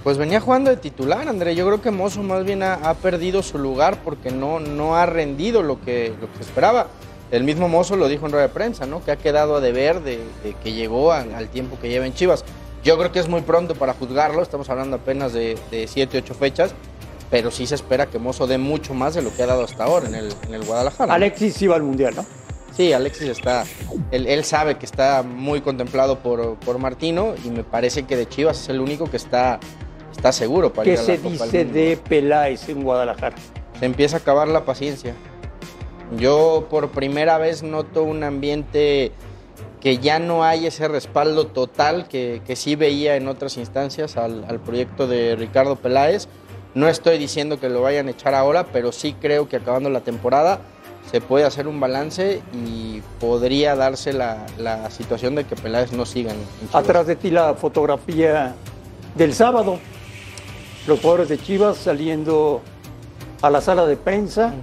Pues 0.04 0.18
venía 0.18 0.40
jugando 0.40 0.70
de 0.70 0.78
titular, 0.78 1.28
André. 1.28 1.56
Yo 1.56 1.66
creo 1.66 1.82
que 1.82 1.92
Mozo 1.92 2.24
más 2.24 2.46
bien 2.46 2.64
ha, 2.64 2.76
ha, 2.76 2.94
perdido 2.94 3.44
su 3.44 3.58
lugar 3.60 3.98
porque 4.04 4.32
no, 4.32 4.60
no 4.62 4.96
ha 4.96 5.06
rendido 5.06 5.62
lo 5.62 5.82
que, 5.82 6.14
lo 6.22 6.32
que 6.32 6.38
se 6.38 6.44
esperaba. 6.44 6.88
El 7.32 7.44
mismo 7.44 7.68
Mozo 7.68 7.98
lo 7.98 8.08
dijo 8.08 8.26
en 8.26 8.32
rueda 8.32 8.48
de 8.48 8.54
prensa, 8.54 8.86
¿no? 8.86 9.04
Que 9.04 9.12
ha 9.12 9.18
quedado 9.18 9.58
a 9.58 9.60
deber 9.60 10.02
de, 10.02 10.20
de 10.44 10.54
que 10.64 10.72
llegó 10.72 11.12
a, 11.12 11.20
al 11.20 11.50
tiempo 11.50 11.78
que 11.82 11.90
lleva 11.90 12.06
en 12.06 12.14
Chivas. 12.14 12.46
Yo 12.84 12.98
creo 12.98 13.12
que 13.12 13.20
es 13.20 13.28
muy 13.28 13.42
pronto 13.42 13.76
para 13.76 13.94
juzgarlo, 13.94 14.42
estamos 14.42 14.70
hablando 14.70 14.98
apenas 14.98 15.34
de, 15.34 15.58
de 15.70 15.88
siete, 15.88 16.18
ocho 16.18 16.34
fechas, 16.34 16.74
pero 17.30 17.52
sí 17.52 17.68
se 17.68 17.76
espera 17.76 18.06
que 18.06 18.20
Mozo 18.20 18.48
dé 18.48 18.58
mucho 18.58 18.94
más 18.94 19.14
de 19.14 19.22
lo 19.22 19.36
que 19.36 19.44
ha 19.44 19.48
dado 19.48 19.64
hasta 19.64 19.84
ahora 19.84 20.08
en 20.08 20.16
el, 20.16 20.34
en 20.48 20.54
el 20.54 20.64
Guadalajara. 20.64 21.14
Alexis 21.14 21.62
iba 21.62 21.76
al 21.76 21.84
Mundial, 21.84 22.16
¿no? 22.16 22.26
Sí, 22.76 22.94
Alexis 22.94 23.28
está, 23.28 23.66
él, 24.12 24.26
él 24.28 24.44
sabe 24.46 24.78
que 24.78 24.86
está 24.86 25.24
muy 25.24 25.60
contemplado 25.60 26.20
por, 26.20 26.56
por 26.56 26.78
Martino 26.78 27.34
y 27.44 27.50
me 27.50 27.64
parece 27.64 28.04
que 28.04 28.16
de 28.16 28.28
Chivas 28.28 28.62
es 28.62 28.70
el 28.70 28.80
único 28.80 29.10
que 29.10 29.18
está, 29.18 29.60
está 30.16 30.32
seguro 30.32 30.72
para 30.72 30.86
¿Qué 30.86 30.94
ir 30.94 30.98
a 30.98 31.02
la 31.02 31.06
se 31.06 31.18
Copa 31.18 31.46
dice 31.46 31.66
de 31.66 31.98
Peláez 31.98 32.70
en 32.70 32.84
Guadalajara? 32.84 33.36
Se 33.78 33.86
empieza 33.86 34.18
a 34.18 34.20
acabar 34.20 34.48
la 34.48 34.64
paciencia. 34.64 35.14
Yo 36.18 36.68
por 36.70 36.90
primera 36.90 37.38
vez 37.38 37.62
noto 37.64 38.04
un 38.04 38.24
ambiente 38.24 39.12
que 39.82 39.98
ya 40.00 40.20
no 40.20 40.44
hay 40.44 40.68
ese 40.68 40.88
respaldo 40.88 41.48
total 41.48 42.08
que, 42.08 42.42
que 42.46 42.56
sí 42.56 42.76
veía 42.76 43.16
en 43.16 43.28
otras 43.28 43.58
instancias 43.58 44.18
al, 44.18 44.44
al 44.48 44.60
proyecto 44.60 45.08
de 45.08 45.36
Ricardo 45.36 45.76
Peláez. 45.76 46.28
No 46.76 46.88
estoy 46.88 47.18
diciendo 47.18 47.60
que 47.60 47.70
lo 47.70 47.82
vayan 47.82 48.08
a 48.08 48.12
echar 48.12 48.36
ahora, 48.36 48.66
pero 48.72 48.92
sí 48.92 49.16
creo 49.20 49.48
que 49.48 49.56
acabando 49.56 49.90
la 49.90 50.02
temporada 50.02 50.60
se 51.10 51.22
puede 51.22 51.46
hacer 51.46 51.68
un 51.68 51.80
balance 51.80 52.42
y 52.54 53.02
podría 53.20 53.76
darse 53.76 54.14
la, 54.14 54.46
la 54.58 54.92
situación 54.92 55.34
de 55.34 55.46
que 55.46 55.56
Peláez 55.56 55.92
no 55.92 56.06
siga 56.06 56.34
en. 56.34 56.40
Atrás 56.72 57.08
de 57.08 57.16
ti 57.16 57.32
la 57.32 57.56
fotografía 57.56 58.54
del 59.16 59.34
sábado. 59.34 59.80
Los 60.88 61.00
jugadores 61.00 61.30
de 61.30 61.42
Chivas 61.42 61.78
saliendo 61.78 62.62
a 63.42 63.50
la 63.50 63.62
sala 63.62 63.86
de 63.86 63.96
prensa 63.96 64.54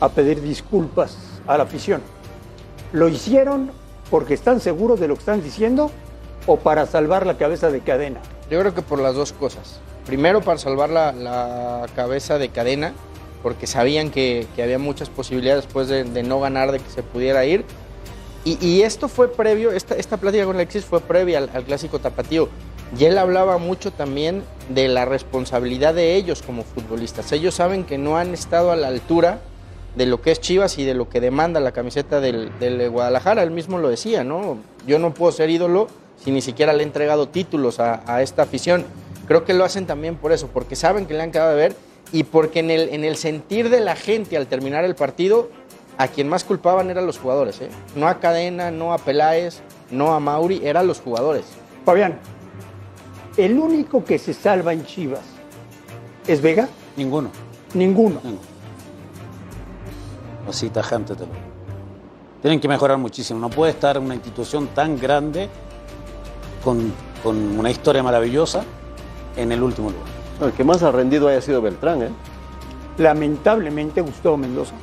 a 0.00 0.08
pedir 0.10 0.40
disculpas 0.42 1.16
a 1.46 1.56
la 1.56 1.64
afición. 1.64 2.02
¿Lo 2.92 3.08
hicieron 3.08 3.70
porque 4.10 4.34
están 4.34 4.60
seguros 4.60 5.00
de 5.00 5.08
lo 5.08 5.14
que 5.14 5.20
están 5.20 5.42
diciendo 5.42 5.90
o 6.46 6.58
para 6.58 6.86
salvar 6.86 7.26
la 7.26 7.36
cabeza 7.36 7.70
de 7.70 7.80
cadena? 7.80 8.20
Yo 8.50 8.58
creo 8.60 8.74
que 8.74 8.82
por 8.82 9.00
las 9.00 9.14
dos 9.14 9.32
cosas. 9.32 9.80
Primero, 10.06 10.40
para 10.40 10.58
salvar 10.58 10.90
la, 10.90 11.12
la 11.12 11.86
cabeza 11.94 12.38
de 12.38 12.48
cadena, 12.48 12.94
porque 13.42 13.66
sabían 13.66 14.10
que, 14.10 14.46
que 14.56 14.62
había 14.62 14.78
muchas 14.78 15.10
posibilidades 15.10 15.64
después 15.64 15.88
de, 15.88 16.22
no 16.22 16.40
ganar, 16.40 16.72
de 16.72 16.78
que 16.78 16.90
se 16.90 17.02
pudiera 17.02 17.44
ir. 17.44 17.64
Y, 18.44 18.80
esto 18.80 19.08
fue 19.08 19.30
previo, 19.30 19.72
esta, 19.72 19.94
esta 19.96 20.16
plática 20.16 20.46
con 20.46 20.56
Alexis 20.56 20.82
fue 20.82 21.00
previa 21.00 21.38
al 21.38 21.64
clásico 21.64 21.98
tapatío. 21.98 22.48
Y 22.96 23.04
él 23.04 23.18
hablaba 23.18 23.58
mucho 23.58 23.90
también 23.90 24.42
de 24.70 24.88
la 24.88 25.04
responsabilidad 25.04 25.92
de 25.92 26.14
ellos 26.14 26.40
como 26.40 26.62
futbolistas. 26.62 27.30
Ellos 27.32 27.54
saben 27.54 27.84
que 27.84 27.98
no 27.98 28.16
han 28.16 28.32
estado 28.32 28.72
a 28.72 28.76
la 28.76 28.88
altura 28.88 29.40
de 29.98 30.06
lo 30.06 30.22
que 30.22 30.30
es 30.30 30.40
Chivas 30.40 30.78
y 30.78 30.84
de 30.84 30.94
lo 30.94 31.08
que 31.08 31.20
demanda 31.20 31.60
la 31.60 31.72
camiseta 31.72 32.20
del, 32.20 32.50
del 32.60 32.88
Guadalajara. 32.88 33.42
Él 33.42 33.50
mismo 33.50 33.78
lo 33.78 33.88
decía, 33.90 34.24
¿no? 34.24 34.58
Yo 34.86 34.98
no 34.98 35.12
puedo 35.12 35.32
ser 35.32 35.50
ídolo 35.50 35.88
si 36.16 36.30
ni 36.30 36.40
siquiera 36.40 36.72
le 36.72 36.84
he 36.84 36.86
entregado 36.86 37.28
títulos 37.28 37.80
a, 37.80 38.02
a 38.06 38.22
esta 38.22 38.42
afición. 38.42 38.84
Creo 39.26 39.44
que 39.44 39.52
lo 39.52 39.64
hacen 39.64 39.86
también 39.86 40.16
por 40.16 40.32
eso, 40.32 40.48
porque 40.48 40.76
saben 40.76 41.06
que 41.06 41.14
le 41.14 41.22
han 41.22 41.32
quedado 41.32 41.50
de 41.50 41.56
ver 41.56 41.76
y 42.12 42.22
porque 42.22 42.60
en 42.60 42.70
el, 42.70 42.88
en 42.88 43.04
el 43.04 43.16
sentir 43.16 43.68
de 43.68 43.80
la 43.80 43.96
gente 43.96 44.36
al 44.36 44.46
terminar 44.46 44.84
el 44.84 44.94
partido, 44.94 45.50
a 45.98 46.06
quien 46.06 46.28
más 46.28 46.44
culpaban 46.44 46.90
eran 46.90 47.04
los 47.04 47.18
jugadores, 47.18 47.60
¿eh? 47.60 47.68
No 47.96 48.06
a 48.06 48.20
Cadena, 48.20 48.70
no 48.70 48.92
a 48.92 48.98
Peláez, 48.98 49.60
no 49.90 50.14
a 50.14 50.20
Mauri, 50.20 50.60
eran 50.64 50.86
los 50.86 51.00
jugadores. 51.00 51.44
Fabián, 51.84 52.20
¿el 53.36 53.58
único 53.58 54.04
que 54.04 54.18
se 54.18 54.32
salva 54.32 54.72
en 54.72 54.86
Chivas 54.86 55.24
es 56.28 56.40
Vega? 56.40 56.68
Ninguno. 56.96 57.30
Ninguno. 57.74 58.20
Así 58.24 58.57
tajante 60.70 61.14
te 61.14 61.20
lo 61.20 61.32
digo. 61.32 61.46
Tienen 62.42 62.60
que 62.60 62.68
mejorar 62.68 62.98
muchísimo. 62.98 63.40
No 63.40 63.50
puede 63.50 63.72
estar 63.72 63.98
una 63.98 64.14
institución 64.14 64.68
tan 64.68 64.98
grande 64.98 65.48
con, 66.62 66.92
con 67.22 67.36
una 67.58 67.70
historia 67.70 68.02
maravillosa 68.02 68.64
en 69.36 69.52
el 69.52 69.62
último 69.62 69.90
lugar. 69.90 70.08
El 70.40 70.52
que 70.52 70.64
más 70.64 70.82
ha 70.82 70.92
rendido 70.92 71.28
haya 71.28 71.40
sido 71.40 71.60
Beltrán, 71.60 72.02
¿eh? 72.02 72.10
Lamentablemente 72.98 74.00
Gustavo 74.00 74.36
Mendoza. 74.36 74.74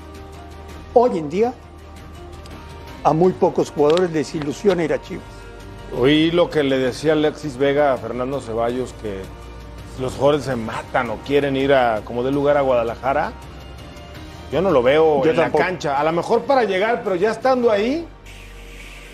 Hoy 0.93 1.17
en 1.17 1.30
día 1.30 1.54
a 3.04 3.13
muy 3.13 3.34
pocos 3.34 3.71
jugadores 3.71 4.12
les 4.12 4.34
ilusiona 4.34 4.84
ir 4.84 4.91
a 4.91 5.01
Chivas. 5.01 5.23
Oí 5.97 6.32
lo 6.32 6.49
que 6.49 6.63
le 6.63 6.78
decía 6.78 7.13
Alexis 7.13 7.58
Vega 7.58 7.93
a 7.93 7.97
Fernando 7.97 8.41
Ceballos, 8.41 8.93
que 9.01 9.21
los 10.01 10.13
jugadores 10.15 10.45
se 10.45 10.56
matan 10.56 11.10
o 11.10 11.17
quieren 11.17 11.56
ir 11.56 11.73
a, 11.73 12.01
como 12.04 12.23
de 12.23 12.32
lugar 12.32 12.58
a 12.58 12.62
Guadalajara. 12.62 13.32
Yo 14.51 14.62
no 14.62 14.71
lo 14.71 14.81
veo 14.84 15.23
Yo 15.23 15.31
en 15.31 15.36
tampoco. 15.36 15.60
la 15.60 15.65
cancha. 15.69 15.99
A 15.99 16.03
lo 16.03 16.12
mejor 16.12 16.43
para 16.43 16.63
llegar, 16.63 17.01
pero 17.03 17.15
ya 17.15 17.31
estando 17.31 17.71
ahí, 17.71 18.08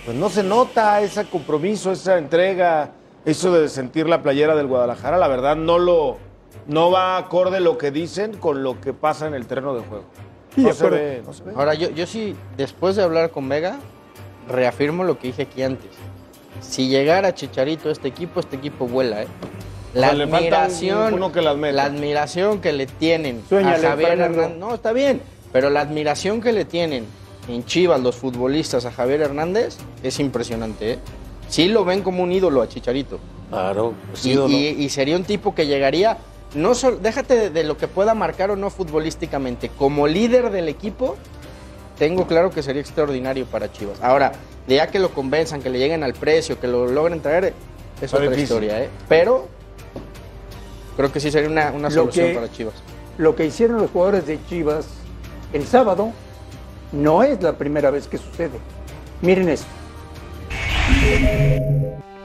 pues 0.05 0.17
no 0.17 0.29
se 0.29 0.43
nota 0.43 1.01
ese 1.01 1.25
compromiso, 1.25 1.91
esa 1.91 2.17
entrega, 2.17 2.91
eso 3.25 3.51
de 3.53 3.69
sentir 3.69 4.07
la 4.07 4.21
playera 4.21 4.55
del 4.55 4.67
Guadalajara. 4.67 5.17
La 5.17 5.27
verdad 5.27 5.55
no 5.55 5.79
lo, 5.79 6.17
no 6.67 6.91
va 6.91 7.17
acorde 7.17 7.59
lo 7.59 7.77
que 7.77 7.91
dicen 7.91 8.33
con 8.37 8.63
lo 8.63 8.79
que 8.81 8.93
pasa 8.93 9.27
en 9.27 9.33
el 9.33 9.45
terreno 9.47 9.73
de 9.73 9.81
juego. 9.81 10.05
Sí, 10.55 10.61
no, 10.61 10.73
se 10.73 10.89
ve, 10.89 11.23
no 11.25 11.33
se 11.33 11.43
ve. 11.43 11.53
Ahora, 11.55 11.73
yo, 11.75 11.89
yo 11.91 12.05
sí, 12.05 12.35
después 12.57 12.97
de 12.97 13.03
hablar 13.03 13.29
con 13.31 13.47
Vega, 13.47 13.77
reafirmo 14.49 15.03
lo 15.05 15.17
que 15.17 15.27
dije 15.27 15.43
aquí 15.43 15.63
antes. 15.63 15.89
Si 16.59 16.89
llegara 16.89 17.33
Chicharito 17.33 17.89
a 17.89 17.91
este 17.93 18.09
equipo, 18.09 18.41
este 18.41 18.57
equipo 18.57 18.85
vuela, 18.85 19.23
¿eh? 19.23 19.27
La 19.93 20.11
O 20.11 20.15
sea, 20.15 20.23
admiración, 20.25 21.13
uno 21.15 21.31
que 21.31 21.41
las 21.41 21.57
la 21.57 21.83
admiración 21.85 22.61
que 22.61 22.71
le 22.71 22.85
tienen 22.87 23.41
a 23.51 23.77
Javier. 23.77 24.19
Hernández. 24.19 24.57
No, 24.57 24.73
está 24.73 24.93
bien, 24.93 25.21
pero 25.51 25.69
la 25.69 25.81
admiración 25.81 26.39
que 26.41 26.53
le 26.53 26.63
tienen 26.65 27.05
en 27.47 27.65
Chivas 27.65 27.99
los 27.99 28.15
futbolistas 28.15 28.85
a 28.85 28.91
Javier 28.91 29.21
Hernández 29.21 29.77
es 30.03 30.19
impresionante, 30.19 30.93
¿eh? 30.93 30.99
Sí 31.49 31.67
lo 31.67 31.83
ven 31.83 32.01
como 32.01 32.23
un 32.23 32.31
ídolo 32.31 32.61
a 32.61 32.69
Chicharito. 32.69 33.19
Claro, 33.49 33.93
pues 34.11 34.25
Y, 34.25 34.31
ídolo. 34.31 34.53
y- 34.53 34.67
y 34.67 34.89
sería 34.89 35.17
un 35.17 35.25
tipo 35.25 35.53
que 35.53 35.67
llegaría, 35.67 36.17
no 36.55 36.73
solo, 36.73 36.95
déjate 36.97 37.35
de, 37.35 37.49
de 37.49 37.63
lo 37.65 37.75
que 37.77 37.89
pueda 37.89 38.13
marcar 38.13 38.51
o 38.51 38.55
no 38.55 38.69
futbolísticamente, 38.69 39.67
como 39.77 40.07
líder 40.07 40.51
del 40.51 40.69
equipo, 40.69 41.17
tengo 41.99 42.25
claro 42.27 42.49
que 42.51 42.63
sería 42.63 42.81
extraordinario 42.81 43.45
para 43.45 43.69
Chivas. 43.71 44.01
Ahora, 44.01 44.31
de 44.67 44.75
ya 44.75 44.87
que 44.87 44.99
lo 44.99 45.09
convenzan, 45.09 45.61
que 45.61 45.69
le 45.69 45.79
lleguen 45.79 46.03
al 46.03 46.13
precio, 46.13 46.57
que 46.61 46.67
lo 46.67 46.87
logren 46.87 47.19
traer, 47.19 47.45
es 47.45 47.53
Está 48.03 48.17
otra 48.17 48.29
difícil. 48.29 48.43
historia, 48.43 48.83
¿eh? 48.83 48.89
Pero 49.09 49.47
creo 51.01 51.11
que 51.11 51.19
sí 51.19 51.31
sería 51.31 51.49
una, 51.49 51.71
una 51.71 51.89
Lo 51.89 51.95
solución 51.95 52.27
que- 52.27 52.33
para 52.35 52.51
Chivas. 52.51 52.75
Lo 53.17 53.35
que 53.35 53.45
hicieron 53.45 53.77
los 53.77 53.89
jugadores 53.91 54.25
de 54.27 54.39
Chivas 54.47 54.87
el 55.51 55.65
sábado 55.65 56.11
no 56.91 57.23
es 57.23 57.41
la 57.41 57.57
primera 57.57 57.89
vez 57.91 58.07
que 58.07 58.17
sucede. 58.17 58.59
Miren 59.21 59.49
esto. 59.49 59.67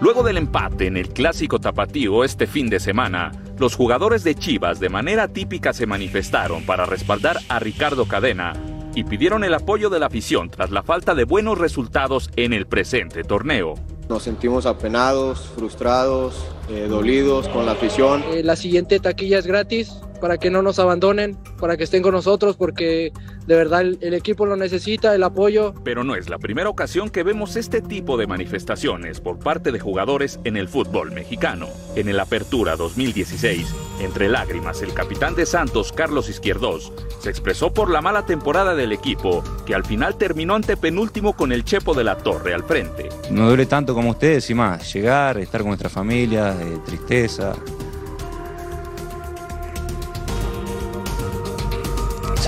Luego 0.01 0.23
del 0.23 0.37
empate 0.37 0.87
en 0.87 0.97
el 0.97 1.09
clásico 1.09 1.59
tapatío 1.59 2.23
este 2.23 2.47
fin 2.47 2.69
de 2.69 2.81
semana, 2.81 3.33
los 3.59 3.75
jugadores 3.75 4.25
de 4.25 4.35
Chivas 4.35 4.79
de 4.79 4.91
manera 4.91 5.29
típica 5.29 5.73
se 5.73 5.87
manifestaron 5.87 6.65
para 6.65 6.85
respaldar 6.85 7.39
a 7.49 7.59
Ricardo 7.59 8.07
Cadena 8.07 8.53
y 8.95 9.05
pidieron 9.05 9.43
el 9.45 9.55
apoyo 9.55 9.89
de 9.91 9.99
la 9.99 10.07
afición 10.07 10.51
tras 10.51 10.71
la 10.71 10.83
falta 10.83 11.15
de 11.15 11.25
buenos 11.25 11.59
resultados 11.59 12.31
en 12.37 12.53
el 12.53 12.67
presente 12.67 13.25
torneo. 13.25 13.75
Nos 14.09 14.23
sentimos 14.23 14.67
apenados, 14.67 15.41
frustrados, 15.57 16.37
eh, 16.69 16.87
dolidos 16.89 17.49
con 17.49 17.67
la 17.67 17.73
afición. 17.73 18.23
Eh, 18.31 18.43
la 18.45 18.57
siguiente 18.57 19.01
taquilla 19.01 19.39
es 19.39 19.47
gratis 19.47 20.01
para 20.19 20.39
que 20.39 20.51
no 20.51 20.63
nos 20.63 20.79
abandonen, 20.79 21.37
para 21.61 21.77
que 21.77 21.85
estén 21.85 22.03
con 22.03 22.13
nosotros, 22.13 22.57
porque 22.57 23.13
de 23.47 23.55
verdad 23.55 23.83
el, 23.83 23.99
el 24.01 24.15
equipo 24.15 24.47
lo 24.47 24.57
necesita, 24.57 25.15
el 25.15 25.23
apoyo. 25.23 25.75
Pero 25.85 26.05
no 26.05 26.15
es 26.15 26.29
la 26.29 26.39
primera 26.39 26.69
ocasión 26.69 27.11
que 27.11 27.23
vemos 27.23 27.57
este 27.57 27.81
tipo 27.81 28.17
de 28.17 28.27
manifestaciones 28.27 29.21
por 29.21 29.39
parte 29.39 29.73
de 29.73 29.81
jugadores 29.81 30.41
en 30.45 30.57
el 30.57 30.69
fútbol 30.69 31.13
mexicano. 31.13 31.69
En 31.95 32.09
el 32.09 32.21
Apertura 32.21 32.77
2016, 32.77 33.67
entre 34.01 34.29
lágrimas, 34.29 34.83
el 34.83 34.93
capitán 34.93 35.35
de 35.35 35.47
Santos, 35.47 35.93
Carlos 35.93 36.29
Izquierdos, 36.29 36.93
se 37.21 37.31
expresó 37.31 37.73
por 37.73 37.91
la 37.91 38.03
mala 38.03 38.27
temporada 38.27 38.75
del 38.75 38.93
equipo, 38.93 39.43
que 39.65 39.75
al 39.75 39.85
final 39.85 40.17
terminó 40.17 40.55
ante 40.55 40.77
penúltimo 40.77 41.35
con 41.35 41.53
el 41.53 41.65
Chepo 41.65 41.95
de 41.95 42.05
la 42.05 42.17
Torre 42.17 42.55
al 42.55 42.65
frente. 42.65 43.09
Me 43.31 43.41
duele 43.41 43.67
tanto 43.67 43.95
como 43.95 44.11
ustedes 44.11 44.49
y 44.51 44.55
más, 44.55 44.93
llegar, 44.93 45.39
estar 45.39 45.61
con 45.61 45.69
nuestra 45.69 45.89
familia, 45.89 46.55
tristeza. 46.85 47.55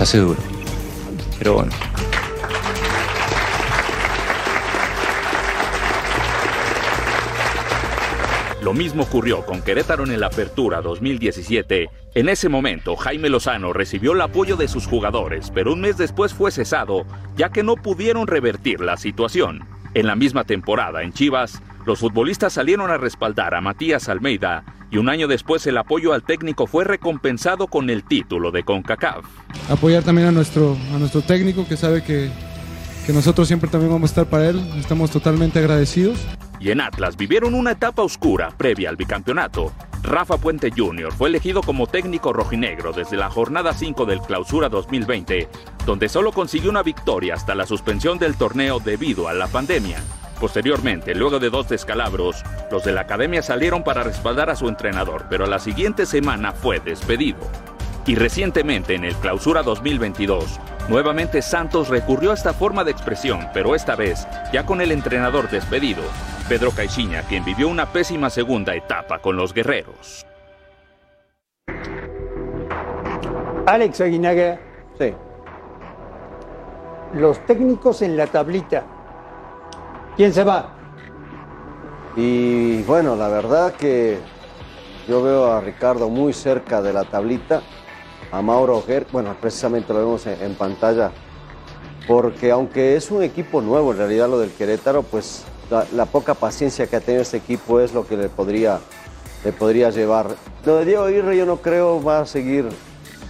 Hace 0.01 0.19
duro. 0.19 0.41
Pero 1.39 1.55
bueno. 1.55 1.73
Lo 8.63 8.75
mismo 8.75 9.05
ocurrió 9.05 9.45
con 9.45 9.63
Querétaro 9.63 10.05
en 10.05 10.13
el 10.13 10.23
Apertura 10.23 10.83
2017. 10.83 11.91
En 12.15 12.29
ese 12.29 12.49
momento, 12.49 12.97
Jaime 12.97 13.29
Lozano 13.29 13.73
recibió 13.73 14.13
el 14.13 14.21
apoyo 14.21 14.57
de 14.57 14.69
sus 14.69 14.87
jugadores, 14.87 15.51
pero 15.53 15.73
un 15.73 15.81
mes 15.81 15.97
después 15.97 16.33
fue 16.33 16.51
cesado, 16.51 17.05
ya 17.35 17.51
que 17.51 17.63
no 17.63 17.75
pudieron 17.75 18.27
revertir 18.27 18.81
la 18.81 18.97
situación. 18.97 19.67
En 19.95 20.07
la 20.07 20.17
misma 20.17 20.45
temporada, 20.45 21.03
en 21.03 21.13
Chivas, 21.13 21.63
los 21.87 22.01
futbolistas 22.01 22.53
salieron 22.53 22.91
a 22.91 22.99
respaldar 22.99 23.55
a 23.55 23.61
Matías 23.61 24.09
Almeida 24.09 24.65
y 24.91 24.97
un 24.97 25.09
año 25.09 25.29
después 25.29 25.67
el 25.67 25.77
apoyo 25.77 26.13
al 26.13 26.23
técnico 26.23 26.67
fue 26.67 26.85
recompensado 26.85 27.67
con 27.67 27.91
el 27.91 28.05
título 28.05 28.51
de 28.51 28.63
CONCACAF. 28.63 29.25
apoyar 29.71 30.03
también 30.03 30.29
a 30.29 30.33
nuestro, 30.33 30.77
a 30.95 30.99
nuestro 30.99 31.23
técnico 31.23 31.67
que 31.67 31.77
sabe 31.77 32.03
que, 32.03 32.31
que 33.07 33.13
nosotros 33.13 33.49
siempre 33.49 33.69
también 33.69 33.93
vamos 33.93 34.11
a 34.11 34.13
estar 34.13 34.27
para 34.27 34.49
él. 34.49 34.61
Estamos 34.77 35.11
totalmente 35.11 35.59
agradecidos. 35.59 36.19
Y 36.61 36.71
en 36.71 36.81
Atlas 36.81 37.17
vivieron 37.17 37.55
una 37.55 37.73
etapa 37.73 38.03
oscura 38.03 38.51
previa 38.57 38.91
al 38.91 38.97
bicampeonato. 38.97 39.73
Rafa 40.03 40.37
Puente 40.37 40.71
Jr. 40.77 41.13
fue 41.13 41.29
elegido 41.29 41.61
como 41.63 41.87
técnico 41.87 42.33
rojinegro 42.33 42.93
desde 42.93 43.17
la 43.17 43.31
jornada 43.31 43.73
5 43.73 44.07
del 44.07 44.21
Clausura 44.21 44.69
2020, 44.69 45.49
donde 45.85 46.09
solo 46.09 46.33
consiguió 46.33 46.71
una 46.71 46.83
victoria 46.83 47.35
hasta 47.35 47.55
la 47.55 47.67
suspensión 47.67 48.19
del 48.19 48.37
torneo 48.37 48.81
debido 48.81 49.29
a 49.29 49.35
la 49.35 49.49
pandemia. 49.49 49.99
Posteriormente, 50.41 51.15
luego 51.15 51.41
de 51.41 51.51
dos 51.51 51.69
descalabros, 51.69 52.45
los 52.71 52.85
de 52.85 52.93
la 52.93 53.03
academia 53.03 53.43
salieron 53.43 53.83
para 53.83 54.05
respaldar 54.05 54.51
a 54.51 54.57
su 54.57 54.69
entrenador, 54.69 55.27
pero 55.29 55.47
la 55.47 55.59
siguiente 55.59 56.07
semana 56.07 56.53
fue 56.53 56.79
despedido. 56.79 57.39
Y 58.07 58.15
recientemente, 58.15 58.95
en 58.95 59.05
el 59.05 59.15
Clausura 59.17 59.63
2022, 59.63 60.59
nuevamente 60.89 61.43
Santos 61.43 61.89
recurrió 61.89 62.31
a 62.31 62.35
esta 62.35 62.55
forma 62.55 62.85
de 62.85 62.91
expresión, 62.91 63.49
pero 63.53 63.75
esta 63.75 63.97
vez 63.97 64.27
ya 64.53 64.65
con 64.65 64.81
el 64.81 64.93
entrenador 64.93 65.51
despedido, 65.51 66.03
Pedro 66.49 66.71
Caixinha, 66.71 67.23
quien 67.23 67.45
vivió 67.45 67.69
una 67.69 67.93
pésima 67.93 68.31
segunda 68.31 68.75
etapa 68.75 69.19
con 69.19 69.37
los 69.37 69.53
guerreros. 69.53 70.25
Alex 73.67 74.01
Aguinaga. 74.01 74.59
Sí. 74.99 75.13
Los 77.15 77.45
técnicos 77.45 78.01
en 78.01 78.17
la 78.17 78.27
tablita. 78.27 78.85
¿Quién 80.17 80.33
se 80.33 80.43
va? 80.43 80.71
Y 82.17 82.83
bueno, 82.85 83.15
la 83.15 83.29
verdad 83.29 83.75
que 83.75 84.19
yo 85.07 85.23
veo 85.23 85.53
a 85.53 85.61
Ricardo 85.61 86.09
muy 86.09 86.33
cerca 86.33 86.81
de 86.81 86.95
la 86.95 87.05
tablita, 87.05 87.61
a 88.31 88.43
Mauro 88.43 88.83
Ger, 88.83 89.07
bueno, 89.13 89.35
precisamente 89.41 89.93
lo 89.93 90.01
vemos 90.01 90.27
en, 90.27 90.55
pantalla, 90.55 91.11
porque 92.07 92.51
aunque 92.51 92.97
es 92.97 93.11
un 93.11 93.23
equipo 93.23 93.61
nuevo, 93.61 93.93
en 93.93 93.99
realidad 93.99 94.29
lo 94.29 94.39
del 94.39 94.51
Querétaro, 94.51 95.03
pues 95.03 95.45
la, 95.71 96.07
poca 96.07 96.35
paciencia 96.35 96.87
que 96.87 96.97
ha 96.97 97.01
tenido 97.01 97.23
este 97.23 97.39
equipo 97.39 97.81
es 97.81 97.93
lo 97.95 98.07
que 98.07 98.17
le 98.17 98.29
podría, 98.29 98.81
le 99.45 99.53
podría 99.53 99.91
llevar. 99.91 100.29
Lo 100.65 100.77
de 100.77 100.85
Diego 100.85 101.05
Aguirre 101.05 101.37
yo 101.37 101.47
no 101.47 101.57
creo 101.57 102.03
va 102.03 102.21
a 102.21 102.27
seguir, 102.27 102.69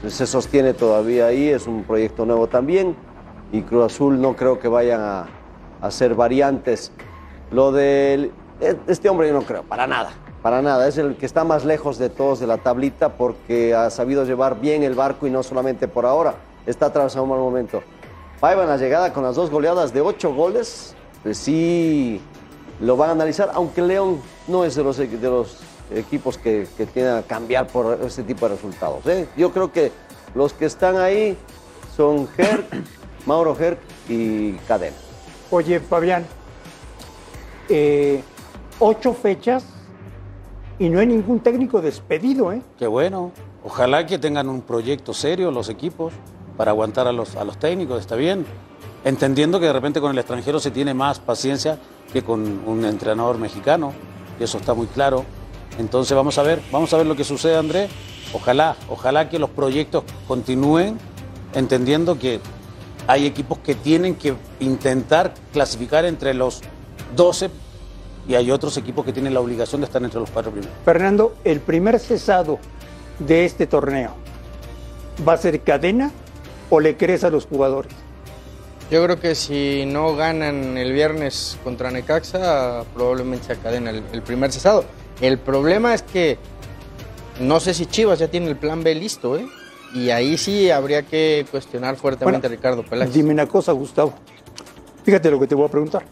se 0.06 0.26
sostiene 0.26 0.74
todavía 0.74 1.26
ahí, 1.26 1.48
es 1.48 1.66
un 1.66 1.84
proyecto 1.84 2.26
nuevo 2.26 2.48
también, 2.48 2.96
y 3.52 3.62
Cruz 3.62 3.92
Azul 3.92 4.20
no 4.20 4.36
creo 4.36 4.58
que 4.58 4.68
vayan 4.68 5.00
a, 5.00 5.20
a 5.20 5.86
hacer 5.86 6.14
variantes. 6.14 6.92
Lo 7.50 7.72
de 7.72 8.30
este 8.86 9.08
hombre 9.08 9.28
yo 9.28 9.34
no 9.34 9.42
creo, 9.42 9.62
para 9.62 9.86
nada, 9.86 10.10
para 10.42 10.62
nada. 10.62 10.88
Es 10.88 10.98
el 10.98 11.16
que 11.16 11.26
está 11.26 11.44
más 11.44 11.64
lejos 11.64 11.98
de 11.98 12.10
todos 12.10 12.40
de 12.40 12.46
la 12.46 12.58
tablita 12.58 13.10
porque 13.10 13.74
ha 13.74 13.90
sabido 13.90 14.24
llevar 14.24 14.60
bien 14.60 14.82
el 14.82 14.94
barco 14.94 15.26
y 15.26 15.30
no 15.30 15.42
solamente 15.42 15.88
por 15.88 16.06
ahora, 16.06 16.34
está 16.66 16.86
atravesando 16.86 17.24
un 17.24 17.30
mal 17.30 17.38
momento. 17.38 17.82
Paiva 18.40 18.62
en 18.62 18.68
la 18.68 18.76
llegada 18.76 19.12
con 19.12 19.24
las 19.24 19.36
dos 19.36 19.50
goleadas 19.50 19.92
de 19.92 20.00
ocho 20.00 20.32
goles, 20.32 20.94
pues 21.22 21.38
sí 21.38 22.20
lo 22.80 22.96
van 22.96 23.10
a 23.10 23.12
analizar, 23.12 23.50
aunque 23.54 23.82
León 23.82 24.20
no 24.46 24.64
es 24.64 24.76
de 24.76 24.84
los, 24.84 24.96
de 24.96 25.18
los 25.20 25.58
equipos 25.92 26.38
que, 26.38 26.68
que 26.76 26.86
tienen 26.86 27.16
a 27.16 27.22
cambiar 27.22 27.66
por 27.66 27.98
este 28.04 28.22
tipo 28.22 28.48
de 28.48 28.54
resultados. 28.54 29.04
¿eh? 29.06 29.28
Yo 29.36 29.50
creo 29.52 29.72
que 29.72 29.90
los 30.34 30.52
que 30.52 30.66
están 30.66 30.96
ahí 30.96 31.36
son 31.96 32.28
Herc, 32.36 32.66
Mauro 33.26 33.56
Herc 33.58 33.80
y 34.08 34.52
Cadena. 34.68 34.96
Oye, 35.50 35.80
Fabián, 35.80 36.24
eh, 37.68 38.22
ocho 38.78 39.14
fechas 39.14 39.64
y 40.78 40.88
no 40.88 41.00
hay 41.00 41.06
ningún 41.06 41.40
técnico 41.40 41.80
despedido, 41.80 42.52
¿eh? 42.52 42.62
Qué 42.78 42.86
bueno. 42.86 43.32
Ojalá 43.64 44.06
que 44.06 44.18
tengan 44.18 44.48
un 44.48 44.62
proyecto 44.62 45.12
serio 45.12 45.50
los 45.50 45.68
equipos 45.68 46.12
para 46.56 46.70
aguantar 46.70 47.06
a 47.08 47.12
los, 47.12 47.36
a 47.36 47.44
los 47.44 47.58
técnicos, 47.58 48.00
está 48.00 48.16
bien. 48.16 48.46
Entendiendo 49.04 49.60
que 49.60 49.66
de 49.66 49.72
repente 49.72 50.00
con 50.00 50.12
el 50.12 50.18
extranjero 50.18 50.60
se 50.60 50.70
tiene 50.70 50.94
más 50.94 51.18
paciencia 51.18 51.78
que 52.12 52.22
con 52.22 52.62
un 52.66 52.84
entrenador 52.84 53.38
mexicano, 53.38 53.92
y 54.38 54.44
eso 54.44 54.58
está 54.58 54.74
muy 54.74 54.86
claro. 54.86 55.24
Entonces 55.78 56.16
vamos 56.16 56.38
a 56.38 56.42
ver, 56.42 56.60
vamos 56.72 56.92
a 56.92 56.96
ver 56.96 57.06
lo 57.06 57.16
que 57.16 57.24
sucede, 57.24 57.56
André. 57.56 57.88
Ojalá, 58.32 58.76
ojalá 58.88 59.28
que 59.28 59.38
los 59.38 59.50
proyectos 59.50 60.04
continúen, 60.26 60.98
entendiendo 61.54 62.18
que 62.18 62.40
hay 63.06 63.26
equipos 63.26 63.58
que 63.58 63.74
tienen 63.74 64.14
que 64.16 64.34
intentar 64.60 65.32
clasificar 65.52 66.04
entre 66.04 66.34
los 66.34 66.60
12 67.16 67.50
y 68.28 68.34
hay 68.34 68.50
otros 68.50 68.76
equipos 68.76 69.04
que 69.04 69.12
tienen 69.12 69.32
la 69.34 69.40
obligación 69.40 69.80
de 69.80 69.86
estar 69.86 70.02
entre 70.02 70.20
los 70.20 70.30
cuatro 70.30 70.52
primeros. 70.52 70.76
Fernando, 70.84 71.34
el 71.44 71.60
primer 71.60 71.98
cesado 71.98 72.58
de 73.18 73.46
este 73.46 73.66
torneo, 73.66 74.12
¿va 75.26 75.32
a 75.32 75.38
ser 75.38 75.60
cadena 75.62 76.12
o 76.68 76.78
le 76.78 76.96
crees 76.96 77.24
a 77.24 77.30
los 77.30 77.46
jugadores? 77.46 77.90
Yo 78.90 79.02
creo 79.04 79.18
que 79.18 79.34
si 79.34 79.84
no 79.86 80.14
ganan 80.14 80.76
el 80.76 80.92
viernes 80.92 81.58
contra 81.64 81.90
Necaxa, 81.90 82.84
probablemente 82.94 83.46
sea 83.46 83.56
cadena 83.56 83.90
el, 83.90 84.02
el 84.12 84.22
primer 84.22 84.52
cesado. 84.52 84.84
El 85.20 85.38
problema 85.38 85.94
es 85.94 86.02
que 86.02 86.38
no 87.40 87.60
sé 87.60 87.74
si 87.74 87.86
Chivas 87.86 88.18
ya 88.18 88.28
tiene 88.28 88.48
el 88.48 88.56
plan 88.56 88.82
B 88.82 88.94
listo, 88.94 89.36
¿eh? 89.36 89.46
Y 89.94 90.10
ahí 90.10 90.36
sí 90.36 90.70
habría 90.70 91.02
que 91.02 91.46
cuestionar 91.50 91.96
fuertemente 91.96 92.46
a 92.46 92.50
Ricardo 92.50 92.82
Peláez. 92.82 93.12
Dime 93.12 93.32
una 93.32 93.46
cosa, 93.46 93.72
Gustavo. 93.72 94.12
Fíjate 95.02 95.30
lo 95.30 95.40
que 95.40 95.46
te 95.46 95.54
voy 95.54 95.66
a 95.66 95.70
preguntar. 95.70 96.04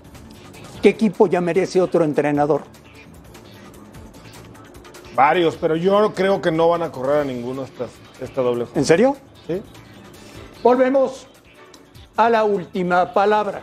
¿Qué 0.86 0.90
equipo 0.90 1.26
ya 1.26 1.40
merece 1.40 1.80
otro 1.80 2.04
entrenador? 2.04 2.62
Varios, 5.16 5.56
pero 5.56 5.74
yo 5.74 6.14
creo 6.14 6.40
que 6.40 6.52
no 6.52 6.68
van 6.68 6.84
a 6.84 6.92
correr 6.92 7.22
a 7.22 7.24
ninguno 7.24 7.64
esta, 7.64 7.86
esta 8.20 8.40
doble 8.40 8.66
jornada. 8.66 8.78
¿En 8.78 8.84
serio? 8.84 9.16
Sí. 9.48 9.60
Volvemos 10.62 11.26
a 12.16 12.30
la 12.30 12.44
última 12.44 13.12
palabra. 13.12 13.62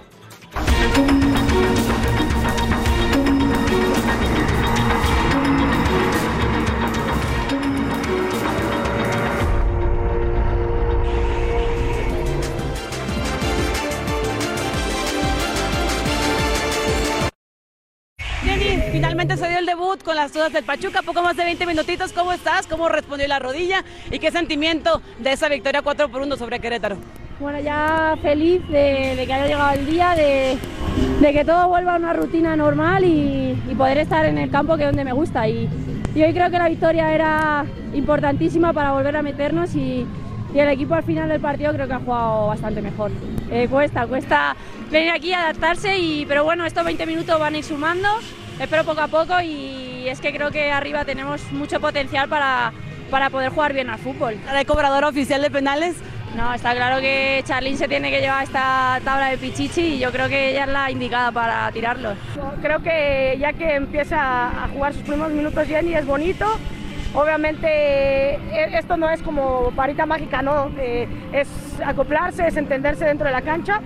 Con 20.02 20.16
las 20.16 20.34
dudas 20.34 20.52
del 20.52 20.64
Pachuca, 20.64 21.02
poco 21.04 21.22
más 21.22 21.38
de 21.38 21.44
20 21.44 21.66
minutitos. 21.66 22.14
¿Cómo 22.14 22.34
estás? 22.34 22.66
¿Cómo 22.66 22.90
respondió 22.90 23.28
la 23.28 23.38
rodilla? 23.38 23.84
¿Y 24.10 24.18
qué 24.18 24.32
sentimiento 24.32 25.02
de 25.20 25.34
esa 25.34 25.50
victoria 25.50 25.82
4 25.82 26.10
por 26.10 26.22
1 26.22 26.36
sobre 26.38 26.60
Querétaro? 26.60 26.98
Bueno, 27.40 27.60
ya 27.60 28.18
feliz 28.22 28.68
de, 28.70 29.24
que 29.26 29.34
haya 29.34 29.48
llegado 29.48 29.74
el 29.74 29.86
día, 29.86 30.16
de, 30.16 30.58
que 31.32 31.46
todo 31.46 31.68
vuelva 31.68 31.96
a 31.96 31.98
una 31.98 32.14
rutina 32.14 32.56
normal 32.56 33.04
y, 33.04 33.56
poder 33.78 33.98
estar 33.98 34.26
en 34.26 34.38
el 34.38 34.50
campo 34.50 34.78
que 34.78 34.84
es 34.84 34.90
donde 34.90 35.04
me 35.04 35.14
gusta. 35.14 35.48
Y, 35.48 35.70
hoy 36.16 36.34
creo 36.34 36.50
que 36.50 36.58
la 36.58 36.70
victoria 36.70 37.14
era 37.14 37.66
importantísima 37.94 38.74
para 38.74 38.94
volver 38.94 39.18
a 39.18 39.22
meternos 39.22 39.76
y, 39.76 40.08
el 40.56 40.70
equipo 40.70 40.94
al 40.94 41.04
final 41.04 41.30
del 41.30 41.42
partido 41.42 41.74
creo 41.74 41.88
que 41.88 41.94
ha 41.94 42.00
jugado 42.00 42.48
bastante 42.48 42.82
mejor. 42.82 43.12
Eh, 43.52 43.68
cuesta, 43.70 44.06
cuesta 44.06 44.56
venir 44.92 45.10
aquí 45.10 45.34
adaptarse, 45.34 45.98
y, 45.98 46.26
pero 46.28 46.44
bueno, 46.44 46.66
estos 46.66 46.86
20 46.86 47.06
minutos 47.08 47.40
van 47.40 47.56
a 47.56 47.58
ir 47.58 47.64
sumando, 47.64 48.08
espero 48.60 48.84
poco 48.84 49.02
a 49.02 49.08
poco 49.08 49.40
y 49.42 50.06
es 50.08 50.20
que 50.20 50.34
creo 50.34 50.52
que 50.52 50.72
arriba 50.72 51.06
tenemos 51.06 51.52
mucho 51.52 51.80
potencial 51.80 52.28
para, 52.30 52.72
para 53.10 53.30
poder 53.30 53.50
jugar 53.52 53.74
bien 53.74 53.90
al 53.90 54.00
fútbol. 54.00 54.36
¿De 54.54 54.66
cobradora 54.66 55.08
oficial 55.08 55.42
de 55.42 55.52
penales? 55.52 55.96
No, 56.36 56.52
está 56.54 56.74
claro 56.74 57.00
que 57.00 57.44
Charlín 57.46 57.78
se 57.78 57.88
tiene 57.88 58.10
que 58.10 58.20
llevar 58.20 58.44
esta 58.44 59.00
tabla 59.06 59.28
de 59.28 59.38
Pichichi 59.38 59.82
y 59.96 60.00
yo 60.00 60.12
creo 60.12 60.28
que 60.28 60.52
ella 60.52 60.64
es 60.64 60.70
la 60.70 60.90
indicada 60.90 61.32
para 61.32 61.72
tirarlo. 61.72 62.14
Creo 62.62 62.82
que 62.82 63.38
ya 63.40 63.54
que 63.54 63.76
empieza 63.76 64.48
a 64.64 64.68
jugar 64.70 64.94
sus 64.94 65.04
primeros 65.04 65.32
minutos 65.32 65.68
Jenny 65.68 65.94
es 65.94 66.06
bonito. 66.08 66.46
Obviamente 67.14 67.68
e- 68.34 68.78
esto 68.80 68.98
no 68.98 69.10
es 69.12 69.22
como 69.22 69.72
varita 69.72 70.06
mágica, 70.08 70.42
no, 70.42 70.72
Eh, 70.80 71.08
es 71.32 71.48
acoplarse, 71.86 72.48
es 72.48 72.58
entenderse 72.58 73.06
dentro 73.06 73.28
de 73.28 73.34
la 73.34 73.42
cancha. 73.44 73.80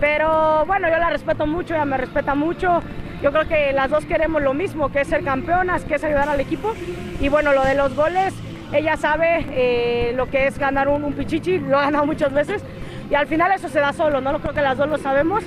Pero 0.00 0.64
bueno, 0.64 0.88
yo 0.88 0.96
la 0.96 1.10
respeto 1.10 1.46
mucho, 1.46 1.74
ella 1.74 1.84
me 1.84 1.98
respeta 1.98 2.34
mucho. 2.34 2.82
Yo 3.22 3.32
creo 3.32 3.46
que 3.46 3.72
las 3.72 3.90
dos 3.90 4.06
queremos 4.06 4.40
lo 4.40 4.54
mismo, 4.54 4.90
que 4.90 5.02
es 5.02 5.08
ser 5.08 5.22
campeonas, 5.22 5.84
que 5.84 5.96
es 5.96 6.04
ayudar 6.04 6.28
al 6.28 6.40
equipo. 6.40 6.72
Y 7.20 7.28
bueno, 7.28 7.52
lo 7.52 7.62
de 7.64 7.74
los 7.74 7.94
goles, 7.94 8.32
ella 8.72 8.96
sabe 8.96 9.46
eh, 9.50 10.12
lo 10.14 10.30
que 10.30 10.46
es 10.46 10.58
ganar 10.58 10.88
un, 10.88 11.04
un 11.04 11.12
pichichi, 11.12 11.58
lo 11.58 11.78
ha 11.78 11.82
ganado 11.82 12.06
muchas 12.06 12.32
veces. 12.32 12.62
Y 13.10 13.14
al 13.14 13.26
final 13.26 13.52
eso 13.52 13.68
se 13.68 13.80
da 13.80 13.92
solo, 13.92 14.20
¿no? 14.20 14.38
Creo 14.40 14.54
que 14.54 14.62
las 14.62 14.78
dos 14.78 14.88
lo 14.88 14.96
sabemos. 14.96 15.44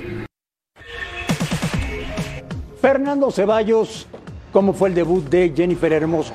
Fernando 2.80 3.30
Ceballos, 3.30 4.06
¿cómo 4.52 4.72
fue 4.72 4.90
el 4.90 4.94
debut 4.94 5.28
de 5.28 5.52
Jennifer 5.56 5.92
Hermoso? 5.92 6.34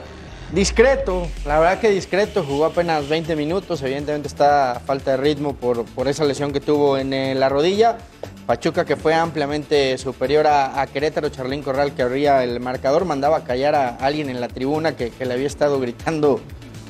Discreto, 0.53 1.27
la 1.45 1.59
verdad 1.59 1.79
que 1.79 1.91
discreto, 1.91 2.43
jugó 2.43 2.65
apenas 2.65 3.07
20 3.07 3.35
minutos, 3.35 3.83
evidentemente 3.83 4.27
está 4.27 4.81
falta 4.83 5.11
de 5.11 5.17
ritmo 5.17 5.53
por, 5.53 5.85
por 5.85 6.07
esa 6.07 6.25
lesión 6.25 6.51
que 6.51 6.59
tuvo 6.59 6.97
en 6.97 7.13
eh, 7.13 7.35
la 7.35 7.49
rodilla. 7.49 7.99
Pachuca 8.47 8.83
que 8.83 8.95
fue 8.95 9.13
ampliamente 9.13 9.95
superior 9.99 10.47
a, 10.47 10.87
Querétaro, 10.91 11.29
Charlín 11.29 11.61
Corral 11.61 11.93
que 11.93 12.01
abría 12.01 12.43
el 12.43 12.59
marcador, 12.59 13.05
mandaba 13.05 13.37
a 13.37 13.43
callar 13.43 13.75
a 13.75 13.89
alguien 13.97 14.27
en 14.27 14.41
la 14.41 14.47
tribuna 14.47 14.95
que, 14.95 15.11
le 15.19 15.31
había 15.31 15.45
estado 15.45 15.79
gritando 15.79 16.41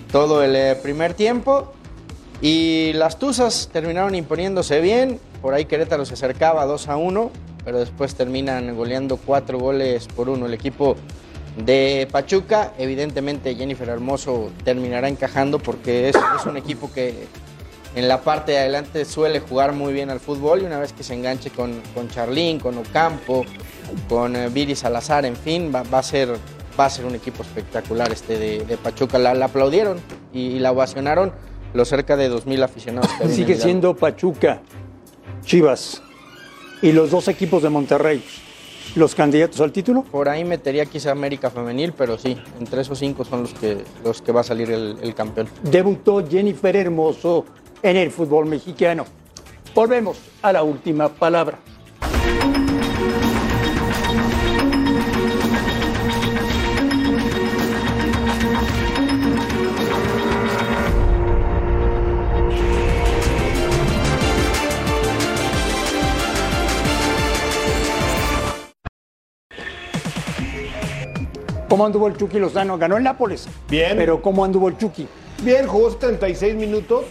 todo 0.09 0.41
el 0.41 0.55
eh, 0.55 0.77
primer 0.81 1.13
tiempo. 1.13 1.73
Y 2.41 2.93
las 2.93 3.19
Tuzas 3.19 3.69
terminaron 3.73 4.15
imponiéndose 4.15 4.79
bien, 4.79 5.19
por 5.41 5.53
ahí 5.53 5.65
Querétaro 5.65 6.05
se 6.05 6.13
acercaba 6.13 6.65
2 6.65 6.87
a 6.87 6.95
1, 6.95 7.31
pero 7.65 7.79
después 7.79 8.15
terminan 8.15 8.73
goleando 8.77 9.17
cuatro 9.17 9.59
goles 9.59 10.07
por 10.07 10.29
uno. 10.29 10.45
El 10.45 10.53
equipo 10.53 10.95
de 11.65 12.07
Pachuca, 12.11 12.73
evidentemente 12.77 13.55
Jennifer 13.55 13.89
Hermoso 13.89 14.51
terminará 14.63 15.07
encajando 15.07 15.59
porque 15.59 16.09
es, 16.09 16.15
es 16.15 16.45
un 16.45 16.57
equipo 16.57 16.91
que 16.91 17.27
en 17.95 18.07
la 18.07 18.21
parte 18.21 18.53
de 18.53 18.59
adelante 18.59 19.03
suele 19.05 19.39
jugar 19.39 19.73
muy 19.73 19.93
bien 19.93 20.09
al 20.09 20.19
fútbol 20.19 20.61
y 20.61 20.65
una 20.65 20.79
vez 20.79 20.93
que 20.93 21.03
se 21.03 21.13
enganche 21.13 21.49
con, 21.49 21.81
con 21.93 22.07
Charlín, 22.09 22.59
con 22.59 22.77
Ocampo, 22.77 23.45
con 24.07 24.35
eh, 24.35 24.49
Viri 24.49 24.75
Salazar, 24.75 25.25
en 25.25 25.35
fin, 25.35 25.71
va, 25.73 25.83
va 25.83 25.99
a 25.99 26.03
ser, 26.03 26.35
va 26.79 26.85
a 26.85 26.89
ser 26.89 27.05
un 27.05 27.15
equipo 27.15 27.43
espectacular 27.43 28.11
este 28.11 28.37
de, 28.37 28.63
de 28.65 28.77
Pachuca. 28.77 29.17
La, 29.17 29.33
la 29.33 29.45
aplaudieron 29.45 29.99
y, 30.31 30.41
y 30.41 30.59
la 30.59 30.71
ovacionaron 30.71 31.33
los 31.73 31.87
cerca 31.87 32.15
de 32.15 32.31
2.000 32.31 32.63
aficionados. 32.63 33.09
que 33.19 33.29
Sigue 33.29 33.55
siendo 33.55 33.95
Pachuca, 33.95 34.61
Chivas 35.43 36.01
y 36.81 36.91
los 36.91 37.11
dos 37.11 37.27
equipos 37.27 37.63
de 37.63 37.69
Monterrey 37.69 38.23
los 38.95 39.15
candidatos 39.15 39.59
al 39.61 39.71
título. 39.71 40.03
Por 40.03 40.29
ahí 40.29 40.43
metería 40.43 40.85
quizá 40.85 41.11
América 41.11 41.49
Femenil, 41.49 41.93
pero 41.93 42.17
sí, 42.17 42.37
entre 42.59 42.81
esos 42.81 42.99
cinco 42.99 43.25
son 43.25 43.43
los 43.43 43.53
que, 43.53 43.83
los 44.03 44.21
que 44.21 44.31
va 44.31 44.41
a 44.41 44.43
salir 44.43 44.71
el, 44.71 44.97
el 45.01 45.15
campeón. 45.15 45.47
Debutó 45.63 46.27
Jennifer 46.27 46.75
Hermoso 46.75 47.45
en 47.81 47.97
el 47.97 48.11
fútbol 48.11 48.45
mexicano. 48.45 49.05
Volvemos 49.73 50.17
a 50.41 50.51
la 50.51 50.63
última 50.63 51.09
palabra. 51.09 51.59
¿Cómo 71.79 71.85
anduvo 71.87 72.07
el 72.09 72.17
Chucky 72.17 72.39
Lozano? 72.39 72.77
Ganó 72.77 72.97
el 72.97 73.03
Nápoles. 73.03 73.47
Bien. 73.69 73.95
Pero 73.95 74.21
¿cómo 74.21 74.43
anduvo 74.43 74.67
el 74.67 74.77
Chucky? 74.77 75.07
Bien, 75.43 75.65
jugó 75.65 75.89
76 75.89 76.53
minutos. 76.55 77.05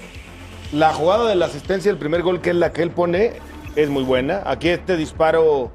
La 0.75 0.93
jugada 0.93 1.27
de 1.27 1.37
la 1.37 1.47
asistencia 1.47 1.91
del 1.91 1.99
primer 1.99 2.21
gol, 2.23 2.43
que 2.43 2.51
es 2.51 2.57
la 2.57 2.71
que 2.71 2.83
él 2.83 2.91
pone, 2.91 3.33
es 3.77 3.89
muy 3.89 4.03
buena. 4.03 4.43
Aquí 4.45 4.69
este 4.69 4.99
disparo 4.99 5.71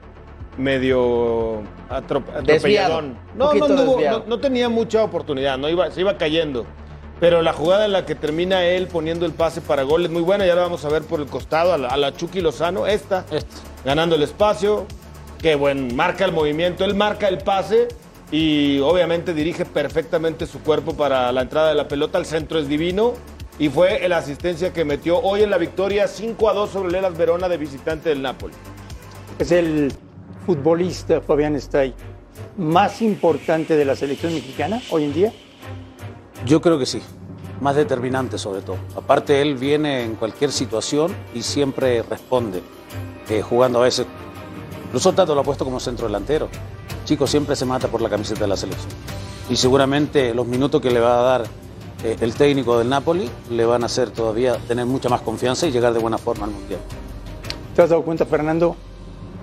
medio 0.60 1.62
atrop- 1.89 2.30
atropelladón. 2.38 3.18
No, 3.36 3.52
no, 3.56 3.66
anduvo- 3.66 4.26
no 4.28 4.39
tenía 4.39 4.70
mucha 4.70 5.04
oportunidad, 5.04 5.58
no 5.58 5.70
iba, 5.70 5.89
se 5.89 6.02
iba 6.02 6.16
cayendo. 6.20 6.64
Pero 7.20 7.41
la 7.41 7.52
jugada 7.54 7.86
en 7.86 7.94
la 7.94 8.06
que 8.06 8.14
termina 8.14 8.64
él 8.64 8.86
poniendo 8.86 9.26
el 9.26 9.32
pase 9.32 9.62
para 9.62 9.82
gol 9.82 10.06
es 10.06 10.12
muy 10.12 10.22
buena. 10.22 10.46
Ya 10.46 10.54
la 10.54 10.62
vamos 10.62 10.86
a 10.86 10.89
ver 10.89 11.02
por 11.02 11.20
el 11.20 11.26
costado 11.26 11.74
a 11.74 11.80
la, 11.80 11.88
a 11.88 11.98
la 11.98 12.14
Chucky 12.16 12.41
Lozano. 12.41 12.86
Esta, 12.86 13.26
ganando 13.84 14.14
el 14.18 14.22
espacio. 14.22 14.86
Qué 15.41 15.56
buen, 15.56 15.96
marca 15.96 16.26
el 16.26 16.32
movimiento. 16.32 16.86
Él 16.86 16.94
marca 16.94 17.28
el 17.28 17.39
pase 17.39 17.88
y 18.34 18.79
obviamente 18.79 19.36
dirige 19.36 19.63
perfectamente 19.63 20.47
su 20.47 20.59
cuerpo 20.61 20.95
para 20.95 21.31
la 21.31 21.43
entrada 21.43 21.69
de 21.69 21.75
la 21.75 21.88
pelota. 21.88 22.17
El 22.17 22.25
centro 22.25 22.57
es 22.57 22.67
divino. 22.67 23.13
Y 23.59 23.69
fue 23.69 24.09
la 24.09 24.17
asistencia 24.17 24.73
que 24.73 24.84
metió 24.84 25.19
hoy 25.19 25.43
en 25.43 25.51
la 25.51 25.59
victoria 25.59 26.07
5 26.07 26.49
a 26.49 26.53
2 26.53 26.69
sobre 26.71 26.89
el 26.89 26.95
Elas 26.95 27.15
Verona 27.15 27.47
de 27.47 27.57
visitante 27.57 28.09
del 28.09 28.23
Napoli. 28.23 28.55
Es 29.38 29.51
el 29.51 29.93
futbolista 30.47 31.21
Fabián 31.21 31.55
Stay 31.57 31.93
más 32.57 33.03
importante 33.03 33.75
de 33.75 33.86
la 33.86 33.95
selección 33.95 34.34
mexicana 34.34 34.81
hoy 34.89 35.03
en 35.03 35.13
día. 35.13 35.34
Yo 36.47 36.59
creo 36.59 36.79
que 36.79 36.88
sí, 36.88 37.03
más 37.61 37.75
determinante 37.75 38.39
sobre 38.39 38.61
todo. 38.61 38.77
Aparte, 38.95 39.43
él 39.43 39.53
viene 39.53 40.03
en 40.03 40.15
cualquier 40.15 40.51
situación 40.51 41.15
y 41.36 41.43
siempre 41.43 42.01
responde, 42.01 42.63
eh, 43.29 43.43
jugando 43.43 43.79
a 43.79 43.84
veces. 43.84 44.07
Incluso 44.86 45.13
Tato 45.13 45.36
lo 45.36 45.41
ha 45.41 45.43
puesto 45.43 45.63
como 45.63 45.79
centro 45.79 46.07
delantero. 46.07 46.49
Chico 47.05 47.27
siempre 47.27 47.55
se 47.55 47.65
mata 47.65 47.88
por 47.88 48.01
la 48.01 48.09
camiseta 48.09 48.41
de 48.41 48.47
la 48.47 48.57
selección. 48.57 48.91
Y 49.49 49.55
seguramente 49.55 50.34
los 50.34 50.47
minutos 50.47 50.81
que 50.81 50.89
le 50.89 50.99
va 50.99 51.19
a 51.19 51.23
dar 51.23 51.43
eh, 52.03 52.17
el 52.21 52.34
técnico 52.34 52.77
del 52.77 52.89
Napoli 52.89 53.29
le 53.49 53.65
van 53.65 53.84
a 53.84 53.86
hacer 53.88 54.09
todavía 54.11 54.57
tener 54.67 54.86
mucha 54.86 55.09
más 55.09 55.21
confianza 55.21 55.67
y 55.67 55.71
llegar 55.71 55.93
de 55.93 55.99
buena 55.99 56.17
forma 56.17 56.45
al 56.45 56.51
Mundial. 56.51 56.79
¿Te 57.75 57.81
has 57.81 57.89
dado 57.89 58.03
cuenta, 58.03 58.25
Fernando, 58.25 58.75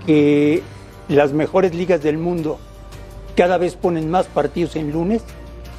que 0.07 0.63
las 1.09 1.33
mejores 1.33 1.75
ligas 1.75 2.03
del 2.03 2.19
mundo 2.19 2.59
cada 3.37 3.59
vez 3.59 3.77
ponen 3.77 4.11
más 4.11 4.27
partidos 4.27 4.77
en 4.77 4.93
lunes? 4.93 5.23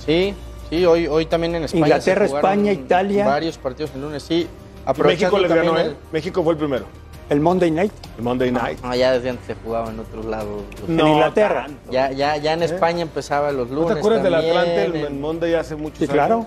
Sí, 0.06 0.34
sí, 0.70 0.86
hoy, 0.86 1.08
hoy 1.08 1.26
también 1.26 1.56
en 1.56 1.64
España. 1.64 1.86
Inglaterra, 1.86 2.26
España, 2.26 2.72
Italia. 2.74 3.26
Varios 3.26 3.58
partidos 3.58 3.92
el 3.96 4.02
lunes, 4.02 4.24
sí. 4.24 4.36
México 4.36 4.50
Aprovechando 4.86 5.38
les 5.38 5.50
ganó, 5.50 5.80
¿eh? 5.80 5.96
México 6.12 6.44
fue 6.44 6.54
el 6.54 6.60
primero. 6.60 6.86
¿El 7.32 7.40
Monday 7.40 7.72
Night? 7.72 7.94
El 8.18 8.24
Monday 8.26 8.52
Night. 8.52 8.80
No, 8.84 8.94
ya 8.94 9.14
desde 9.14 9.30
antes 9.30 9.48
se 9.48 9.56
jugaba 9.56 9.90
en 9.90 10.02
otros 10.02 10.26
lados. 10.26 10.64
En 10.86 11.00
Inglaterra. 11.00 11.66
Ya, 11.90 12.12
ya, 12.12 12.36
ya 12.36 12.52
en 12.52 12.62
España 12.62 13.04
empezaba 13.04 13.54
los 13.54 13.70
lunes. 13.70 13.88
¿No 13.88 13.94
te 13.94 14.00
acuerdas 14.00 14.24
del 14.24 14.36
Atlante 14.36 14.84
el, 14.84 15.14
Monday 15.14 15.54
hace 15.54 15.78
muchos 15.78 16.00
Sí, 16.00 16.04
años? 16.04 16.14
claro. 16.14 16.46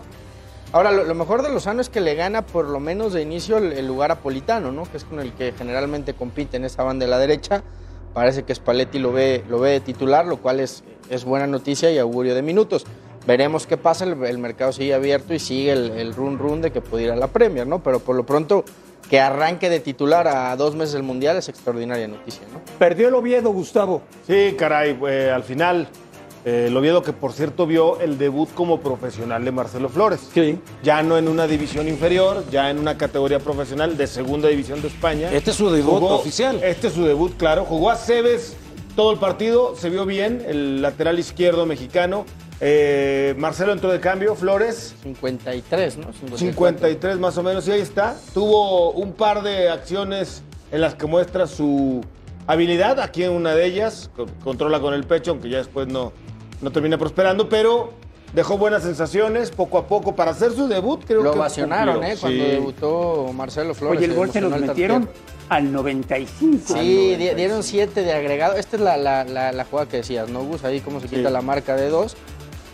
Ahora, 0.72 0.92
lo, 0.92 1.04
lo 1.04 1.14
mejor 1.14 1.42
de 1.42 1.48
Lozano 1.48 1.80
es 1.80 1.88
que 1.88 2.02
le 2.02 2.14
gana 2.16 2.42
por 2.42 2.66
lo 2.68 2.80
menos 2.80 3.14
de 3.14 3.22
inicio 3.22 3.56
el, 3.56 3.72
el 3.72 3.86
lugar 3.86 4.10
apolitano, 4.10 4.72
¿no? 4.72 4.82
Que 4.84 4.98
es 4.98 5.04
con 5.04 5.20
el 5.20 5.32
que 5.32 5.52
generalmente 5.56 6.12
compite 6.12 6.58
en 6.58 6.66
esa 6.66 6.82
banda 6.82 7.06
de 7.06 7.10
la 7.10 7.18
derecha. 7.18 7.62
Parece 8.12 8.42
que 8.42 8.54
Spalletti 8.54 8.98
lo 8.98 9.10
ve, 9.10 9.42
lo 9.48 9.60
ve 9.60 9.70
de 9.70 9.80
titular, 9.80 10.26
lo 10.26 10.36
cual 10.36 10.60
es, 10.60 10.84
es 11.08 11.24
buena 11.24 11.46
noticia 11.46 11.90
y 11.92 11.96
augurio 11.98 12.34
de 12.34 12.42
minutos. 12.42 12.84
Veremos 13.26 13.66
qué 13.66 13.78
pasa, 13.78 14.04
el, 14.04 14.22
el 14.22 14.36
mercado 14.36 14.70
sigue 14.70 14.92
abierto 14.92 15.32
y 15.32 15.38
sigue 15.38 15.72
el, 15.72 15.92
el 15.92 16.12
run 16.14 16.38
run 16.38 16.60
de 16.60 16.72
que 16.72 16.82
puede 16.82 17.04
ir 17.04 17.10
a 17.10 17.16
la 17.16 17.28
Premier, 17.28 17.66
¿no? 17.66 17.82
Pero 17.82 18.00
por 18.00 18.16
lo 18.16 18.26
pronto, 18.26 18.66
que 19.08 19.20
arranque 19.20 19.70
de 19.70 19.80
titular 19.80 20.26
a 20.28 20.56
dos 20.56 20.74
meses 20.74 20.94
del 20.94 21.02
Mundial 21.02 21.36
es 21.36 21.48
extraordinaria 21.48 22.08
noticia, 22.08 22.42
¿no? 22.52 22.60
Perdió 22.78 23.08
el 23.08 23.14
Oviedo, 23.14 23.50
Gustavo. 23.50 24.02
Sí, 24.26 24.54
caray, 24.58 24.98
eh, 25.08 25.30
al 25.34 25.42
final, 25.42 25.88
eh, 26.44 26.66
el 26.68 26.76
Oviedo 26.76 27.02
que 27.02 27.12
por 27.12 27.32
cierto 27.32 27.66
vio 27.66 28.00
el 28.00 28.18
debut 28.18 28.48
como 28.54 28.80
profesional 28.80 29.44
de 29.44 29.52
Marcelo 29.52 29.88
Flores. 29.88 30.20
Sí. 30.32 30.58
Ya 30.82 31.02
no 31.02 31.16
en 31.16 31.28
una 31.28 31.46
división 31.46 31.88
inferior, 31.88 32.44
ya 32.50 32.70
en 32.70 32.78
una 32.78 32.98
categoría 32.98 33.38
profesional 33.38 33.96
de 33.96 34.06
segunda 34.06 34.48
división 34.48 34.82
de 34.82 34.88
España. 34.88 35.30
Este 35.32 35.50
es 35.50 35.56
su 35.56 35.70
debut 35.70 36.02
oficial. 36.02 36.62
Este 36.62 36.88
es 36.88 36.94
su 36.94 37.04
debut, 37.04 37.36
claro. 37.36 37.64
Jugó 37.64 37.90
a 37.90 37.96
Cebes 37.96 38.56
todo 38.94 39.12
el 39.12 39.18
partido, 39.18 39.74
se 39.76 39.90
vio 39.90 40.06
bien, 40.06 40.44
el 40.46 40.82
lateral 40.82 41.18
izquierdo 41.18 41.66
mexicano. 41.66 42.24
Eh, 42.66 43.34
Marcelo 43.36 43.72
entró 43.72 43.92
de 43.92 44.00
cambio, 44.00 44.34
Flores. 44.34 44.94
53, 45.02 45.98
¿no? 45.98 46.06
53 46.34 47.18
más 47.18 47.36
o 47.36 47.42
menos, 47.42 47.68
y 47.68 47.72
ahí 47.72 47.80
está. 47.82 48.16
Tuvo 48.32 48.92
un 48.92 49.12
par 49.12 49.42
de 49.42 49.68
acciones 49.68 50.42
en 50.72 50.80
las 50.80 50.94
que 50.94 51.04
muestra 51.04 51.46
su 51.46 52.00
habilidad. 52.46 53.00
Aquí 53.00 53.22
en 53.22 53.32
una 53.32 53.54
de 53.54 53.66
ellas, 53.66 54.08
co- 54.16 54.24
controla 54.42 54.80
con 54.80 54.94
el 54.94 55.04
pecho, 55.04 55.32
aunque 55.32 55.50
ya 55.50 55.58
después 55.58 55.88
no, 55.88 56.14
no 56.62 56.70
termina 56.72 56.96
prosperando, 56.96 57.50
pero 57.50 57.92
dejó 58.32 58.56
buenas 58.56 58.82
sensaciones 58.82 59.50
poco 59.50 59.76
a 59.76 59.86
poco. 59.86 60.16
Para 60.16 60.30
hacer 60.30 60.52
su 60.52 60.66
debut, 60.66 61.04
creo 61.06 61.22
Lo 61.22 61.32
que 61.32 61.38
ovacionaron. 61.38 62.02
¿eh? 62.02 62.16
Cuando 62.18 62.44
Sí. 62.44 62.50
debutó 62.50 63.30
Marcelo 63.34 63.74
Flores. 63.74 63.98
Oye, 63.98 64.06
el 64.06 64.14
gol 64.14 64.30
se 64.30 64.40
los 64.40 64.58
metieron 64.58 65.06
al 65.50 65.70
95. 65.70 66.72
Sí, 66.78 67.14
di- 67.16 67.34
dieron 67.34 67.62
siete 67.62 68.00
de 68.02 68.14
agregado. 68.14 68.54
Esta 68.54 68.76
es 68.76 68.82
la, 68.82 68.96
la, 68.96 69.24
la, 69.24 69.52
la 69.52 69.64
jugada 69.66 69.86
que 69.86 69.98
decías, 69.98 70.30
¿no, 70.30 70.42
Gus? 70.44 70.64
Ahí 70.64 70.80
como 70.80 71.00
se 71.00 71.08
quita 71.08 71.28
Sí. 71.28 71.32
la 71.34 71.42
marca 71.42 71.76
de 71.76 71.90
dos 71.90 72.16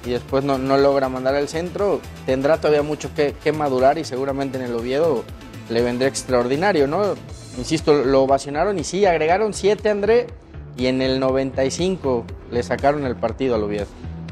y 0.05 0.11
después 0.11 0.45
no, 0.45 0.59
no 0.59 0.79
logra 0.79 1.09
mandar 1.09 1.35
al 1.35 1.49
centro. 1.49 2.01
Tendrá 2.27 2.59
todavía 2.59 2.83
mucho 2.83 3.13
que, 3.15 3.35
que 3.43 3.53
madurar 3.53 3.99
y 3.99 4.05
seguramente 4.05 4.59
en 4.59 4.65
el 4.65 4.75
Oviedo 4.75 5.25
le 5.69 5.83
vendrá 5.83 6.09
extraordinario, 6.09 6.87
¿no? 6.87 7.15
Insisto, 7.59 8.05
lo 8.05 8.23
ovacionaron 8.23 8.79
y 8.79 8.85
sí, 8.85 9.05
agregaron 9.07 9.55
siete, 9.55 9.91
André, 9.91 10.27
y 10.77 10.87
en 10.87 11.03
el 11.03 11.21
95 11.21 12.25
le 12.51 12.63
sacaron 12.63 13.07
el 13.07 13.17
partido 13.17 13.55
al 13.55 13.63
Oviedo. 13.63 13.87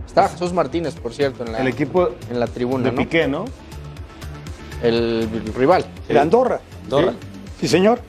Está 0.06 0.28
Jesús 0.28 0.52
Martínez, 0.52 0.94
por 0.94 1.12
cierto, 1.12 1.44
en 1.44 1.52
la, 1.52 1.58
El 1.58 1.68
equipo 1.68 2.10
en 2.30 2.40
la 2.40 2.46
tribuna, 2.46 2.84
de 2.84 2.92
¿no? 2.92 2.98
Piqué, 3.02 3.28
¿no? 3.28 3.44
El 4.82 5.28
rival. 5.54 5.84
El 6.08 6.16
Andorra. 6.16 6.60
Andorra. 6.84 7.14
Sí, 7.60 7.68
señor. 7.68 8.00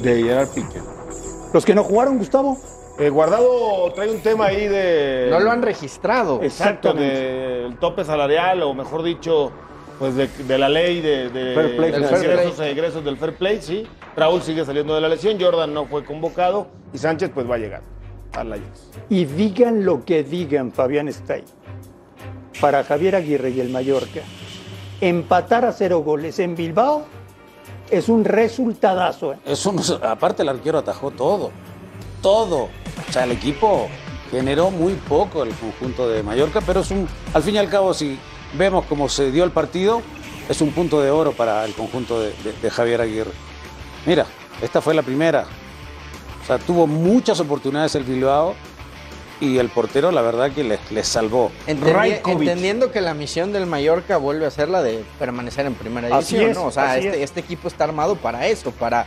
De 0.00 0.22
Gerard 0.22 0.48
Piqué. 0.50 0.80
Los 1.52 1.64
que 1.64 1.74
no 1.74 1.82
jugaron, 1.82 2.18
Gustavo. 2.18 2.58
Eh, 3.00 3.08
Guardado 3.08 3.90
trae 3.94 4.10
un 4.10 4.20
tema 4.20 4.46
ahí 4.46 4.68
de... 4.68 5.28
No 5.30 5.40
lo 5.40 5.50
han 5.50 5.62
registrado. 5.62 6.40
Exacto, 6.42 6.92
del 6.92 7.76
tope 7.78 8.04
salarial, 8.04 8.62
o 8.62 8.74
mejor 8.74 9.02
dicho, 9.02 9.50
pues 9.98 10.14
de, 10.16 10.26
de 10.28 10.58
la 10.58 10.68
ley 10.68 11.00
de, 11.00 11.30
de- 11.30 11.54
Fair 11.54 11.76
play. 11.76 11.90
de 11.92 11.98
Del 12.00 12.08
fair 12.08 12.24
ingresos 12.24 12.54
play. 12.56 12.68
e 12.68 12.72
egresos 12.72 13.04
del 13.04 13.16
fair 13.16 13.34
play, 13.36 13.58
sí. 13.62 13.86
Raúl 14.16 14.42
sigue 14.42 14.64
saliendo 14.66 14.94
de 14.94 15.00
la 15.00 15.08
lesión, 15.08 15.38
Jordan 15.40 15.72
no 15.72 15.86
fue 15.86 16.04
convocado 16.04 16.66
y 16.92 16.98
Sánchez 16.98 17.30
pues 17.32 17.48
va 17.50 17.54
a 17.54 17.58
llegar 17.58 17.80
al 18.34 18.52
Ajax. 18.52 18.90
Y 19.08 19.24
digan 19.24 19.84
lo 19.84 20.04
que 20.04 20.22
digan, 20.22 20.70
Fabián 20.70 21.08
Stay. 21.08 21.42
Para 22.60 22.84
Javier 22.84 23.16
Aguirre 23.16 23.50
y 23.50 23.60
el 23.60 23.70
Mallorca, 23.70 24.20
empatar 25.00 25.64
a 25.64 25.72
cero 25.72 26.00
goles 26.00 26.38
en 26.38 26.54
Bilbao 26.54 27.04
es 27.90 28.08
un 28.10 28.24
resultadazo. 28.24 29.32
¿eh? 29.32 29.36
Es 29.46 29.64
un- 29.64 29.80
aparte 30.02 30.42
el 30.42 30.50
arquero 30.50 30.76
atajó 30.78 31.10
todo, 31.12 31.50
todo. 32.20 32.68
O 33.08 33.12
sea, 33.12 33.24
el 33.24 33.32
equipo 33.32 33.88
generó 34.30 34.70
muy 34.70 34.94
poco 34.94 35.42
el 35.42 35.50
conjunto 35.54 36.08
de 36.08 36.22
Mallorca, 36.22 36.60
pero 36.60 36.80
es 36.80 36.90
un, 36.90 37.08
al 37.34 37.42
fin 37.42 37.56
y 37.56 37.58
al 37.58 37.68
cabo, 37.68 37.92
si 37.94 38.18
vemos 38.54 38.84
cómo 38.86 39.08
se 39.08 39.30
dio 39.32 39.44
el 39.44 39.50
partido, 39.50 40.02
es 40.48 40.60
un 40.60 40.70
punto 40.72 41.00
de 41.00 41.10
oro 41.10 41.32
para 41.32 41.64
el 41.64 41.72
conjunto 41.74 42.20
de, 42.20 42.28
de- 42.44 42.52
de 42.60 42.70
Javier 42.70 43.00
Aguirre. 43.00 43.30
Mira, 44.06 44.26
esta 44.62 44.80
fue 44.80 44.94
la 44.94 45.02
primera. 45.02 45.46
sea, 46.46 46.58
tuvo 46.58 46.86
muchas 46.86 47.38
oportunidades 47.40 47.94
el 47.94 48.04
Bilbao 48.04 48.54
y 49.40 49.58
el 49.58 49.68
portero, 49.70 50.10
la 50.12 50.20
verdad, 50.22 50.50
que 50.52 50.62
les, 50.64 50.78
les 50.90 51.08
salvó. 51.08 51.50
Entendi- 51.66 51.84
entendiendo 52.50 52.90
que 52.92 53.00
la 53.00 53.14
misión 53.14 53.52
del 53.52 53.66
Mallorca 53.66 54.16
vuelve 54.16 54.46
a 54.46 54.50
ser 54.50 54.68
la 54.68 54.82
de 54.82 55.02
permanecer 55.18 55.64
en 55.66 55.74
primera 55.74 56.08
división, 56.08 56.52
¿no? 56.54 56.64
O 56.66 56.70
sea, 56.72 56.98
este, 56.98 57.16
es. 57.18 57.30
este 57.30 57.40
equipo 57.40 57.66
está 57.68 57.84
armado 57.84 58.16
para 58.16 58.46
eso, 58.48 58.70
para 58.72 59.06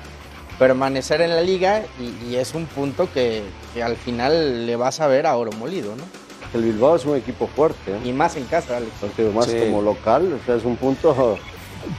permanecer 0.59 1.21
en 1.21 1.31
la 1.31 1.41
liga 1.41 1.83
y, 1.99 2.27
y 2.31 2.35
es 2.35 2.53
un 2.53 2.65
punto 2.65 3.09
que, 3.13 3.43
que 3.73 3.83
al 3.83 3.95
final 3.95 4.65
le 4.65 4.75
vas 4.75 4.99
a 5.01 5.07
ver 5.07 5.25
a 5.25 5.35
oro 5.35 5.51
molido, 5.53 5.95
¿no? 5.95 6.03
El 6.53 6.63
Bilbao 6.65 6.95
es 6.95 7.05
un 7.05 7.15
equipo 7.17 7.47
fuerte. 7.47 7.91
¿eh? 7.95 7.99
Y 8.05 8.11
más 8.11 8.35
en 8.35 8.45
casa, 8.45 8.77
Alex. 8.77 8.91
Porque 9.01 9.23
más 9.29 9.45
Sí. 9.47 9.57
como 9.59 9.81
local, 9.81 10.37
o 10.41 10.45
sea, 10.45 10.55
es 10.55 10.63
un 10.65 10.75
punto 10.77 11.37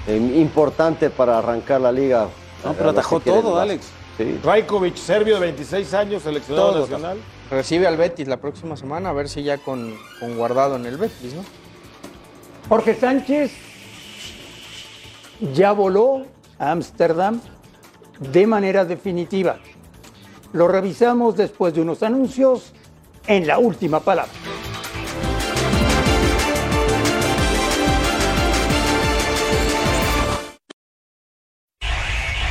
eh, 0.06 0.16
importante 0.16 1.10
para 1.10 1.38
arrancar 1.38 1.80
la 1.80 1.90
liga. 1.90 2.28
No, 2.64 2.72
pero 2.74 2.90
atajó 2.90 3.18
todo. 3.20 3.58
Alex. 3.58 3.86
Sí. 4.16 4.38
Rajkovic, 4.44 4.94
serbio 4.94 5.34
de 5.34 5.40
26 5.40 5.92
años, 5.94 6.22
seleccionado 6.22 6.70
Todo. 6.70 6.80
nacional. 6.82 7.18
Recibe 7.50 7.88
al 7.88 7.96
Betis 7.96 8.28
la 8.28 8.36
próxima 8.36 8.76
semana, 8.76 9.10
a 9.10 9.12
ver 9.12 9.28
si 9.28 9.42
ya 9.42 9.58
con, 9.58 9.92
con 10.20 10.36
guardado 10.36 10.76
en 10.76 10.86
el 10.86 10.96
Betis, 10.96 11.34
¿no? 11.34 11.42
Jorge 12.68 12.94
Sánchez 12.94 13.52
ya 15.52 15.72
voló 15.72 16.22
a 16.58 16.70
Ámsterdam 16.70 17.40
de 18.18 18.46
manera 18.46 18.84
definitiva. 18.84 19.58
Lo 20.52 20.68
revisamos 20.68 21.36
después 21.36 21.74
de 21.74 21.80
unos 21.80 22.02
anuncios 22.02 22.72
en 23.26 23.46
la 23.46 23.58
última 23.58 24.00
palabra. 24.00 24.32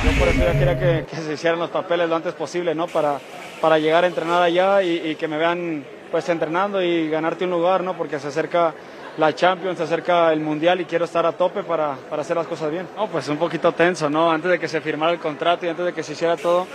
Yo 0.04 0.20
por 0.20 0.28
eso 0.28 0.40
ya 0.40 0.52
quería 0.52 1.06
que, 1.06 1.16
se 1.16 1.34
hicieran 1.34 1.60
los 1.60 1.70
papeles 1.70 2.10
lo 2.10 2.16
antes 2.16 2.34
posible, 2.34 2.76
¿no? 2.76 2.88
Para, 2.88 3.20
para 3.62 3.80
llegar 3.80 4.04
a 4.04 4.08
entrenar 4.08 4.42
allá 4.42 4.84
y, 4.84 5.12
y 5.12 5.16
que 5.16 5.30
me 5.30 5.38
vean 5.38 5.86
pues 6.12 6.28
entrenando 6.30 6.82
y 6.82 7.10
ganarte 7.10 7.46
un 7.46 7.52
lugar, 7.52 7.84
¿no? 7.84 7.98
Porque 7.98 8.20
se 8.20 8.28
acerca 8.28 8.76
la 9.18 9.34
Champions, 9.36 9.78
se 9.78 9.84
acerca 9.84 10.34
el 10.34 10.40
Mundial 10.40 10.82
y 10.82 10.86
quiero 10.86 11.06
estar 11.06 11.26
a 11.26 11.32
tope 11.34 11.64
para, 11.64 11.96
para 12.10 12.22
hacer 12.24 12.36
las 12.36 12.48
cosas 12.48 12.72
bien. 12.72 12.88
No, 12.96 13.08
pues 13.08 13.28
un 13.30 13.38
poquito 13.38 13.72
tenso, 13.72 14.10
¿no? 14.10 14.32
Antes 14.32 14.50
de 14.52 14.60
que 14.60 14.68
se 14.68 14.82
firmara 14.82 15.12
el 15.12 15.20
contrato 15.20 15.66
y 15.66 15.70
antes 15.70 15.86
de 15.86 15.94
que 15.94 16.02
se 16.04 16.14
hiciera 16.14 16.36
todo, 16.36 16.66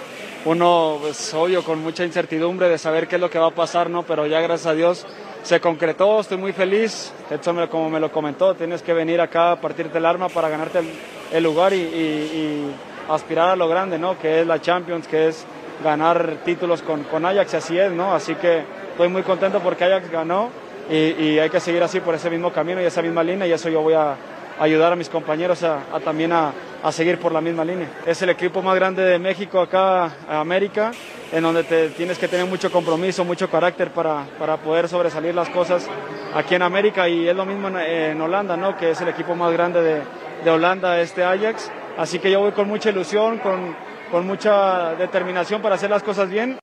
uno, 0.44 0.98
pues 1.00 1.34
obvio, 1.34 1.64
con 1.64 1.80
mucha 1.82 2.04
incertidumbre 2.04 2.68
de 2.68 2.78
saber 2.78 3.08
qué 3.08 3.16
es 3.16 3.20
lo 3.20 3.28
que 3.28 3.38
va 3.40 3.48
a 3.48 3.50
pasar, 3.54 3.90
¿no? 3.90 4.04
Pero 4.04 4.26
ya 4.26 4.40
gracias 4.40 4.66
a 4.66 4.74
Dios 4.74 5.04
se 5.42 5.60
concretó, 5.60 6.20
estoy 6.20 6.36
muy 6.38 6.52
feliz. 6.52 7.12
Edson, 7.30 7.56
me- 7.56 7.68
como 7.68 7.90
me 7.90 7.98
lo 8.00 8.12
comentó, 8.12 8.54
tienes 8.54 8.82
que 8.82 8.92
venir 8.92 9.20
acá 9.20 9.52
a 9.52 9.60
partirte 9.60 9.98
el 9.98 10.06
arma 10.06 10.28
para 10.28 10.48
ganarte 10.48 10.78
el, 10.78 10.88
el 11.32 11.42
lugar 11.42 11.72
y, 11.72 11.76
y- 11.80 11.80
y 11.80 12.74
aspirar 13.12 13.50
a 13.50 13.56
lo 13.56 13.68
grande, 13.68 13.98
¿no? 13.98 14.16
Que 14.18 14.40
es 14.42 14.46
la 14.46 14.60
Champions, 14.60 15.08
que 15.08 15.28
es 15.28 15.44
ganar 15.82 16.36
títulos 16.44 16.82
con, 16.82 17.02
con 17.04 17.24
Ajax, 17.26 17.54
así 17.54 17.78
es, 17.78 17.90
¿no? 17.90 18.14
Así 18.14 18.34
que 18.36 18.62
estoy 18.92 19.08
muy 19.08 19.22
contento 19.22 19.58
porque 19.60 19.84
Ajax 19.84 20.10
ganó 20.10 20.50
y, 20.90 21.38
hay 21.38 21.50
que 21.50 21.60
seguir 21.60 21.82
así 21.82 22.00
por 22.00 22.14
ese 22.14 22.30
mismo 22.30 22.52
camino 22.52 22.80
y 22.80 22.84
esa 22.84 23.02
misma 23.02 23.22
línea 23.22 23.46
y 23.46 23.52
eso 23.52 23.68
yo 23.68 23.82
voy 23.82 23.94
a 23.94 24.16
ayudar 24.58 24.92
a 24.92 24.96
mis 24.96 25.08
compañeros 25.08 25.62
a, 25.62 25.82
a 25.92 26.00
también 26.00 26.32
a, 26.32 26.52
a 26.82 26.92
seguir 26.92 27.18
por 27.18 27.32
la 27.32 27.40
misma 27.40 27.64
línea. 27.64 27.88
Es 28.06 28.22
el 28.22 28.30
equipo 28.30 28.62
más 28.62 28.74
grande 28.74 29.02
de 29.02 29.18
México 29.18 29.60
acá, 29.60 30.04
a 30.28 30.40
América, 30.40 30.92
en 31.32 31.42
donde 31.42 31.64
te 31.64 31.90
tienes 31.90 32.18
que 32.18 32.28
tener 32.28 32.46
mucho 32.46 32.70
compromiso, 32.70 33.24
mucho 33.24 33.50
carácter 33.50 33.90
para, 33.90 34.24
para 34.38 34.56
poder 34.56 34.88
sobresalir 34.88 35.34
las 35.34 35.48
cosas 35.50 35.86
aquí 36.34 36.54
en 36.54 36.62
América 36.62 37.08
y 37.08 37.28
es 37.28 37.36
lo 37.36 37.44
mismo 37.44 37.68
en, 37.68 37.76
en 37.76 38.20
Holanda, 38.20 38.56
¿no? 38.56 38.76
Que 38.76 38.90
es 38.90 39.00
el 39.00 39.08
equipo 39.08 39.34
más 39.34 39.52
grande 39.52 39.82
de, 39.82 40.02
de 40.44 40.50
Holanda, 40.50 41.00
este 41.00 41.24
Ajax. 41.24 41.70
Así 41.96 42.18
que 42.18 42.30
yo 42.30 42.40
voy 42.40 42.52
con 42.52 42.68
mucha 42.68 42.90
ilusión, 42.90 43.38
con, 43.38 43.74
con 44.10 44.26
mucha 44.26 44.94
determinación 44.94 45.60
para 45.60 45.74
hacer 45.74 45.90
las 45.90 46.02
cosas 46.02 46.30
bien. 46.30 46.58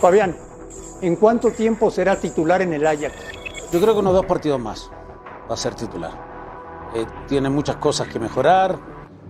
Fabián, 0.00 0.36
¿en 1.06 1.16
cuánto 1.16 1.50
tiempo 1.50 1.90
será 1.90 2.16
titular 2.16 2.62
en 2.62 2.72
el 2.72 2.86
Ajax? 2.86 3.14
Yo 3.72 3.80
creo 3.80 3.94
que 3.94 4.00
unos 4.00 4.14
dos 4.14 4.26
partidos 4.26 4.60
más 4.60 4.90
va 5.50 5.54
a 5.54 5.56
ser 5.56 5.74
titular. 5.74 6.12
Eh, 6.94 7.04
tiene 7.28 7.48
muchas 7.50 7.76
cosas 7.76 8.06
que 8.08 8.18
mejorar, 8.20 8.78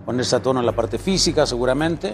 ponerse 0.05 0.35
a 0.35 0.41
tono 0.41 0.59
en 0.59 0.65
la 0.65 0.71
parte 0.71 0.97
física 0.97 1.45
seguramente, 1.45 2.13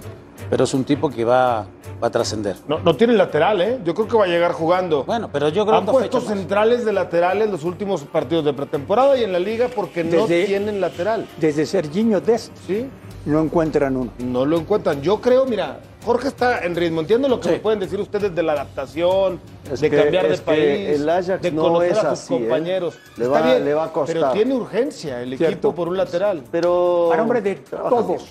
pero 0.49 0.63
es 0.63 0.73
un 0.73 0.83
tipo 0.85 1.09
que 1.09 1.25
va, 1.25 1.65
va 2.01 2.07
a 2.07 2.09
trascender. 2.09 2.55
No, 2.67 2.79
no 2.79 2.95
tiene 2.95 3.13
lateral, 3.13 3.61
¿eh? 3.61 3.79
Yo 3.83 3.93
creo 3.93 4.07
que 4.07 4.17
va 4.17 4.23
a 4.25 4.27
llegar 4.27 4.53
jugando. 4.53 5.03
Bueno, 5.03 5.29
pero 5.31 5.49
yo 5.49 5.65
creo 5.65 5.77
Han 5.79 5.85
que 5.85 5.91
dos 5.91 5.95
puesto 5.99 6.17
fechas 6.19 6.29
más. 6.29 6.39
centrales 6.39 6.85
de 6.85 6.93
laterales 6.93 7.49
los 7.49 7.63
últimos 7.65 8.01
partidos 8.03 8.45
de 8.45 8.53
pretemporada 8.53 9.17
y 9.17 9.23
en 9.25 9.33
la 9.33 9.39
liga 9.39 9.67
porque 9.75 10.03
no 10.03 10.25
Desde- 10.25 10.45
tienen 10.45 10.79
lateral. 10.79 11.27
Desde 11.37 11.65
Serginho 11.65 12.21
Dest 12.21 12.51
¿Sí? 12.65 12.87
no 13.25 13.41
encuentran 13.41 13.97
uno. 13.97 14.11
No 14.19 14.45
lo 14.45 14.57
encuentran. 14.57 15.01
Yo 15.01 15.19
creo, 15.19 15.45
mira, 15.45 15.81
Jorge 16.03 16.29
está 16.29 16.63
en 16.65 16.75
ritmo. 16.75 17.01
Entiendo 17.01 17.27
lo 17.27 17.39
que 17.39 17.49
me 17.49 17.59
pueden 17.59 17.79
decir 17.79 17.99
ustedes 17.99 18.33
de 18.33 18.41
la 18.41 18.53
adaptación, 18.53 19.39
Es 19.71 19.81
de 19.81 19.89
que- 19.89 19.97
cambiar 20.01 20.27
de 20.27 20.37
país, 20.39 20.99
el 20.99 21.07
Ajax 21.09 21.41
de 21.43 21.51
no 21.51 21.61
conocer 21.63 21.91
es 21.91 21.97
a 21.99 22.01
sus 22.01 22.09
así, 22.25 22.33
¿eh? 22.33 22.39
compañeros. 22.39 22.97
Le 23.17 23.25
Está 23.25 23.39
va- 23.39 23.45
bien, 23.45 23.65
le 23.65 23.73
va 23.75 23.83
a 23.85 23.93
costar. 23.93 24.15
Pero 24.15 24.31
tiene 24.31 24.55
urgencia 24.55 25.21
el 25.21 25.37
Cierto. 25.37 25.45
equipo 25.53 25.75
por 25.75 25.87
un 25.89 25.97
lateral. 25.97 26.43
Pero. 26.51 27.11
A 27.13 27.17
nombre 27.17 27.41
de 27.41 27.55
todos, 27.55 28.23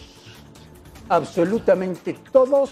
absolutamente 1.08 2.16
todos, 2.32 2.70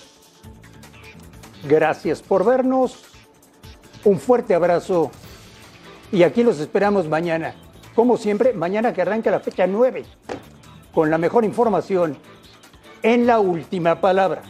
gracias 1.64 2.20
por 2.20 2.44
vernos. 2.44 3.04
Un 4.04 4.18
fuerte 4.18 4.54
abrazo 4.54 5.10
y 6.10 6.22
aquí 6.24 6.42
los 6.42 6.58
esperamos 6.60 7.06
mañana. 7.08 7.54
Como 7.94 8.16
siempre, 8.16 8.52
mañana 8.52 8.92
que 8.92 9.02
arranca 9.02 9.30
la 9.30 9.40
fecha 9.40 9.66
9, 9.66 10.04
con 10.92 11.10
la 11.10 11.18
mejor 11.18 11.44
información 11.44 12.16
en 13.02 13.26
la 13.26 13.38
última 13.40 14.00
palabra. 14.00 14.42